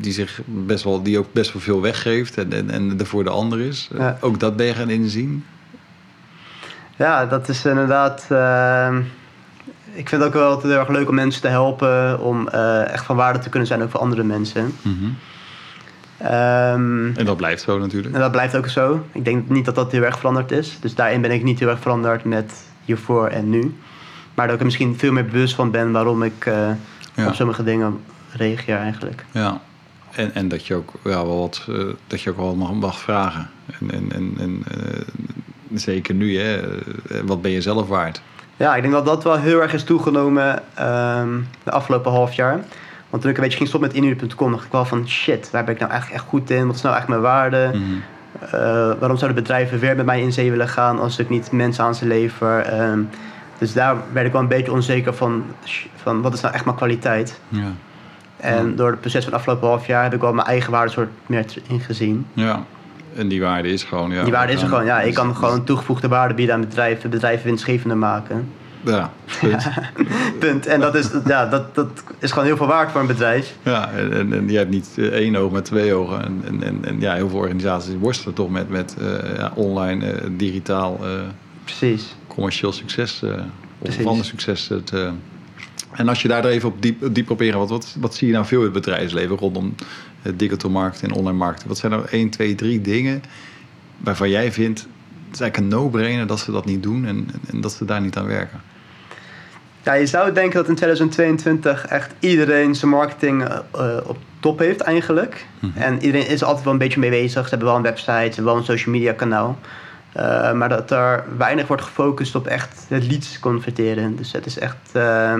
Die, 0.00 0.12
zich 0.12 0.40
best 0.44 0.84
wel, 0.84 1.02
die 1.02 1.18
ook 1.18 1.32
best 1.32 1.52
wel 1.52 1.62
veel 1.62 1.80
weggeeft 1.80 2.38
en, 2.38 2.52
en, 2.52 2.70
en 2.70 2.98
er 2.98 3.06
voor 3.06 3.24
de 3.24 3.30
ander 3.30 3.60
is. 3.60 3.90
Ook 4.20 4.40
dat 4.40 4.56
ben 4.56 4.66
je 4.66 4.74
gaan 4.74 4.90
inzien? 4.90 5.44
Ja, 6.96 7.26
dat 7.26 7.48
is 7.48 7.64
inderdaad. 7.64 8.26
Ik 9.96 10.08
vind 10.08 10.22
het 10.22 10.22
ook 10.22 10.32
wel 10.32 10.60
heel 10.60 10.78
erg 10.78 10.88
leuk 10.88 11.08
om 11.08 11.14
mensen 11.14 11.42
te 11.42 11.48
helpen, 11.48 12.20
om 12.20 12.48
uh, 12.54 12.92
echt 12.92 13.04
van 13.04 13.16
waarde 13.16 13.38
te 13.38 13.48
kunnen 13.48 13.68
zijn 13.68 13.82
ook 13.82 13.90
voor 13.90 14.00
andere 14.00 14.22
mensen. 14.22 14.74
Mm 14.82 14.98
-hmm. 14.98 15.16
um, 16.32 17.16
en 17.16 17.24
dat 17.24 17.36
blijft 17.36 17.62
zo 17.62 17.78
natuurlijk. 17.78 18.14
En 18.14 18.20
dat 18.20 18.30
blijft 18.30 18.56
ook 18.56 18.68
zo. 18.68 19.04
Ik 19.12 19.24
denk 19.24 19.48
niet 19.48 19.64
dat 19.64 19.74
dat 19.74 19.92
heel 19.92 20.02
erg 20.02 20.18
veranderd 20.18 20.50
is. 20.50 20.78
Dus 20.80 20.94
daarin 20.94 21.20
ben 21.20 21.30
ik 21.30 21.42
niet 21.42 21.58
heel 21.58 21.68
erg 21.68 21.80
veranderd 21.80 22.24
met 22.24 22.52
hiervoor 22.84 23.28
en 23.28 23.50
nu. 23.50 23.74
Maar 24.34 24.46
dat 24.46 24.54
ik 24.54 24.60
er 24.60 24.66
misschien 24.66 24.98
veel 24.98 25.12
meer 25.12 25.24
bewust 25.24 25.54
van 25.54 25.70
ben 25.70 25.92
waarom 25.92 26.22
ik. 26.22 26.46
Uh, 26.46 26.68
ja. 27.16 27.26
op 27.26 27.34
sommige 27.34 27.64
dingen 27.64 28.00
reageer 28.30 28.76
eigenlijk. 28.76 29.24
Ja, 29.30 29.60
en, 30.10 30.34
en 30.34 30.48
dat 30.48 30.66
je 30.66 30.74
ook 30.74 30.92
ja, 31.04 31.10
wel 31.10 31.38
wat, 31.38 31.66
uh, 31.68 31.92
dat 32.06 32.20
je 32.20 32.30
ook 32.30 32.36
wel 32.36 32.54
mag, 32.54 32.72
mag 32.72 32.98
vragen. 32.98 33.50
En, 33.80 33.90
en, 33.90 34.12
en, 34.12 34.36
en 34.38 34.64
zeker 35.74 36.14
nu, 36.14 36.38
hè, 36.38 36.60
wat 37.24 37.42
ben 37.42 37.50
je 37.50 37.60
zelf 37.60 37.88
waard? 37.88 38.22
Ja, 38.56 38.74
ik 38.74 38.82
denk 38.82 38.94
dat 38.94 39.06
dat 39.06 39.24
wel 39.24 39.36
heel 39.36 39.62
erg 39.62 39.72
is 39.72 39.84
toegenomen 39.84 40.62
um, 40.80 41.48
de 41.62 41.70
afgelopen 41.70 42.12
half 42.12 42.32
jaar. 42.32 42.60
Want 43.10 43.22
toen 43.22 43.30
ik 43.30 43.36
een 43.36 43.42
beetje 43.42 43.56
ging 43.56 43.68
stoppen 43.68 43.88
met 43.88 43.98
inuur.com, 43.98 44.50
dacht 44.52 44.64
ik 44.64 44.72
wel 44.72 44.84
van 44.84 45.08
shit, 45.08 45.50
waar 45.50 45.64
ben 45.64 45.74
ik 45.74 45.80
nou 45.80 45.90
eigenlijk 45.90 46.20
echt 46.20 46.30
goed 46.30 46.50
in? 46.50 46.66
Wat 46.66 46.76
is 46.76 46.82
nou 46.82 46.96
echt 46.96 47.08
mijn 47.08 47.20
waarde? 47.20 47.70
Mm 47.72 47.82
-hmm. 47.82 48.02
waarom 48.98 49.16
zouden 49.16 49.42
bedrijven 49.42 49.78
weer 49.78 49.96
met 49.96 50.06
mij 50.06 50.20
in 50.20 50.32
zee 50.32 50.50
willen 50.50 50.68
gaan 50.68 50.98
als 51.00 51.18
ik 51.18 51.28
niet 51.28 51.52
mensen 51.52 51.84
aan 51.84 51.94
ze 51.94 52.06
lever? 52.06 52.80
Um, 52.80 53.08
dus 53.58 53.72
daar 53.72 53.96
werd 54.12 54.26
ik 54.26 54.32
wel 54.32 54.40
een 54.40 54.48
beetje 54.48 54.72
onzeker 54.72 55.14
van, 55.14 55.44
van 55.96 56.22
wat 56.22 56.34
is 56.34 56.40
nou 56.40 56.54
echt 56.54 56.64
mijn 56.64 56.76
kwaliteit. 56.76 57.40
Ja. 57.48 57.72
En 58.36 58.76
door 58.76 58.90
het 58.90 59.00
proces 59.00 59.24
van 59.24 59.32
het 59.32 59.40
afgelopen 59.40 59.68
half 59.68 59.86
jaar 59.86 60.02
heb 60.02 60.14
ik 60.14 60.20
wel 60.20 60.32
mijn 60.32 60.46
eigen 60.46 60.70
waarde 60.70 60.90
soort 60.90 61.08
meer 61.26 61.44
ingezien. 61.68 62.26
Ja, 62.32 62.64
en 63.16 63.28
die 63.28 63.40
waarde 63.40 63.68
is 63.68 63.84
gewoon... 63.84 64.10
Ja, 64.10 64.22
die 64.22 64.32
waarde 64.32 64.52
is 64.52 64.62
er 64.62 64.68
gewoon, 64.68 64.84
ja. 64.84 65.00
Ik 65.00 65.14
kan 65.14 65.36
gewoon 65.36 65.64
toegevoegde 65.64 66.08
waarde 66.08 66.34
bieden 66.34 66.54
aan 66.54 66.60
bedrijven, 66.60 67.10
bedrijven 67.10 67.46
winstgevender 67.46 67.96
maken. 67.96 68.48
Ja, 68.84 69.12
punt. 69.40 69.68
punt. 70.38 70.66
En 70.66 70.80
dat 70.80 70.94
is, 70.94 71.10
ja, 71.26 71.46
dat, 71.46 71.74
dat 71.74 71.88
is 72.18 72.30
gewoon 72.30 72.44
heel 72.44 72.56
veel 72.56 72.66
waard 72.66 72.90
voor 72.90 73.00
een 73.00 73.06
bedrijf. 73.06 73.54
Ja, 73.62 73.90
en, 73.90 74.32
en, 74.32 74.48
je 74.48 74.56
hebt 74.56 74.70
niet 74.70 74.88
eh, 74.96 75.04
één 75.04 75.36
oog, 75.36 75.52
maar 75.52 75.62
twee 75.62 75.94
ogen. 75.94 76.24
En, 76.24 76.62
en, 76.62 76.84
en, 76.84 77.00
ja, 77.00 77.14
heel 77.14 77.28
veel 77.28 77.38
organisaties 77.38 77.94
worstelen 78.00 78.34
toch 78.34 78.50
met, 78.50 78.68
met 78.68 78.96
uh, 79.00 79.36
ja, 79.36 79.52
online, 79.54 80.12
uh, 80.12 80.20
digitaal... 80.30 80.98
Uh, 81.02 81.10
Precies 81.64 82.16
commercieel 82.26 82.72
succes 82.72 83.22
of 83.78 83.94
van 84.02 84.24
succes 84.24 84.70
te. 84.84 85.10
En 85.92 86.08
als 86.08 86.22
je 86.22 86.28
daar 86.28 86.44
even 86.44 86.68
op 86.68 86.82
diep, 86.82 87.14
diep 87.14 87.30
op 87.30 87.42
ingaat, 87.42 87.58
wat, 87.58 87.68
wat, 87.68 87.96
wat 88.00 88.14
zie 88.14 88.26
je 88.26 88.32
nou 88.32 88.46
veel 88.46 88.58
in 88.58 88.64
het 88.64 88.72
bedrijfsleven 88.72 89.36
rondom 89.36 89.74
digital 90.36 90.70
markt 90.70 91.02
en 91.02 91.12
online 91.12 91.38
marketing? 91.38 91.68
Wat 91.68 91.78
zijn 91.78 91.92
er 91.92 92.04
1, 92.04 92.30
2, 92.30 92.54
3 92.54 92.80
dingen 92.80 93.22
waarvan 93.96 94.30
jij 94.30 94.52
vindt, 94.52 94.80
het 94.80 95.34
is 95.34 95.40
eigenlijk 95.40 95.56
een 95.56 95.80
no-brainer 95.80 96.26
dat 96.26 96.38
ze 96.38 96.52
dat 96.52 96.64
niet 96.64 96.82
doen 96.82 97.06
en, 97.06 97.28
en 97.50 97.60
dat 97.60 97.72
ze 97.72 97.84
daar 97.84 98.00
niet 98.00 98.16
aan 98.16 98.26
werken? 98.26 98.60
Ja, 99.82 99.92
je 99.92 100.06
zou 100.06 100.32
denken 100.32 100.54
dat 100.54 100.68
in 100.68 100.74
2022 100.74 101.86
echt 101.86 102.14
iedereen 102.18 102.74
zijn 102.74 102.90
marketing 102.90 103.48
uh, 103.48 103.96
op 104.04 104.18
top 104.40 104.58
heeft 104.58 104.80
eigenlijk. 104.80 105.46
Mhm. 105.58 105.78
En 105.78 106.02
iedereen 106.02 106.28
is 106.28 106.44
altijd 106.44 106.64
wel 106.64 106.72
een 106.72 106.78
beetje 106.78 107.00
mee 107.00 107.10
bezig. 107.10 107.42
Ze 107.42 107.48
hebben 107.48 107.68
wel 107.68 107.76
een 107.76 107.82
website, 107.82 108.12
ze 108.12 108.34
hebben 108.34 108.44
wel 108.44 108.56
een 108.56 108.64
social 108.64 108.94
media 108.94 109.12
kanaal. 109.12 109.58
Uh, 110.16 110.52
maar 110.52 110.68
dat 110.68 110.90
er 110.90 111.24
weinig 111.36 111.66
wordt 111.66 111.82
gefocust 111.82 112.34
op 112.34 112.46
echt 112.46 112.86
het 112.88 113.06
leads 113.06 113.38
converteren. 113.38 114.16
Dus 114.16 114.32
het 114.32 114.46
is 114.46 114.58
echt 114.58 114.76
uh, 114.92 115.34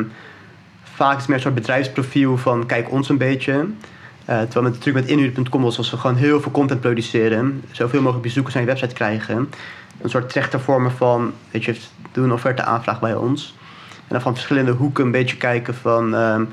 vaak 0.82 1.18
is 1.18 1.26
meer 1.26 1.36
een 1.36 1.42
soort 1.42 1.54
bedrijfsprofiel 1.54 2.36
van 2.36 2.66
kijk 2.66 2.90
ons 2.90 3.08
een 3.08 3.18
beetje. 3.18 3.66
Uh, 4.30 4.40
terwijl 4.40 4.64
met 4.64 4.74
de 4.74 4.78
truc 4.78 4.94
met 4.94 5.06
inhuur.com 5.06 5.62
was 5.62 5.78
als 5.78 5.90
we 5.90 5.96
gewoon 5.96 6.16
heel 6.16 6.40
veel 6.40 6.52
content 6.52 6.80
produceren, 6.80 7.62
zoveel 7.70 8.00
mogelijk 8.00 8.22
bezoekers 8.22 8.54
naar 8.54 8.62
je 8.62 8.68
website 8.68 8.94
krijgen. 8.94 9.50
Een 10.00 10.10
soort 10.10 10.28
trechtervormen 10.28 10.92
van, 10.92 11.32
weet 11.50 11.64
je, 11.64 11.76
doe 12.12 12.24
een 12.24 12.32
offerte 12.32 12.62
aanvraag 12.62 13.00
bij 13.00 13.14
ons. 13.14 13.54
En 13.96 14.08
dan 14.08 14.20
van 14.20 14.34
verschillende 14.34 14.72
hoeken 14.72 15.04
een 15.04 15.10
beetje 15.10 15.36
kijken 15.36 15.74
van 15.74 16.14
ehm, 16.14 16.44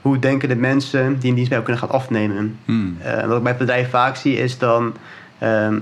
hoe 0.00 0.18
denken 0.18 0.48
de 0.48 0.56
mensen 0.56 1.18
die 1.18 1.28
een 1.28 1.34
dienst 1.34 1.50
bij 1.50 1.58
jou 1.58 1.62
kunnen 1.62 1.78
gaan 1.78 1.90
afnemen. 1.90 2.58
Hmm. 2.64 2.96
wat 3.26 3.36
ik 3.36 3.42
bij 3.42 3.52
het 3.52 3.58
bedrijf 3.58 3.90
vaak 3.90 4.16
zie 4.16 4.36
is 4.36 4.58
dan 4.58 4.94
ehm, 5.38 5.78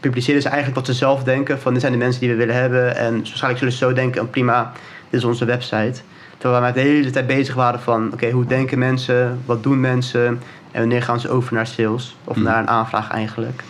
publiceren 0.00 0.42
ze 0.42 0.48
eigenlijk 0.48 0.76
wat 0.76 0.86
ze 0.86 0.92
zelf 0.92 1.22
denken. 1.22 1.60
Van 1.60 1.72
dit 1.72 1.80
zijn 1.80 1.92
de 1.92 1.98
mensen 1.98 2.20
die 2.20 2.30
we 2.30 2.36
willen 2.36 2.54
hebben. 2.54 2.96
En 2.96 3.14
waarschijnlijk 3.16 3.58
zullen 3.58 3.72
ze 3.72 3.78
zo 3.78 3.92
denken, 3.92 4.30
prima, 4.30 4.72
dit 5.10 5.20
is 5.20 5.26
onze 5.26 5.44
website. 5.44 6.00
Terwijl 6.38 6.62
wij 6.62 6.72
de 6.72 6.80
hele 6.80 7.10
tijd 7.10 7.26
bezig 7.26 7.54
waren 7.54 7.80
van, 7.80 8.12
oké, 8.12 8.30
hoe 8.30 8.46
denken 8.46 8.78
mensen? 8.78 9.40
Wat 9.44 9.62
doen 9.62 9.80
mensen? 9.80 10.26
En 10.70 10.80
wanneer 10.80 11.02
gaan 11.02 11.20
ze 11.20 11.28
over 11.28 11.54
naar 11.54 11.66
sales? 11.66 12.16
Of 12.24 12.34
hmm. 12.34 12.44
naar 12.44 12.58
een 12.58 12.68
aanvraag 12.68 13.10
eigenlijk. 13.10 13.62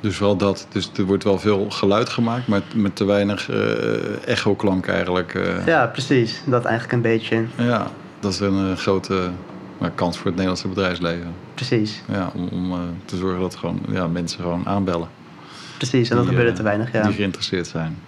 Dus 0.00 0.18
wel 0.18 0.36
dat. 0.36 0.66
Dus 0.68 0.90
er 0.96 1.04
wordt 1.04 1.24
wel 1.24 1.38
veel 1.38 1.70
geluid 1.70 2.08
gemaakt, 2.08 2.46
maar 2.46 2.62
met 2.74 2.96
te 2.96 3.04
weinig 3.04 3.50
uh, 3.50 4.28
echo-klank 4.28 4.86
eigenlijk. 4.86 5.34
Uh. 5.34 5.66
Ja, 5.66 5.86
precies. 5.86 6.42
Dat 6.46 6.64
eigenlijk 6.64 6.94
een 6.94 7.12
beetje. 7.12 7.44
Ja, 7.56 7.86
dat 8.20 8.32
is 8.32 8.40
een 8.40 8.70
uh, 8.70 8.76
grote 8.76 9.30
kans 9.94 10.16
voor 10.16 10.26
het 10.26 10.34
Nederlandse 10.34 10.68
bedrijfsleven. 10.68 11.34
Precies. 11.54 12.02
Ja, 12.12 12.30
om, 12.34 12.48
om 12.48 12.96
te 13.04 13.16
zorgen 13.16 13.40
dat 13.40 13.54
gewoon, 13.54 13.80
ja, 13.88 14.06
mensen 14.06 14.40
gewoon 14.40 14.66
aanbellen. 14.66 15.08
Precies, 15.76 16.10
en 16.10 16.16
dat 16.16 16.26
gebeurt 16.26 16.48
er 16.48 16.54
te 16.54 16.62
weinig, 16.62 16.92
ja. 16.92 17.02
Die 17.02 17.12
geïnteresseerd 17.12 17.66
zijn. 17.66 17.98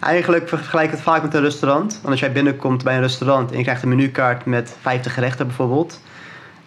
Eigenlijk 0.00 0.48
vergelijk 0.48 0.86
ik 0.86 0.90
het 0.90 1.00
vaak 1.00 1.22
met 1.22 1.34
een 1.34 1.40
restaurant. 1.40 1.92
Want 1.92 2.06
als 2.08 2.20
jij 2.20 2.32
binnenkomt 2.32 2.84
bij 2.84 2.94
een 2.94 3.00
restaurant 3.00 3.50
en 3.50 3.56
je 3.56 3.62
krijgt 3.62 3.82
een 3.82 3.88
menukaart 3.88 4.44
met 4.44 4.76
50 4.80 5.14
gerechten 5.14 5.46
bijvoorbeeld. 5.46 6.00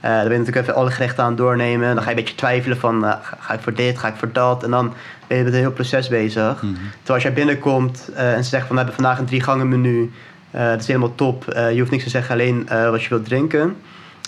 Uh, 0.05 0.11
dan 0.11 0.21
ben 0.21 0.31
je 0.31 0.37
natuurlijk 0.37 0.67
even 0.67 0.75
alle 0.75 0.91
gerechten 0.91 1.23
aan 1.23 1.29
het 1.29 1.37
doornemen. 1.37 1.95
Dan 1.95 2.03
ga 2.03 2.09
je 2.09 2.09
een 2.09 2.23
beetje 2.23 2.35
twijfelen 2.35 2.77
van, 2.77 3.05
uh, 3.05 3.13
ga 3.39 3.53
ik 3.53 3.59
voor 3.59 3.73
dit, 3.73 3.97
ga 3.97 4.07
ik 4.07 4.15
voor 4.15 4.31
dat? 4.31 4.63
En 4.63 4.71
dan 4.71 4.93
ben 5.27 5.37
je 5.37 5.43
met 5.43 5.53
een 5.53 5.59
heel 5.59 5.71
proces 5.71 6.07
bezig. 6.07 6.61
Mm 6.61 6.73
Terwijl 6.73 7.13
als 7.13 7.23
jij 7.23 7.33
binnenkomt 7.33 8.09
uh, 8.13 8.33
en 8.33 8.43
ze 8.43 8.49
zeggen 8.49 8.67
van, 8.67 8.77
we 8.77 8.83
hebben 8.83 9.01
vandaag 9.01 9.19
een 9.19 9.25
drie 9.25 9.41
gangen 9.41 9.69
menu. 9.69 10.11
dat 10.51 10.79
is 10.79 10.87
helemaal 10.87 11.15
top. 11.15 11.43
je 11.45 11.75
hoeft 11.79 11.91
niks 11.91 12.03
te 12.03 12.09
zeggen, 12.09 12.33
alleen 12.33 12.67
wat 12.91 13.03
je 13.03 13.09
wilt 13.09 13.25
drinken. 13.25 13.59
En 13.59 13.75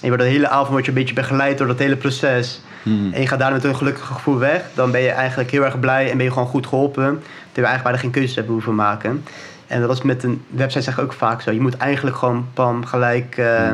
je 0.02 0.08
wordt 0.08 0.24
de 0.24 0.30
hele 0.30 0.50
avond 0.50 0.86
je 0.86 0.92
een 0.92 0.98
beetje 0.98 1.14
begeleid 1.14 1.58
door 1.58 1.68
dat 1.68 1.80
hele 1.80 1.98
proces. 1.98 2.62
Hmm. 2.84 3.14
En 3.14 3.22
je 3.22 3.28
gaat 3.28 3.40
daar 3.40 3.52
met 3.52 3.64
een 3.64 3.76
gelukkig 3.76 4.06
gevoel 4.06 4.38
weg. 4.38 4.64
Dan 4.74 4.92
ben 4.92 5.02
je 5.02 5.10
eigenlijk 5.10 5.52
heel 5.52 5.64
erg 5.64 5.80
blij 5.80 6.12
en 6.12 6.18
ben 6.18 6.26
je 6.26 6.32
gewoon 6.32 6.48
goed 6.48 6.68
geholpen. 6.68 7.04
Terwijl 7.04 7.22
we 7.54 7.62
eigenlijk 7.62 7.84
bijna 7.84 7.98
geen 7.98 8.12
keuzes 8.12 8.36
hebben 8.36 8.54
hoeven 8.54 8.76
maken. 8.76 9.24
En 9.68 9.82
dat 9.82 9.98
is 9.98 10.02
met 10.02 10.24
een 10.24 10.42
website 10.50 10.82
zeg 10.82 10.98
ik 10.98 11.04
ook 11.04 11.14
vaak 11.14 11.42
zo. 11.42 11.52
Je 11.52 11.62
moet 11.62 11.78
eigenlijk 11.78 12.16
gewoon 12.16 12.48
pam 12.54 12.86
gelijk 12.86 13.38
uh, 13.38 13.72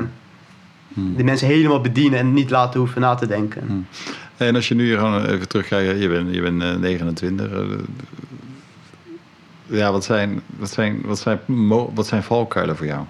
de 0.93 1.23
mensen 1.23 1.47
helemaal 1.47 1.81
bedienen 1.81 2.19
en 2.19 2.33
niet 2.33 2.49
laten 2.49 2.79
hoeven 2.79 3.01
na 3.01 3.15
te 3.15 3.27
denken. 3.27 3.87
En 4.37 4.55
als 4.55 4.67
je 4.67 4.75
nu 4.75 4.95
gewoon 4.95 5.25
even 5.25 5.47
terugkijkt, 5.47 6.01
je 6.01 6.09
bent, 6.09 6.33
je 6.33 6.41
bent 6.41 6.79
29. 6.79 7.51
Eh, 7.51 7.59
ja, 9.65 9.91
wat 9.91 10.03
zijn, 10.03 10.41
wat, 10.57 10.69
zijn, 10.69 11.01
wat, 11.05 11.19
zijn, 11.19 11.39
wat 11.93 12.07
zijn 12.07 12.23
valkuilen 12.23 12.77
voor 12.77 12.85
jou? 12.85 13.05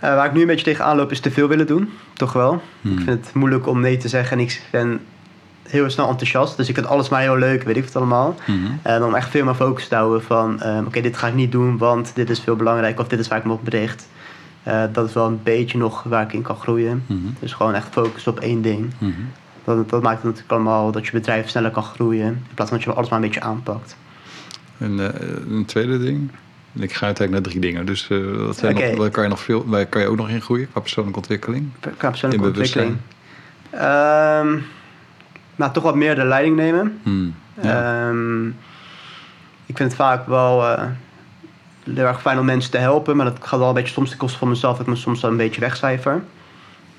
waar 0.00 0.26
ik 0.26 0.32
nu 0.32 0.40
een 0.40 0.46
beetje 0.46 0.64
tegenaan 0.64 0.96
loop 0.96 1.10
is 1.10 1.20
te 1.20 1.30
veel 1.30 1.48
willen 1.48 1.66
doen. 1.66 1.90
Toch 2.14 2.32
wel. 2.32 2.62
Ik 2.82 3.00
vind 3.04 3.26
het 3.26 3.34
moeilijk 3.34 3.66
om 3.66 3.80
nee 3.80 3.96
te 3.96 4.08
zeggen. 4.08 4.38
En 4.38 4.42
ik 4.42 4.62
ben 4.70 5.00
heel 5.62 5.90
snel 5.90 6.08
enthousiast. 6.08 6.56
Dus 6.56 6.68
ik 6.68 6.74
vind 6.74 6.86
alles 6.86 7.08
maar 7.08 7.20
heel 7.20 7.36
leuk, 7.36 7.62
weet 7.62 7.76
ik 7.76 7.84
het 7.84 7.96
allemaal. 7.96 8.34
En 8.82 9.02
om 9.02 9.14
echt 9.14 9.30
veel 9.30 9.44
meer 9.44 9.54
focus 9.54 9.88
te 9.88 9.94
houden 9.94 10.22
van... 10.22 10.60
oké, 10.86 11.00
dit 11.00 11.16
ga 11.16 11.26
ik 11.26 11.34
niet 11.34 11.52
doen, 11.52 11.78
want 11.78 12.12
dit 12.14 12.30
is 12.30 12.40
veel 12.40 12.56
belangrijk. 12.56 13.00
Of 13.00 13.08
dit 13.08 13.18
is 13.18 13.28
waar 13.28 13.38
ik 13.38 13.44
me 13.44 13.52
op 13.52 13.64
bericht. 13.64 14.08
dat 14.92 15.08
is 15.08 15.14
wel 15.14 15.26
een 15.26 15.40
beetje 15.42 15.78
nog 15.78 16.02
waar 16.02 16.22
ik 16.22 16.32
in 16.32 16.42
kan 16.42 16.56
groeien. 16.56 17.04
Dus 17.40 17.52
gewoon 17.52 17.74
echt 17.74 17.88
focussen 17.90 18.32
op 18.32 18.40
één 18.40 18.62
ding. 18.62 18.92
Dat, 19.64 19.90
dat 19.90 20.02
maakt 20.02 20.16
het 20.16 20.24
natuurlijk 20.24 20.52
allemaal 20.52 20.92
dat 20.92 21.06
je 21.06 21.12
bedrijf 21.12 21.48
sneller 21.48 21.70
kan 21.70 21.82
groeien. 21.82 22.26
In 22.26 22.54
plaats 22.54 22.70
van 22.70 22.78
dat 22.78 22.88
je 22.88 22.94
alles 22.94 23.08
maar 23.08 23.18
een 23.18 23.24
beetje 23.24 23.40
aanpakt. 23.40 23.96
En 24.78 24.98
uh, 24.98 25.08
een 25.50 25.64
tweede 25.64 25.98
ding? 25.98 26.30
Ik 26.78 26.92
ga 26.92 27.06
uiteindelijk 27.06 27.30
naar 27.30 27.52
drie 27.52 27.72
dingen. 27.72 27.86
Dus 27.86 28.08
uh, 28.10 28.46
wat 28.46 28.56
zijn 28.56 28.74
nog, 28.74 28.96
waar, 28.96 29.10
kan 29.10 29.22
je 29.22 29.28
nog 29.28 29.40
veel, 29.40 29.86
kan 29.88 30.00
je 30.00 30.08
ook 30.08 30.16
nog 30.16 30.28
in 30.28 30.40
groeien 30.40 30.70
qua 30.70 30.80
persoonlijke 30.80 31.18
ontwikkeling? 31.18 31.68
Qua 31.96 32.08
persoonlijke 32.10 32.46
ontwikkeling? 32.46 32.96
Um, 33.74 34.66
nou, 35.56 35.72
toch 35.72 35.82
wat 35.82 35.94
meer 35.94 36.14
de 36.14 36.24
leiding 36.24 36.56
nemen. 36.56 37.00
Hmm, 37.02 37.34
um, 37.64 38.56
ik 39.66 39.76
vind 39.76 39.88
het 39.88 39.94
vaak 39.94 40.26
wel 40.26 40.62
uh, 40.62 40.82
heel 41.84 42.06
erg 42.06 42.20
fijn 42.20 42.38
om 42.38 42.44
mensen 42.44 42.70
te 42.70 42.78
helpen. 42.78 43.16
Maar 43.16 43.26
dat 43.26 43.38
gaat 43.40 43.58
wel 43.58 43.68
een 43.68 43.74
beetje 43.74 43.92
soms 43.92 44.08
ten 44.08 44.18
koste 44.18 44.38
van 44.38 44.48
mezelf. 44.48 44.76
Dat 44.76 44.86
ik 44.86 44.92
me 44.92 44.98
soms 44.98 45.20
wel 45.20 45.30
een 45.30 45.36
beetje 45.36 45.60
wegcijfer. 45.60 46.22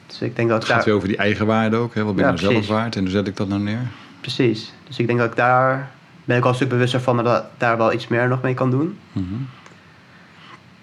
Dus 0.08 0.22
ik 0.22 0.36
denk 0.36 0.50
dat 0.50 0.64
het 0.64 0.72
gaat 0.72 0.86
daar... 0.86 0.94
over 0.94 1.08
die 1.08 1.18
eigen 1.18 1.46
waarde 1.46 1.76
ook. 1.76 1.96
Hè? 1.96 2.04
Wat 2.04 2.16
ben 2.16 2.30
ik 2.30 2.40
ja, 2.40 2.44
nou 2.44 2.54
zelf 2.54 2.68
waard 2.68 2.96
en 2.96 3.02
hoe 3.02 3.12
zet 3.12 3.28
ik 3.28 3.38
dat 3.38 3.48
nou 3.48 3.62
neer? 3.62 3.88
Precies. 4.22 4.74
Dus 4.88 5.00
ik 5.00 5.08
denk 5.08 5.20
dat 5.20 5.30
ik 5.30 5.36
daar... 5.36 5.92
ben 6.24 6.38
ik 6.38 6.44
al 6.44 6.50
een 6.50 6.56
stuk 6.56 6.70
bewuster 6.70 7.02
van 7.02 7.24
dat 7.24 7.38
ik 7.38 7.50
daar 7.58 7.78
wel 7.78 7.94
iets 7.94 8.08
meer 8.08 8.28
nog 8.28 8.42
mee 8.42 8.54
kan 8.54 8.72
doen. 8.72 8.98
Mm 9.12 9.48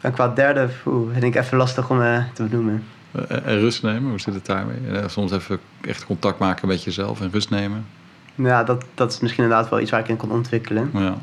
En 0.02 0.12
qua 0.12 0.28
derde 0.28 0.68
oeh, 0.86 1.12
vind 1.12 1.24
ik 1.24 1.34
even 1.34 1.58
lastig 1.58 1.90
om 1.90 2.00
uh, 2.00 2.18
te 2.32 2.42
benoemen. 2.42 2.84
En 3.28 3.58
rust 3.58 3.82
nemen, 3.82 4.10
hoe 4.10 4.20
zit 4.20 4.34
het 4.34 4.46
daarmee? 4.46 4.76
Soms 5.06 5.32
even 5.32 5.58
echt 5.80 6.06
contact 6.06 6.38
maken 6.38 6.68
met 6.68 6.84
jezelf 6.84 7.20
en 7.20 7.30
rust 7.32 7.50
nemen. 7.50 7.86
Ja, 8.34 8.64
dat, 8.64 8.84
dat 8.94 9.12
is 9.12 9.20
misschien 9.20 9.44
inderdaad 9.44 9.68
wel 9.70 9.80
iets 9.80 9.90
waar 9.90 10.00
ik 10.00 10.08
in 10.08 10.16
kan 10.16 10.30
ontwikkelen. 10.30 10.90
Ja. 10.92 11.16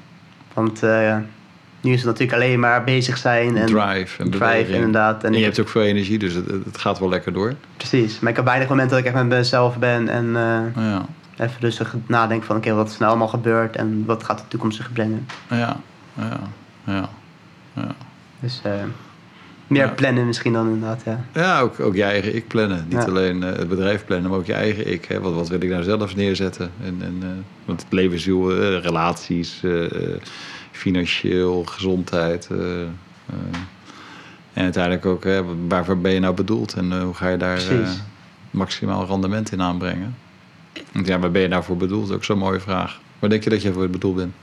Want 0.54 0.82
nu 1.82 1.92
is 1.92 1.98
het 1.98 2.06
natuurlijk 2.06 2.38
alleen 2.38 2.60
maar 2.60 2.84
bezig 2.84 3.18
zijn. 3.18 3.58
En 3.58 3.66
drive 3.66 4.24
en 4.24 4.30
drive, 4.30 4.74
inderdaad. 4.74 5.24
En, 5.24 5.34
je 5.34 5.44
hebt 5.44 5.60
ook 5.60 5.70
veel 5.70 5.82
energie, 5.82 6.20
dus 6.20 6.34
het, 6.34 6.48
het, 6.48 6.78
gaat 6.78 7.00
wel 7.00 7.10
lekker 7.10 7.34
door. 7.34 7.56
Precies, 7.78 8.20
maar 8.20 8.30
ik 8.30 8.36
heb 8.36 8.46
weinig 8.46 8.70
momenten 8.70 8.98
dat 8.98 9.06
ik 9.06 9.14
echt 9.14 9.24
met 9.24 9.38
mezelf 9.38 9.78
ben 9.78 10.10
en 10.10 10.26
uh, 10.26 10.86
ja. 10.86 11.06
even 11.38 11.60
rustig 11.60 11.96
nadenken 12.06 12.48
van 12.48 12.56
oké, 12.56 12.74
wat 12.74 12.90
is 12.90 12.98
nou 12.98 13.10
allemaal 13.10 13.28
gebeurd 13.28 13.76
en 13.76 14.06
wat 14.06 14.24
gaat 14.24 14.38
de 14.38 14.48
toekomst 14.48 14.78
zich 14.78 14.94
brengen. 14.94 15.28
Ja, 15.50 15.78
ja, 16.14 16.40
ja. 16.84 17.10
ja. 17.74 17.96
Dus 18.40 18.62
uh, 18.66 18.74
meer 19.68 19.90
plannen 19.90 20.26
misschien 20.26 20.54
dan 20.54 20.68
inderdaad, 20.68 21.02
ja. 21.06 21.26
Ja, 21.34 21.60
ook, 21.60 21.80
ook 21.80 21.96
je 21.96 22.04
eigen 22.04 22.36
ik 22.36 22.48
plannen. 22.48 22.86
Niet 22.90 22.98
alleen 22.98 23.38
uh, 23.38 23.46
het 23.46 23.70
bedrijf 23.70 24.06
plannen, 24.06 24.30
maar 24.30 24.40
ook 24.40 24.46
je 24.46 24.54
eigen 24.54 24.92
ik. 24.92 25.06
Hè. 25.06 25.20
Wat, 25.20 25.34
wat 25.34 25.50
wil 25.50 25.62
ik 25.62 25.70
nou 25.70 25.84
zelf 25.84 26.16
neerzetten? 26.16 26.72
En, 26.84 26.98
en, 27.02 27.46
want 27.66 27.82
het 27.82 27.92
leven 27.92 28.16
is 28.16 28.26
relaties 28.84 29.64
financieel, 30.72 31.64
gezondheid. 31.64 32.50
En 34.54 34.64
uiteindelijk 34.64 35.06
ook, 35.06 35.24
hè, 35.24 35.42
waarvoor 35.68 35.98
ben 35.98 36.12
je 36.12 36.20
nou 36.20 36.34
bedoeld 36.34 36.74
en 36.74 37.02
hoe 37.02 37.14
ga 37.14 37.30
je 37.30 37.38
daar 37.38 37.62
maximaal 38.52 39.06
rendement 39.06 39.52
in 39.52 39.62
aanbrengen? 39.62 40.16
Want 40.92 41.08
ja, 41.08 41.20
waar 41.20 41.32
ben 41.32 41.42
je 41.42 41.48
nou 41.48 41.64
voor 41.64 41.78
bedoeld? 41.78 42.12
Ook 42.12 42.24
zo'n 42.24 42.38
mooie 42.38 42.60
vraag. 42.60 43.00
Waar 43.20 43.30
denk 43.30 43.44
je 43.44 43.50
dat 43.50 43.62
je 43.62 43.74
voor 43.74 43.90
bedoeld 43.90 44.16
bent? 44.16 44.34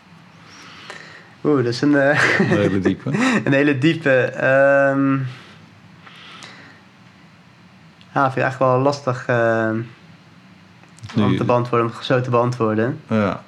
Oeh, 1.46 1.64
dat 1.64 1.72
is 1.72 1.80
een, 1.80 1.94
een 1.94 2.16
hele 2.46 2.78
diepe. 2.78 3.10
een 3.44 3.52
hele 3.52 3.78
diepe. 3.78 4.32
Um... 4.90 5.26
Ja, 8.16 8.22
vind 8.22 8.36
ik 8.36 8.42
eigenlijk 8.42 8.72
wel 8.72 8.82
lastig 8.82 9.28
uh, 9.28 9.70
om 11.16 11.36
te 11.36 11.44
beantwoorden, 11.44 11.86
om 11.86 12.02
zo 12.02 12.20
te 12.20 12.30
beantwoorden. 12.30 13.00
Ja. 13.08 13.42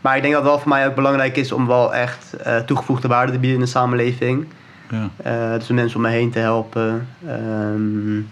Maar 0.00 0.16
ik 0.16 0.22
denk 0.22 0.34
dat 0.34 0.42
het 0.42 0.52
wel 0.52 0.60
voor 0.60 0.68
mij 0.68 0.86
ook 0.86 0.94
belangrijk 0.94 1.36
is 1.36 1.52
om 1.52 1.66
wel 1.66 1.94
echt 1.94 2.34
uh, 2.46 2.56
toegevoegde 2.56 3.08
waarde 3.08 3.32
te 3.32 3.38
bieden 3.38 3.58
in 3.58 3.64
de 3.64 3.70
samenleving. 3.70 4.46
Ja. 4.90 5.10
Uh, 5.26 5.58
dus 5.58 5.66
de 5.66 5.74
mensen 5.74 5.96
om 5.96 6.02
me 6.02 6.08
heen 6.08 6.30
te 6.30 6.38
helpen. 6.38 7.08
Um, 7.28 8.28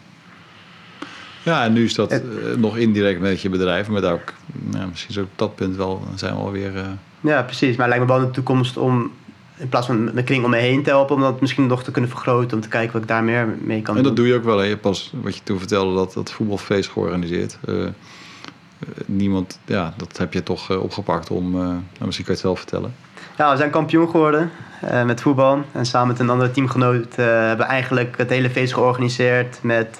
ja, 1.42 1.64
en 1.64 1.72
nu 1.72 1.84
is 1.84 1.94
dat 1.94 2.10
eh, 2.10 2.20
nog 2.56 2.76
indirect 2.76 3.20
met 3.20 3.42
je 3.42 3.48
bedrijf, 3.48 3.88
maar 3.88 4.12
ook, 4.12 4.32
ja, 4.70 4.86
misschien 4.86 5.10
is 5.10 5.18
ook 5.18 5.24
op 5.24 5.38
dat 5.38 5.54
punt 5.54 5.76
wel, 5.76 6.04
zijn 6.14 6.34
we 6.34 6.40
alweer... 6.40 6.72
Ja, 7.20 7.42
precies. 7.42 7.76
Maar 7.76 7.88
het 7.88 7.96
lijkt 7.96 8.10
me 8.10 8.12
wel 8.12 8.22
in 8.22 8.28
de 8.28 8.34
toekomst 8.34 8.76
om 8.76 9.12
in 9.56 9.68
plaats 9.68 9.86
van 9.86 10.04
mijn 10.04 10.24
kring 10.24 10.44
om 10.44 10.50
me 10.50 10.56
heen 10.56 10.82
te 10.82 10.90
helpen, 10.90 11.14
om 11.14 11.20
dat 11.20 11.40
misschien 11.40 11.66
nog 11.66 11.82
te 11.82 11.90
kunnen 11.90 12.10
vergroten, 12.10 12.56
om 12.56 12.62
te 12.62 12.68
kijken 12.68 12.92
wat 12.92 13.02
ik 13.02 13.08
daar 13.08 13.24
meer 13.24 13.46
mee 13.60 13.82
kan 13.82 13.94
doen. 13.94 14.02
En 14.02 14.08
dat 14.08 14.16
doe 14.16 14.26
je 14.26 14.34
ook 14.34 14.44
wel, 14.44 14.58
hè? 14.58 14.76
Pas 14.76 15.12
wat 15.22 15.36
je 15.36 15.42
toen 15.42 15.58
vertelde, 15.58 15.94
dat, 15.94 16.12
dat 16.12 16.32
voetbalfeest 16.32 16.90
georganiseerd. 16.90 17.58
Eh, 17.66 17.74
niemand, 19.06 19.58
ja, 19.64 19.94
dat 19.96 20.18
heb 20.18 20.32
je 20.32 20.42
toch 20.42 20.70
eh, 20.70 20.82
opgepakt 20.82 21.30
om, 21.30 21.54
uh, 21.54 21.68
misschien 21.98 22.24
kan 22.24 22.24
je 22.24 22.30
het 22.30 22.38
zelf 22.38 22.58
vertellen. 22.58 22.94
Ja, 23.36 23.50
we 23.50 23.56
zijn 23.56 23.70
kampioen 23.70 24.10
geworden 24.10 24.50
met 25.04 25.20
voetbal. 25.20 25.62
En 25.72 25.86
samen 25.86 26.08
met 26.08 26.18
een 26.18 26.30
andere 26.30 26.50
teamgenoot 26.50 27.16
hebben 27.16 27.66
we 27.66 27.72
eigenlijk 27.72 28.18
het 28.18 28.30
hele 28.30 28.50
feest 28.50 28.74
georganiseerd 28.74 29.58
met 29.62 29.98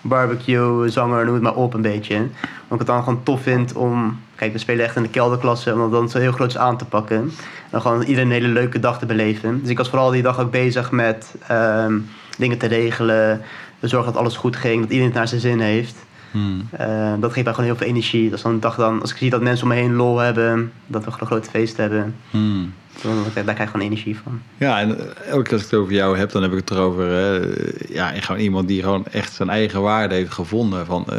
barbecue, 0.00 0.88
zanger, 0.88 1.24
noem 1.24 1.34
het 1.34 1.42
maar 1.42 1.54
op 1.54 1.74
een 1.74 1.82
beetje. 1.82 2.14
Omdat 2.14 2.30
ik 2.70 2.78
het 2.78 2.86
dan 2.86 3.02
gewoon 3.02 3.22
tof 3.22 3.42
vind 3.42 3.72
om, 3.72 4.20
kijk 4.34 4.52
we 4.52 4.58
spelen 4.58 4.84
echt 4.84 4.96
in 4.96 5.02
de 5.02 5.08
kelderklasse, 5.08 5.72
om 5.72 5.78
dat 5.78 5.90
dan 5.90 6.10
zo 6.10 6.18
heel 6.18 6.32
groot 6.32 6.56
aan 6.56 6.76
te 6.76 6.84
pakken. 6.84 7.32
En 7.70 7.80
gewoon 7.80 8.02
iedereen 8.02 8.26
een 8.26 8.32
hele 8.32 8.48
leuke 8.48 8.78
dag 8.78 8.98
te 8.98 9.06
beleven. 9.06 9.60
Dus 9.60 9.70
ik 9.70 9.78
was 9.78 9.88
vooral 9.88 10.10
die 10.10 10.22
dag 10.22 10.40
ook 10.40 10.50
bezig 10.50 10.90
met 10.90 11.34
ehm, 11.46 11.98
dingen 12.38 12.58
te 12.58 12.66
regelen, 12.66 13.42
zorgen 13.80 14.12
dat 14.12 14.20
alles 14.20 14.36
goed 14.36 14.56
ging, 14.56 14.80
dat 14.80 14.90
iedereen 14.90 15.06
het 15.06 15.14
naar 15.14 15.28
zijn 15.28 15.40
zin 15.40 15.60
heeft. 15.60 15.96
Hmm. 16.30 16.68
Uh, 16.80 17.14
dat 17.20 17.32
geeft 17.32 17.44
mij 17.44 17.54
gewoon 17.54 17.70
heel 17.70 17.78
veel 17.78 17.86
energie. 17.86 18.30
Dus 18.30 18.42
dan 18.42 18.60
dacht 18.60 18.76
dan, 18.76 19.00
als 19.00 19.10
ik 19.10 19.16
zie 19.16 19.30
dat 19.30 19.42
mensen 19.42 19.62
om 19.62 19.72
me 19.72 19.80
heen 19.80 19.94
lol 19.94 20.18
hebben, 20.18 20.72
dat 20.86 21.04
we 21.04 21.10
een 21.10 21.26
groot 21.26 21.48
feest 21.48 21.76
hebben, 21.76 22.14
hmm. 22.30 22.72
dan, 23.02 23.24
daar 23.34 23.42
krijg 23.42 23.58
ik 23.58 23.68
gewoon 23.68 23.86
energie 23.86 24.18
van. 24.18 24.40
Ja, 24.56 24.80
en 24.80 24.98
eh, 24.98 25.30
elke 25.30 25.42
keer 25.42 25.52
als 25.52 25.62
ik 25.64 25.70
het 25.70 25.80
over 25.80 25.92
jou 25.92 26.18
heb, 26.18 26.30
dan 26.30 26.42
heb 26.42 26.52
ik 26.52 26.58
het 26.58 26.70
erover. 26.70 27.06
Hè, 27.06 27.40
ja, 27.88 28.08
gewoon 28.08 28.40
iemand 28.40 28.68
die 28.68 28.82
gewoon 28.82 29.06
echt 29.06 29.32
zijn 29.32 29.48
eigen 29.48 29.82
waarde 29.82 30.14
heeft 30.14 30.32
gevonden. 30.32 30.86
Van, 30.86 31.06
uh, 31.12 31.18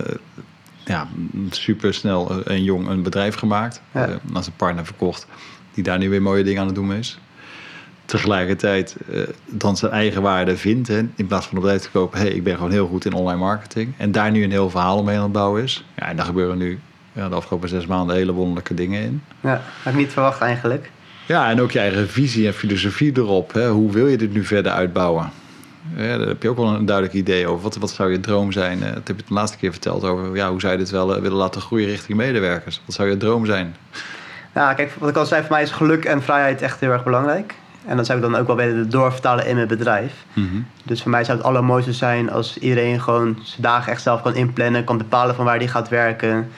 ja, 0.85 1.07
super 1.49 1.93
snel 1.93 2.43
en 2.45 2.63
jong 2.63 2.87
een 2.87 3.03
bedrijf 3.03 3.35
gemaakt. 3.35 3.81
Ja. 3.91 4.07
Uh, 4.07 4.15
aan 4.33 4.43
zijn 4.43 4.55
partner 4.55 4.85
verkocht. 4.85 5.27
Die 5.73 5.83
daar 5.83 5.97
nu 5.97 6.09
weer 6.09 6.21
mooie 6.21 6.43
dingen 6.43 6.59
aan 6.61 6.67
het 6.67 6.75
doen 6.75 6.93
is 6.93 7.19
tegelijkertijd 8.09 8.95
uh, 9.09 9.21
dan 9.45 9.77
zijn 9.77 9.91
eigen 9.91 10.21
waarde 10.21 10.57
vindt. 10.57 10.87
Hè, 10.87 10.97
in 11.15 11.27
plaats 11.27 11.45
van 11.45 11.57
op 11.57 11.63
bedrijf 11.63 11.81
te 11.81 11.89
kopen, 11.91 12.19
hey, 12.19 12.29
ik 12.29 12.43
ben 12.43 12.55
gewoon 12.55 12.71
heel 12.71 12.87
goed 12.87 13.05
in 13.05 13.13
online 13.13 13.39
marketing. 13.39 13.93
En 13.97 14.11
daar 14.11 14.31
nu 14.31 14.43
een 14.43 14.51
heel 14.51 14.69
verhaal 14.69 14.97
omheen 14.97 15.17
aan 15.17 15.23
het 15.23 15.31
bouwen 15.31 15.63
is. 15.63 15.85
Ja, 15.95 16.07
en 16.07 16.15
daar 16.15 16.25
gebeuren 16.25 16.57
nu 16.57 16.79
ja, 17.13 17.29
de 17.29 17.35
afgelopen 17.35 17.69
zes 17.69 17.85
maanden 17.85 18.15
hele 18.15 18.31
wonderlijke 18.31 18.73
dingen 18.73 19.01
in. 19.01 19.21
Ja, 19.39 19.61
had 19.83 19.93
ik 19.93 19.99
niet 19.99 20.11
verwacht 20.11 20.41
eigenlijk. 20.41 20.91
Ja, 21.25 21.49
en 21.49 21.61
ook 21.61 21.71
je 21.71 21.79
eigen 21.79 22.09
visie 22.09 22.47
en 22.47 22.53
filosofie 22.53 23.17
erop. 23.17 23.53
Hè. 23.53 23.69
Hoe 23.69 23.91
wil 23.91 24.07
je 24.07 24.17
dit 24.17 24.33
nu 24.33 24.43
verder 24.43 24.71
uitbouwen? 24.71 25.29
Ja, 25.95 26.17
daar 26.17 26.27
heb 26.27 26.43
je 26.43 26.49
ook 26.49 26.57
wel 26.57 26.73
een 26.73 26.85
duidelijk 26.85 27.15
idee 27.15 27.47
over. 27.47 27.63
Wat, 27.63 27.75
wat 27.75 27.91
zou 27.91 28.11
je 28.11 28.19
droom 28.19 28.51
zijn? 28.51 28.79
Dat 28.79 29.07
heb 29.07 29.17
je 29.17 29.23
de 29.27 29.33
laatste 29.33 29.57
keer 29.57 29.71
verteld 29.71 30.03
over 30.03 30.35
ja, 30.35 30.49
hoe 30.49 30.59
zou 30.59 30.71
je 30.71 30.79
dit 30.79 30.89
wel 30.89 31.15
eh, 31.15 31.21
willen 31.21 31.37
laten 31.37 31.61
groeien 31.61 31.87
richting 31.87 32.17
medewerkers. 32.17 32.81
Wat 32.85 32.95
zou 32.95 33.09
je 33.09 33.17
droom 33.17 33.45
zijn? 33.45 33.75
Ja, 34.53 34.73
kijk, 34.73 34.93
wat 34.99 35.09
ik 35.09 35.15
al 35.15 35.25
zei, 35.25 35.41
voor 35.41 35.51
mij 35.51 35.61
is 35.61 35.71
geluk 35.71 36.05
en 36.05 36.23
vrijheid 36.23 36.61
echt 36.61 36.79
heel 36.79 36.91
erg 36.91 37.03
belangrijk. 37.03 37.55
En 37.89 37.97
dat 37.97 38.05
zou 38.05 38.19
ik 38.19 38.23
dan 38.23 38.35
ook 38.35 38.47
wel 38.47 38.55
willen 38.55 38.89
doorvertalen 38.89 39.45
in 39.47 39.55
mijn 39.55 39.67
bedrijf. 39.67 40.13
Mhm. 40.33 40.45
Dus 40.83 41.01
voor 41.01 41.11
mij 41.11 41.23
zou 41.23 41.37
het 41.37 41.47
allermooiste 41.47 41.93
zijn 41.93 42.31
als 42.31 42.57
iedereen 42.57 43.01
gewoon 43.01 43.39
zijn 43.43 43.61
dagen 43.61 43.91
echt 43.91 44.01
zelf 44.01 44.21
kan 44.21 44.35
inplannen, 44.35 44.83
kan 44.83 44.97
bepalen 44.97 45.35
van 45.35 45.45
waar 45.45 45.57
hij 45.57 45.67
gaat 45.67 45.89
werken. 45.89 46.49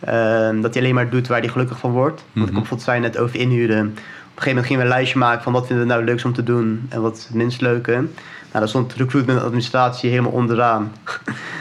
Ehm, 0.00 0.60
dat 0.60 0.74
hij 0.74 0.82
alleen 0.82 0.94
maar 0.94 1.10
doet 1.10 1.26
waar 1.26 1.40
hij 1.40 1.48
gelukkig 1.48 1.78
van 1.78 1.90
wordt. 1.90 2.22
Want 2.32 2.34
ik 2.34 2.42
mhm. 2.42 2.52
bijvoorbeeld 2.52 2.82
zei 2.82 3.00
net 3.00 3.18
over 3.18 3.40
inhuren. 3.40 3.86
Op 3.86 3.86
een 3.86 4.42
gegeven 4.42 4.48
moment 4.48 4.66
gingen 4.66 4.82
we 4.82 4.88
een 4.88 4.94
lijstje 4.94 5.18
maken 5.18 5.42
van 5.42 5.52
wat 5.52 5.66
vinden 5.66 5.84
we 5.84 5.90
nou 5.90 6.00
het 6.00 6.10
leukst 6.10 6.26
om 6.26 6.32
te 6.32 6.42
doen 6.42 6.86
en 6.88 7.00
wat 7.00 7.16
is 7.16 7.24
het 7.24 7.34
minst 7.34 7.60
leuke. 7.60 7.92
Nou, 7.92 8.08
daar 8.52 8.68
stond 8.68 8.94
recruitment 8.94 9.42
administratie 9.42 10.10
helemaal 10.10 10.32
onderaan. 10.32 10.92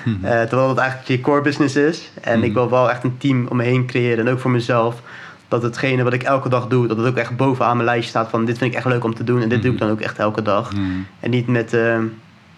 Mm 0.05 0.19
terwijl 0.49 0.67
dat 0.67 0.77
eigenlijk 0.77 1.09
je 1.09 1.21
core 1.21 1.41
business 1.41 1.75
is. 1.75 2.11
En 2.21 2.43
ik 2.43 2.53
wil 2.53 2.69
wel 2.69 2.89
echt 2.89 3.03
een 3.03 3.17
team 3.17 3.47
om 3.47 3.57
me 3.57 3.63
heen 3.63 3.85
creëren 3.85 4.27
en 4.27 4.33
ook 4.33 4.39
voor 4.39 4.51
mezelf 4.51 5.01
dat 5.47 5.63
hetgene 5.63 6.03
wat 6.03 6.13
ik 6.13 6.23
elke 6.23 6.49
dag 6.49 6.67
doe, 6.67 6.87
dat 6.87 6.97
het 6.97 7.07
ook 7.07 7.15
echt 7.15 7.37
bovenaan 7.37 7.75
mijn 7.75 7.89
lijstje 7.89 8.09
staat 8.09 8.29
van 8.29 8.45
dit 8.45 8.57
vind 8.57 8.71
ik 8.71 8.77
echt 8.77 8.85
leuk 8.85 9.03
om 9.03 9.15
te 9.15 9.23
doen 9.23 9.41
en 9.41 9.49
dit 9.49 9.61
doe 9.61 9.71
ik 9.71 9.77
mhm. 9.77 9.87
dan 9.87 9.95
ook 9.95 10.01
echt 10.01 10.17
elke 10.17 10.41
dag. 10.41 10.73
Mhm. 10.73 10.83
En 11.19 11.29
niet 11.29 11.47
met 11.47 11.73
uh, 11.73 11.99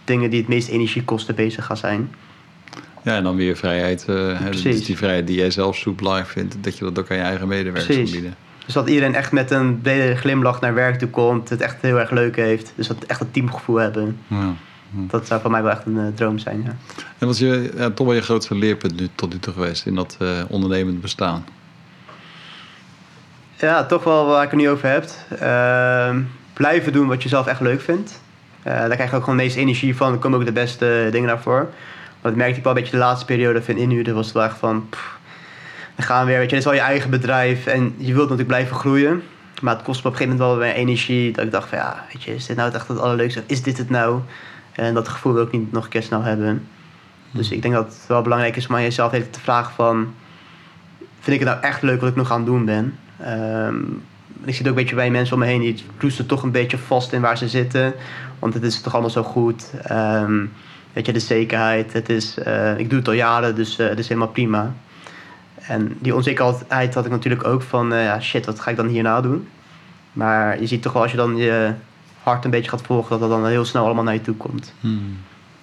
dingen 0.04 0.30
die 0.30 0.40
het 0.40 0.50
meest 0.50 0.68
energie 0.68 1.04
kosten 1.04 1.36
bezig 1.36 1.66
gaan 1.66 1.78
zijn. 1.78 2.12
Ja, 3.04 3.16
en 3.16 3.24
dan 3.24 3.36
weer 3.36 3.56
vrijheid. 3.56 4.06
Uh, 4.10 4.52
dus 4.52 4.86
die 4.86 4.98
vrijheid 4.98 5.28
die 5.28 5.38
jij 5.38 5.52
zelf 5.52 5.76
zo 5.76 5.92
belangrijk 5.92 6.30
vindt, 6.30 6.58
dat 6.62 6.78
je 6.78 6.84
dat 6.84 7.00
ook 7.00 7.12
aan 7.12 7.18
je 7.18 7.24
eigen 7.24 7.48
medewerkers 7.48 7.96
kan 7.96 8.12
bieden. 8.12 8.36
Dus 8.66 8.74
dat 8.74 8.90
iedereen 8.90 9.16
echt 9.16 9.32
met 9.32 9.52
een 9.52 9.82
brede 9.82 10.16
glimlach 10.16 10.62
naar 10.62 10.74
werk 10.74 11.00
toe 11.00 11.10
komt, 11.10 11.50
het 11.50 11.62
echt 11.62 11.82
heel 11.82 12.00
erg 12.00 12.12
leuk 12.12 12.36
heeft. 12.36 12.74
Dus 12.76 12.88
dat 12.88 13.04
echt 13.04 13.22
een 13.22 13.32
teamgevoel 13.32 13.76
hebben. 13.76 14.18
Ja. 14.28 14.54
Dat 14.92 15.28
zou 15.28 15.42
voor 15.42 15.52
mij 15.52 15.64
wel 15.64 15.72
echt 15.72 15.86
een 15.86 15.96
uh, 15.96 16.08
droom 16.16 16.40
zijn. 16.40 16.62
Ja. 16.66 16.76
En 17.18 17.28
wat 17.28 17.36
is 17.36 17.40
je, 17.40 17.72
ja, 17.78 17.90
toch 17.90 18.06
wel 18.06 18.16
je 18.16 18.22
grootste 18.22 18.56
leerpunt 18.56 19.00
nu, 19.00 19.10
tot 19.16 19.34
nu 19.34 19.40
toe 19.40 19.54
geweest 19.54 19.86
in 19.86 19.96
dat 19.96 20.18
uh, 20.22 20.42
ondernemend 20.48 21.02
bestaan? 21.02 21.46
Ja, 23.60 23.86
toch 23.86 24.04
wel 24.04 24.26
waar 24.26 24.44
ik 24.44 24.50
het 24.50 24.60
nu 24.60 24.70
over 24.70 24.90
heb. 24.90 25.06
Uh, 25.42 26.16
blijven 26.54 26.92
doen 26.92 27.08
wat 27.08 27.24
je 27.24 27.30
zelf 27.30 27.48
echt 27.48 27.60
leuk 27.60 27.82
vindt. 27.82 28.22
daar 28.64 28.90
krijg 28.90 29.10
je 29.10 29.16
ook 29.16 29.24
gewoon 29.24 29.38
de 29.38 29.44
meeste 29.44 29.60
energie 29.60 29.96
van. 29.96 30.14
Er 30.14 30.20
komen 30.20 30.40
ook 30.40 30.46
de 30.46 30.52
beste 30.52 31.08
dingen 31.12 31.28
naar 31.28 31.42
voor. 31.42 31.70
Maar 32.22 32.32
dat 32.32 32.36
merkte 32.36 32.58
ik 32.58 32.64
wel 32.64 32.74
een 32.74 32.80
beetje 32.80 32.98
de 32.98 33.04
laatste 33.04 33.26
periode 33.26 33.64
van 33.64 33.76
inhuren. 33.76 34.16
was 34.16 34.26
het 34.26 34.36
wel 34.36 34.44
echt 34.44 34.58
van... 34.58 34.90
dan 35.96 36.06
gaan 36.06 36.26
we 36.26 36.32
weer, 36.32 36.40
weet 36.40 36.50
je, 36.50 36.56
dit 36.56 36.66
is 36.66 36.72
wel 36.72 36.82
je 36.82 36.88
eigen 36.88 37.10
bedrijf. 37.10 37.66
En 37.66 37.96
je 37.98 38.14
wilt 38.14 38.30
natuurlijk 38.30 38.48
blijven 38.48 38.76
groeien. 38.76 39.24
Maar 39.62 39.76
het 39.76 39.84
kost 39.84 40.04
me 40.04 40.10
op 40.10 40.14
een 40.14 40.18
gegeven 40.20 40.38
moment 40.38 40.60
wel 40.60 40.68
weer 40.68 40.76
energie. 40.82 41.32
Dat 41.32 41.46
ik 41.46 41.52
dacht 41.52 41.70
van 41.70 41.78
ja, 41.78 42.06
weet 42.14 42.24
je, 42.24 42.36
is 42.36 42.46
dit 42.46 42.56
nou 42.56 42.74
echt 42.74 42.88
het 42.88 43.00
allerleukste? 43.00 43.44
Is 43.46 43.62
dit 43.62 43.78
het 43.78 43.90
nou? 43.90 44.20
En 44.72 44.94
dat 44.94 45.08
gevoel 45.08 45.34
wil 45.34 45.44
ik 45.44 45.52
niet 45.52 45.72
nog 45.72 45.84
een 45.84 45.90
keer 45.90 46.04
snel 46.04 46.22
hebben. 46.22 46.68
Dus 47.32 47.48
hm. 47.48 47.54
ik 47.54 47.62
denk 47.62 47.74
dat 47.74 47.86
het 47.86 48.08
wel 48.08 48.22
belangrijk 48.22 48.56
is 48.56 48.68
om 48.68 48.76
aan 48.76 48.82
jezelf 48.82 49.14
even 49.14 49.32
te 49.32 49.40
vragen 49.40 49.74
van... 49.74 50.14
Vind 51.20 51.42
ik 51.42 51.48
het 51.48 51.54
nou 51.54 51.64
echt 51.64 51.82
leuk 51.82 52.00
wat 52.00 52.10
ik 52.10 52.16
nog 52.16 52.32
aan 52.32 52.38
het 52.38 52.46
doen 52.46 52.66
ben? 52.66 52.98
Um, 53.28 54.04
ik 54.44 54.56
zit 54.56 54.66
ook 54.66 54.70
een 54.70 54.80
beetje 54.80 54.96
bij 54.96 55.12
mensen 55.12 55.34
om 55.34 55.40
me 55.40 55.46
heen 55.46 55.62
die 55.62 55.84
roesten 55.98 56.26
toch 56.26 56.44
een 56.44 56.52
beetje 56.52 56.78
vast 56.78 57.14
in 57.14 57.22
waar 57.22 57.38
ze 57.38 57.48
zitten. 57.48 57.94
Want 58.40 58.54
het 58.54 58.64
is 58.64 58.82
toch 58.82 58.94
allemaal 58.94 59.12
zo 59.12 59.24
goed. 59.24 59.74
Um, 59.92 60.52
weet 60.94 61.06
je, 61.06 61.14
de 61.14 61.20
zekerheid. 61.20 61.94
Het 61.94 62.10
is, 62.10 62.38
uh, 62.48 62.78
ik 62.78 62.90
doe 62.90 63.00
het 63.00 63.08
al 63.08 63.14
jaren, 63.14 63.56
dus 63.56 63.80
uh, 63.80 63.88
het 63.88 64.00
is 64.00 64.08
helemaal 64.08 64.30
prima. 64.30 64.74
En 65.56 65.98
die 66.00 66.16
onzekerheid 66.16 66.94
had 66.94 67.06
ik 67.06 67.12
natuurlijk 67.12 67.48
ook 67.48 67.62
van, 67.62 67.94
uh, 67.94 68.04
ja, 68.04 68.20
shit, 68.20 68.46
wat 68.46 68.60
ga 68.60 68.72
ik 68.72 68.78
dan 68.78 68.88
hierna 68.88 69.22
doen? 69.22 69.48
Maar 70.14 70.60
je 70.60 70.68
ziet 70.68 70.82
toch 70.82 70.94
wel 70.94 71.02
als 71.02 71.12
je 71.12 71.18
dan 71.18 71.38
je 71.38 71.74
hart 72.24 72.46
een 72.46 72.52
beetje 72.52 72.70
gaat 72.70 72.82
volgen, 72.82 73.10
dat 73.10 73.20
dat 73.20 73.30
dan 73.30 73.48
heel 73.48 73.66
snel 73.66 73.86
allemaal 73.86 74.04
naar 74.04 74.14
je 74.14 74.22
toe 74.22 74.36
komt. 74.36 74.74
Hmm. 74.80 75.18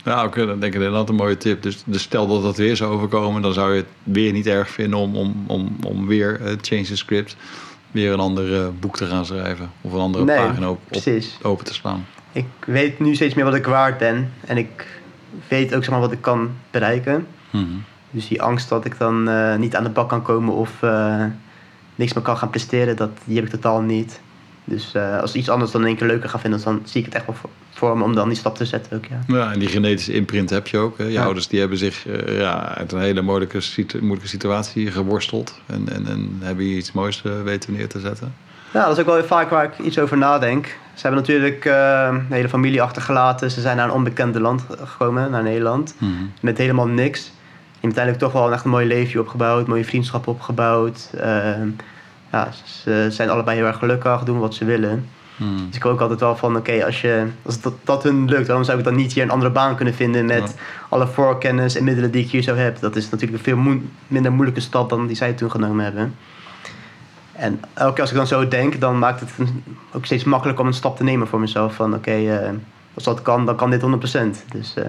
Ja, 0.07 0.25
oké, 0.25 0.47
dan 0.47 0.61
denk 0.61 0.75
ik 0.75 0.81
dat 0.81 1.09
een 1.09 1.15
mooie 1.15 1.37
tip. 1.37 1.63
Dus, 1.63 1.83
dus, 1.87 2.03
stel 2.03 2.27
dat 2.27 2.43
dat 2.43 2.57
weer 2.57 2.77
zou 2.77 2.93
overkomen, 2.93 3.43
dan 3.43 3.53
zou 3.53 3.71
je 3.71 3.77
het 3.77 3.91
weer 4.03 4.33
niet 4.33 4.47
erg 4.47 4.69
vinden 4.69 4.99
om, 4.99 5.17
om, 5.17 5.45
om, 5.47 5.77
om 5.85 6.07
weer 6.07 6.41
uh, 6.41 6.47
Change 6.61 6.83
the 6.83 6.97
Script, 6.97 7.37
weer 7.91 8.13
een 8.13 8.21
ander 8.21 8.75
boek 8.75 8.97
te 8.97 9.07
gaan 9.07 9.27
schrijven. 9.27 9.71
Of 9.81 9.93
een 9.93 10.01
andere 10.01 10.25
pagina 10.25 10.71
op, 10.71 10.81
open 11.43 11.65
te 11.65 11.75
slaan. 11.75 12.07
Ik 12.33 12.47
weet 12.67 12.99
nu 12.99 13.15
steeds 13.15 13.35
meer 13.35 13.45
wat 13.45 13.55
ik 13.55 13.67
waard 13.67 13.99
ben. 13.99 14.33
En 14.45 14.57
ik 14.57 14.87
weet 15.49 15.75
ook 15.75 15.83
zeg 15.83 15.91
maar, 15.91 16.01
wat 16.01 16.13
ik 16.13 16.21
kan 16.21 16.51
bereiken. 16.71 17.27
Hmm. 17.51 17.85
Dus 18.11 18.29
die 18.29 18.43
angst 18.43 18.69
dat 18.69 18.85
ik 18.85 18.99
dan 18.99 19.29
uh, 19.29 19.57
niet 19.57 19.77
aan 19.77 19.85
de 19.85 19.91
bak 19.91 20.09
kan 20.09 20.23
komen 20.23 20.55
of 20.55 20.83
uh, 20.83 21.25
niks 21.95 22.13
meer 22.13 22.23
kan 22.23 22.37
gaan 22.37 22.51
presteren, 22.51 22.97
dat, 22.97 23.11
die 23.25 23.37
heb 23.37 23.45
ik 23.45 23.51
totaal 23.51 23.81
niet. 23.81 24.21
Dus 24.65 24.95
uh, 24.97 25.21
als 25.21 25.35
iets 25.35 25.49
anders 25.49 25.71
dan 25.71 25.81
in 25.81 25.87
één 25.87 25.97
keer 25.97 26.07
leuker 26.07 26.29
ga 26.29 26.39
vinden, 26.39 26.63
dan 26.63 26.83
zie 26.85 27.01
ik 27.01 27.07
het 27.07 27.15
echt 27.15 27.27
wel 27.27 27.51
voor, 27.77 27.99
me 27.99 28.05
om 28.05 28.15
dan 28.15 28.29
die 28.29 28.39
stap 28.39 28.57
te 28.57 28.65
zetten 28.65 28.97
ook, 28.97 29.05
ja. 29.05 29.19
Ja, 29.27 29.53
en 29.53 29.59
die 29.59 29.69
genetische 29.69 30.13
imprint 30.13 30.51
heb 30.51 30.67
je 30.67 30.79
ook. 30.79 30.99
Hè? 30.99 31.05
Je 31.05 31.21
ouders 31.21 31.49
die 31.49 31.61
hebben 31.61 31.79
zich 31.79 32.07
ja, 32.27 32.75
uit 32.75 32.93
een 32.93 33.01
hele 33.01 33.23
moeilijke, 33.23 33.61
moeilijke 34.01 34.29
situatie 34.29 34.91
geworsteld 34.91 35.61
en, 35.67 35.89
en, 35.93 36.07
en 36.07 36.39
hebben 36.41 36.65
hier 36.65 36.77
iets 36.77 36.93
moois 36.93 37.23
weten 37.45 37.73
neer 37.73 37.89
te 37.89 38.01
zetten. 38.01 38.35
Ja, 38.73 38.85
dat 38.87 38.93
is 38.93 38.99
ook 38.99 39.07
wel 39.07 39.25
vaak 39.25 39.51
waar 39.51 39.65
ik 39.65 39.79
iets 39.79 39.99
over 39.99 40.17
nadenk. 40.17 40.67
Ze 40.67 41.03
hebben 41.07 41.21
natuurlijk 41.21 41.65
uh, 41.65 41.73
de 42.29 42.35
hele 42.35 42.49
familie 42.49 42.83
achtergelaten. 42.83 43.51
Ze 43.51 43.61
zijn 43.61 43.77
naar 43.77 43.89
een 43.89 43.95
onbekende 43.95 44.41
land 44.41 44.65
gekomen, 44.85 45.31
naar 45.31 45.43
Nederland. 45.43 45.95
Mhm. 45.99 46.13
Met 46.41 46.59
helemaal 46.59 46.87
niks. 46.87 47.25
Je 47.25 47.33
hebt 47.73 47.99
uiteindelijk 47.99 48.25
toch 48.25 48.33
wel 48.33 48.53
echt 48.53 48.65
een 48.65 48.71
mooi 48.71 48.87
leven 48.87 49.21
opgebouwd, 49.21 49.67
mooie 49.67 49.85
vriendschap 49.85 50.27
opgebouwd. 50.27 51.11
Uh, 51.15 51.23
ja, 52.33 52.49
ze 52.65 53.07
zijn 53.11 53.31
allebei 53.31 53.57
heel 53.57 53.67
erg 53.67 53.79
gelukkig, 53.79 54.23
doen 54.23 54.39
wat 54.39 54.55
ze 54.55 54.65
willen. 54.65 55.09
Mhm. 55.37 55.67
Dus 55.67 55.77
ik 55.77 55.87
ook 55.87 56.01
altijd 56.01 56.21
wel 56.21 56.37
van, 56.37 56.57
oké, 56.57 56.85
als, 56.85 57.01
je, 57.01 57.27
als 57.43 57.61
dat, 57.61 57.75
dat 57.85 58.03
hun 58.03 58.29
lukt, 58.29 58.47
waarom 58.47 58.65
zou 58.65 58.79
ik 58.79 58.85
dan 58.85 58.95
niet 58.95 59.13
hier 59.13 59.23
een 59.23 59.31
andere 59.31 59.51
baan 59.51 59.77
kunnen 59.77 59.95
vinden 59.95 60.27
met 60.27 60.55
alle 60.89 61.07
voorkennis 61.07 61.77
en 61.77 61.85
middelen 61.85 62.11
die 62.11 62.25
ik 62.25 62.31
hier 62.31 62.43
zo 62.43 62.55
heb? 62.55 62.81
Dat 62.81 62.97
is 62.97 63.11
natuurlijk 63.11 63.39
een 63.39 63.55
veel 63.55 63.81
minder 64.07 64.33
moeilijke 64.33 64.61
stap 64.61 64.89
dan 64.89 65.07
die 65.07 65.17
zij 65.17 65.33
toen 65.33 65.51
genomen 65.51 65.85
hebben. 65.85 66.15
En 67.33 67.61
elke 67.75 67.93
keer 67.93 68.01
als 68.01 68.11
ik 68.11 68.17
dan 68.17 68.27
zo 68.27 68.49
denk, 68.49 68.81
dan 68.81 68.99
maakt 68.99 69.21
het 69.21 69.31
ook 69.93 70.05
steeds 70.05 70.25
makkelijker 70.25 70.63
om 70.63 70.71
een 70.71 70.77
stap 70.77 70.97
te 70.97 71.05
nemen 71.05 71.27
voor 71.27 71.41
mezelf. 71.41 71.75
Van 71.75 71.95
oké, 71.95 72.11
eh, 72.11 72.51
als 72.95 73.05
dat 73.05 73.23
kan, 73.23 73.47
dan 73.47 73.57
kan 73.57 73.71
dit 73.71 73.83
100%. 73.83 74.45
Dus, 74.53 74.75
uh, 74.79 74.85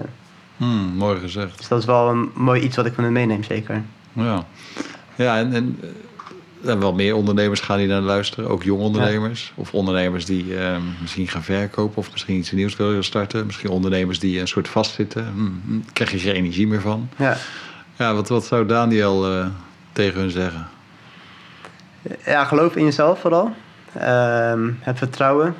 hmm, 0.56 0.92
mooi 0.96 1.20
gezegd. 1.20 1.58
Dus 1.58 1.68
dat 1.68 1.78
is 1.78 1.84
wel 1.84 2.08
een 2.08 2.30
mooi 2.34 2.60
iets 2.60 2.76
wat 2.76 2.86
ik 2.86 2.94
van 2.94 3.04
hen 3.04 3.12
meeneem, 3.12 3.42
zeker. 3.42 3.82
Ja, 4.12 4.44
ja 5.14 5.38
en, 5.38 5.52
en 5.52 5.78
eh, 6.64 6.78
wel 6.78 6.92
meer 6.92 7.14
ondernemers 7.14 7.60
gaan 7.60 7.78
die 7.78 7.86
naar 7.86 8.00
luisteren. 8.00 8.50
Ook 8.50 8.62
jonge 8.62 8.82
ondernemers. 8.82 9.52
Of 9.54 9.74
ondernemers 9.74 10.24
die 10.24 10.54
misschien 11.00 11.28
gaan 11.28 11.42
verkopen 11.42 11.96
of 11.96 12.12
misschien 12.12 12.36
iets 12.36 12.52
nieuws 12.52 12.76
willen 12.76 13.04
starten. 13.04 13.46
Misschien 13.46 13.70
ondernemers 13.70 14.18
die 14.18 14.40
een 14.40 14.48
soort 14.48 14.68
vastzitten. 14.68 15.26
Hmm, 15.26 15.62
hmm 15.64 15.84
krijg 15.92 16.10
je 16.10 16.18
geen 16.18 16.34
energie 16.34 16.66
meer 16.66 16.80
van. 16.80 17.08
Ja, 17.16 17.36
ja 17.96 18.14
wat, 18.14 18.28
wat 18.28 18.44
zou 18.44 18.66
Daniel 18.66 19.44
tegen 19.92 20.20
hun 20.20 20.30
zeggen? 20.30 20.68
ja, 22.24 22.44
geloof 22.44 22.76
in 22.76 22.84
jezelf 22.84 23.20
vooral. 23.20 23.54
Um, 24.02 24.78
heb 24.80 24.98
vertrouwen. 24.98 25.54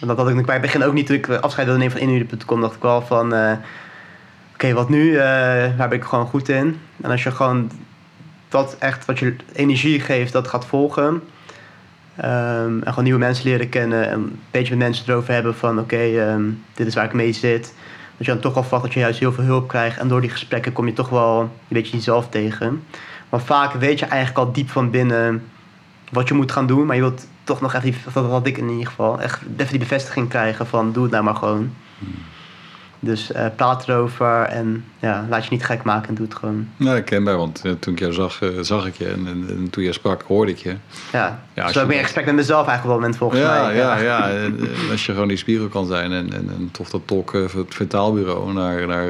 En 0.00 0.06
dat 0.06 0.16
had 0.16 0.28
ik 0.28 0.46
bij 0.46 0.54
het 0.54 0.62
begin 0.62 0.84
ook 0.84 0.92
niet. 0.92 1.06
Toen 1.06 1.16
ik 1.16 1.28
afscheid 1.28 1.66
wilde 1.66 1.80
nemen 1.82 1.98
van 1.98 2.08
inhuur.com, 2.08 2.60
dacht 2.60 2.74
ik 2.74 2.82
wel 2.82 3.02
van... 3.02 3.34
Uh, 3.34 3.52
Oké, 4.52 4.72
wat 4.72 4.88
nu? 4.88 5.10
Uh, 5.10 5.18
daar 5.76 5.88
ben 5.88 5.92
ik 5.92 6.04
gewoon 6.04 6.26
goed 6.26 6.48
in. 6.48 6.80
En 7.02 7.10
als 7.10 7.22
je 7.22 7.30
gewoon 7.30 7.70
dat 8.48 8.76
echt 8.78 9.04
wat 9.04 9.18
je 9.18 9.36
energie 9.52 10.00
geeft, 10.00 10.32
dat 10.32 10.48
gaat 10.48 10.66
volgen... 10.66 11.22
Um, 12.24 12.82
en 12.82 12.88
gewoon 12.88 13.04
nieuwe 13.04 13.18
mensen 13.18 13.44
leren 13.44 13.68
kennen. 13.68 14.08
En 14.08 14.18
een 14.18 14.38
beetje 14.50 14.76
met 14.76 14.86
mensen 14.86 15.08
erover 15.08 15.32
hebben 15.32 15.54
van... 15.54 15.78
Oké, 15.78 16.30
um, 16.32 16.62
dit 16.74 16.86
is 16.86 16.94
waar 16.94 17.04
ik 17.04 17.12
mee 17.12 17.32
zit. 17.32 17.74
Dat 18.16 18.26
je 18.26 18.32
dan 18.32 18.40
toch 18.40 18.54
wel 18.54 18.62
vat 18.62 18.82
dat 18.82 18.92
je 18.92 19.00
juist 19.00 19.18
heel 19.18 19.32
veel 19.32 19.44
hulp 19.44 19.68
krijgt. 19.68 19.98
En 19.98 20.08
door 20.08 20.20
die 20.20 20.30
gesprekken 20.30 20.72
kom 20.72 20.86
je 20.86 20.92
toch 20.92 21.08
wel 21.08 21.40
een 21.40 21.50
beetje 21.68 21.96
jezelf 21.96 22.28
tegen. 22.28 22.82
Maar 23.28 23.40
vaak 23.40 23.72
weet 23.72 23.98
je 23.98 24.06
eigenlijk 24.06 24.46
al 24.46 24.52
diep 24.52 24.70
van 24.70 24.90
binnen 24.90 25.42
wat 26.10 26.28
je 26.28 26.34
moet 26.34 26.52
gaan 26.52 26.66
doen. 26.66 26.86
Maar 26.86 26.96
je 26.96 27.02
wilt 27.02 27.26
toch 27.44 27.60
nog 27.60 27.74
even, 27.74 28.12
dat 28.12 28.30
had 28.30 28.46
ik 28.46 28.58
in 28.58 28.68
ieder 28.68 28.86
geval, 28.86 29.20
echt 29.20 29.40
even 29.56 29.70
die 29.70 29.78
bevestiging 29.78 30.28
krijgen 30.28 30.66
van 30.66 30.92
doe 30.92 31.02
het 31.02 31.12
nou 31.12 31.24
maar 31.24 31.34
gewoon. 31.34 31.72
Hmm. 31.98 32.14
Dus 33.06 33.30
uh, 33.30 33.46
praat 33.56 33.88
erover 33.88 34.42
en 34.42 34.84
ja, 34.98 35.26
laat 35.28 35.44
je 35.44 35.50
niet 35.50 35.64
gek 35.64 35.82
maken 35.82 36.08
en 36.08 36.14
doe 36.14 36.26
het 36.26 36.34
gewoon. 36.34 36.68
Ja, 36.76 36.94
ik 36.94 37.04
ken 37.04 37.24
bij, 37.24 37.36
want 37.36 37.62
uh, 37.64 37.72
toen 37.72 37.92
ik 37.92 37.98
jou 37.98 38.12
zag, 38.12 38.42
uh, 38.42 38.60
zag 38.60 38.86
ik 38.86 38.94
je 38.94 39.06
en, 39.06 39.26
en, 39.26 39.46
en, 39.48 39.70
toen 39.70 39.84
je 39.84 39.92
sprak, 39.92 40.22
hoorde 40.22 40.50
ik 40.50 40.58
je. 40.58 40.76
Ja, 41.12 41.42
ja 41.54 41.66
dus 41.66 41.76
ik 41.76 41.86
meer 41.86 42.02
gesprek 42.02 42.24
met 42.24 42.34
mezelf 42.34 42.66
eigenlijk 42.66 42.84
op 42.84 42.90
dat 42.90 43.00
moment 43.00 43.16
volgens 43.16 43.40
ja, 43.40 43.62
mij. 43.62 43.76
Ja, 43.76 43.98
ja, 43.98 44.28
ja. 44.28 44.50
als 44.90 45.06
je 45.06 45.12
gewoon 45.12 45.28
die 45.28 45.36
spiegel 45.36 45.68
kan 45.68 45.86
zijn 45.86 46.12
en, 46.12 46.32
en, 46.32 46.48
en 46.48 46.68
toch 46.72 46.90
dat 46.90 47.02
tolken 47.04 47.42
het 47.42 47.74
vertaalbureau 47.74 48.52
naar, 48.52 48.86
naar 48.86 49.06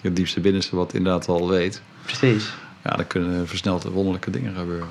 je 0.00 0.12
diepste 0.12 0.40
binnenste 0.40 0.76
wat 0.76 0.94
inderdaad 0.94 1.28
al 1.28 1.48
weet. 1.48 1.82
Precies. 2.04 2.52
Ja, 2.84 2.90
dan 2.90 3.06
kunnen 3.06 3.48
versneld 3.48 3.84
wonderlijke 3.84 4.30
dingen 4.30 4.54
gebeuren. 4.56 4.88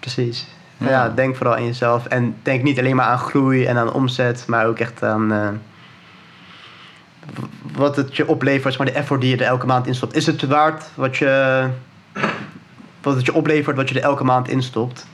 Precies. 0.00 0.46
Ja. 0.76 1.08
denk 1.08 1.36
vooral 1.36 1.54
aan 1.54 1.64
jezelf. 1.64 2.06
En 2.06 2.36
denk 2.42 2.62
niet 2.62 2.78
alleen 2.78 2.96
maar 2.96 3.06
aan 3.06 3.18
groei 3.18 3.64
en 3.64 3.76
aan 3.76 3.92
omzet, 3.92 4.44
maar 4.46 4.66
ook 4.66 4.78
echt 4.78 5.02
aan 5.02 5.60
wat 7.72 7.96
het 7.96 8.16
je 8.16 8.28
oplevert, 8.28 8.78
maar 8.78 8.86
de 8.86 8.92
effort 8.92 9.20
die 9.20 9.30
je 9.30 9.36
er 9.36 9.50
elke 9.50 9.66
maand 9.66 9.86
instopt. 9.86 10.16
Is 10.16 10.26
het 10.26 10.46
waard 10.46 10.84
wat, 10.94 11.16
je, 11.16 11.66
wat 13.02 13.16
het 13.16 13.26
je 13.26 13.34
oplevert, 13.34 13.76
wat 13.76 13.88
je 13.88 13.94
er 13.94 14.02
elke 14.02 14.24
maand 14.24 14.48
instopt? 14.48 15.06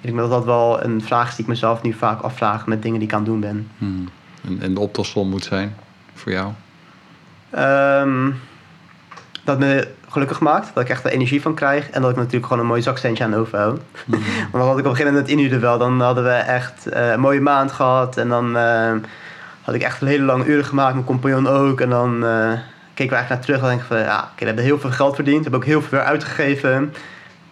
Ik 0.00 0.10
denk 0.10 0.16
dat 0.16 0.30
dat 0.30 0.44
wel 0.44 0.84
een 0.84 1.02
vraag 1.02 1.28
is 1.28 1.34
die 1.34 1.44
ik 1.44 1.50
mezelf 1.50 1.82
nu 1.82 1.92
vaak 1.92 2.20
afvraag 2.20 2.66
met 2.66 2.82
dingen 2.82 2.98
die 2.98 3.08
ik 3.08 3.14
aan 3.14 3.20
het 3.20 3.28
doen 3.28 3.40
ben. 3.40 3.70
Hmm. 3.78 4.08
En, 4.44 4.60
en 4.60 4.74
de 4.74 4.80
optelsom 4.80 5.28
moet 5.28 5.44
zijn 5.44 5.76
voor 6.14 6.32
jou? 6.32 6.52
Um, 7.58 8.40
dat 9.44 9.58
me 9.58 9.88
gelukkig 10.08 10.40
maakt. 10.40 10.70
Dat 10.74 10.82
ik 10.82 10.88
echt 10.88 11.04
er 11.04 11.10
energie 11.10 11.42
van 11.42 11.54
krijg. 11.54 11.90
En 11.90 12.02
dat 12.02 12.10
ik 12.10 12.16
natuurlijk 12.16 12.46
gewoon 12.46 12.62
een 12.62 12.68
mooi 12.68 12.82
zakcentje 12.82 13.24
aan 13.24 13.34
overhoud. 13.34 13.80
Mm. 14.04 14.18
Want 14.50 14.52
dan 14.52 14.60
had 14.60 14.78
ik 14.78 14.84
op 14.84 14.90
een 14.90 14.96
gegeven 14.96 15.12
moment 15.12 15.28
inhuurde 15.28 15.58
wel. 15.58 15.78
Dan 15.78 16.00
hadden 16.00 16.24
we 16.24 16.30
echt 16.30 16.86
uh, 16.92 17.10
een 17.10 17.20
mooie 17.20 17.40
maand 17.40 17.72
gehad. 17.72 18.16
En 18.16 18.28
dan 18.28 18.56
uh, 18.56 18.92
had 19.64 19.74
ik 19.74 19.82
echt 19.82 20.00
een 20.00 20.08
hele 20.08 20.24
lange 20.24 20.44
uren 20.44 20.64
gemaakt. 20.64 20.94
Mijn 20.94 21.06
compagnon 21.06 21.48
ook. 21.48 21.80
En 21.80 21.90
dan 21.90 22.14
uh, 22.14 22.52
keken 22.94 23.12
we 23.12 23.16
eigenlijk 23.16 23.28
naar 23.28 23.40
terug. 23.40 23.60
En 23.60 23.68
denk 23.68 23.82
van, 23.82 23.98
ja, 23.98 24.30
we 24.38 24.44
hebben 24.44 24.64
heel 24.64 24.78
veel 24.78 24.90
geld 24.90 25.14
verdiend. 25.14 25.36
We 25.36 25.42
hebben 25.42 25.60
ook 25.60 25.66
heel 25.66 25.82
veel 25.82 25.98
weer 25.98 26.06
uitgegeven. 26.06 26.80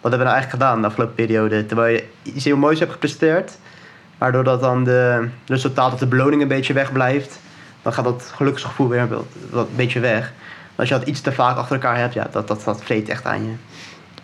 Wat 0.01 0.11
hebben 0.11 0.19
we 0.19 0.23
nou 0.25 0.35
eigenlijk 0.35 0.63
gedaan 0.63 0.81
de 0.81 0.87
afgelopen 0.87 1.15
periode? 1.15 1.65
Terwijl 1.65 1.95
je 1.95 2.03
iets 2.23 2.45
heel 2.45 2.57
moois 2.57 2.79
hebt 2.79 2.91
gepresteerd. 2.91 3.57
Waardoor 4.17 4.43
dat 4.43 4.61
dan 4.61 4.83
de 4.83 5.27
resultaat 5.45 5.93
of 5.93 5.99
de 5.99 6.07
beloning 6.07 6.41
een 6.41 6.47
beetje 6.47 6.73
wegblijft. 6.73 7.39
Dan 7.81 7.93
gaat 7.93 8.05
dat 8.05 8.31
geluksgevoel 8.35 8.89
weer 8.89 9.07
een 9.51 9.67
beetje 9.75 9.99
weg 9.99 10.33
als 10.75 10.89
je 10.89 10.97
dat 10.97 11.07
iets 11.07 11.21
te 11.21 11.31
vaak 11.31 11.57
achter 11.57 11.75
elkaar 11.75 11.97
hebt, 11.97 12.13
ja, 12.13 12.27
dat, 12.31 12.47
dat, 12.47 12.63
dat 12.63 12.83
vreet 12.83 13.09
echt 13.09 13.25
aan 13.25 13.43
je. 13.43 13.53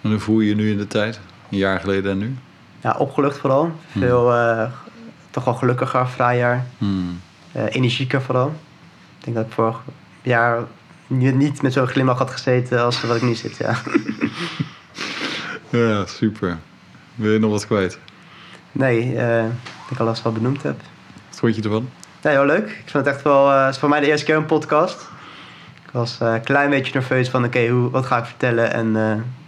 En 0.01 0.09
hoe 0.09 0.19
voel 0.19 0.39
je 0.39 0.49
je 0.49 0.55
nu 0.55 0.71
in 0.71 0.77
de 0.77 0.87
tijd? 0.87 1.19
Een 1.51 1.57
jaar 1.57 1.79
geleden 1.79 2.11
en 2.11 2.17
nu? 2.17 2.37
Ja, 2.81 2.95
opgelucht 2.97 3.37
vooral. 3.37 3.71
Hmm. 3.91 4.01
Veel, 4.01 4.35
uh, 4.35 4.63
toch 5.29 5.43
wel 5.43 5.53
gelukkiger, 5.53 6.07
vrijer. 6.07 6.63
Hmm. 6.77 7.19
Uh, 7.55 7.63
energieker 7.69 8.21
vooral. 8.21 8.47
Ik 9.17 9.25
denk 9.25 9.37
dat 9.37 9.45
ik 9.45 9.51
vorig 9.51 9.81
jaar 10.21 10.63
niet 11.07 11.61
met 11.61 11.73
zo'n 11.73 11.87
glimlach 11.87 12.17
had 12.17 12.31
gezeten 12.31 12.83
als 12.83 13.01
wat 13.01 13.15
ik 13.15 13.21
nu 13.21 13.35
zit, 13.35 13.57
ja. 13.57 13.75
ja, 15.79 16.05
super. 16.05 16.57
Wil 17.15 17.31
je 17.31 17.39
nog 17.39 17.51
wat 17.51 17.65
kwijt? 17.65 17.99
Nee, 18.71 19.13
uh, 19.13 19.45
ik 19.89 19.97
al 19.97 20.05
alles 20.05 20.21
wel 20.21 20.33
benoemd 20.33 20.63
heb. 20.63 20.81
Wat 21.29 21.39
vond 21.39 21.55
je 21.55 21.61
ervan? 21.61 21.89
Ja, 22.21 22.29
heel 22.29 22.45
leuk. 22.45 22.69
Ik 22.69 22.89
vind 22.89 23.05
het 23.05 23.07
echt 23.07 23.21
wel... 23.21 23.49
het 23.49 23.73
is 23.73 23.79
voor 23.79 23.89
mij 23.89 23.99
de 23.99 24.07
eerste 24.07 24.25
keer 24.25 24.35
een 24.35 24.45
podcast. 24.45 25.07
Ik 25.85 25.91
was 25.91 26.17
een 26.19 26.43
klein 26.43 26.69
beetje 26.69 26.93
nerveus 26.93 27.29
van, 27.29 27.45
oké, 27.45 27.57
okay, 27.57 27.71
wat 27.71 28.05
ga 28.05 28.17
ik 28.17 28.25
vertellen 28.25 28.73
en 28.73 28.93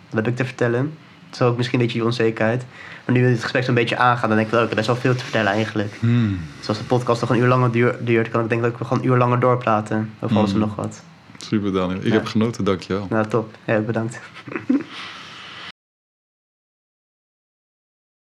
wat 0.10 0.26
heb 0.26 0.28
ik 0.28 0.36
te 0.36 0.46
vertellen? 0.46 0.98
Is 1.34 1.41
ook 1.41 1.58
misschien 1.58 1.80
een 1.80 1.86
beetje 1.86 2.00
die 2.00 2.08
onzekerheid. 2.10 2.65
Maar 3.06 3.15
nu 3.15 3.24
we 3.24 3.30
het 3.30 3.41
gesprek 3.41 3.63
zo'n 3.63 3.74
beetje 3.76 3.98
aangaan, 3.98 4.28
dan 4.28 4.38
denk 4.38 4.48
ik 4.50 4.54
wel, 4.54 4.63
oké, 4.63 4.72
er 4.74 4.78
is 4.80 4.88
wel 4.88 4.96
veel 4.96 5.15
te 5.15 5.24
vertellen 5.24 5.52
eigenlijk. 5.52 5.94
Hmm. 6.00 6.39
Dus 6.60 6.67
als 6.67 6.78
de 6.78 6.84
podcast 6.84 7.22
nog 7.22 7.30
een 7.30 7.38
uur 7.38 7.48
langer 7.48 7.72
duurt, 8.02 8.30
kan 8.30 8.44
ik 8.44 8.50
denk 8.50 8.62
dat 8.62 8.78
we 8.78 8.86
gewoon 8.86 9.04
een 9.04 9.10
uur 9.10 9.17
langer 9.17 9.39
doorpraten 9.39 10.10
over 10.20 10.36
alles 10.38 10.50
en 10.54 10.58
Hmm. 10.58 10.65
nog 10.65 10.76
wat. 10.76 11.04
Super 11.38 11.74
Daniel. 11.74 11.98
Ik 11.98 12.06
Ja. 12.06 12.12
heb 12.13 12.26
genoten, 12.26 12.63
dankjewel. 12.63 13.08
Nou, 13.10 13.28
top. 13.28 13.56
Ja, 13.65 13.80
bedankt. 13.80 14.20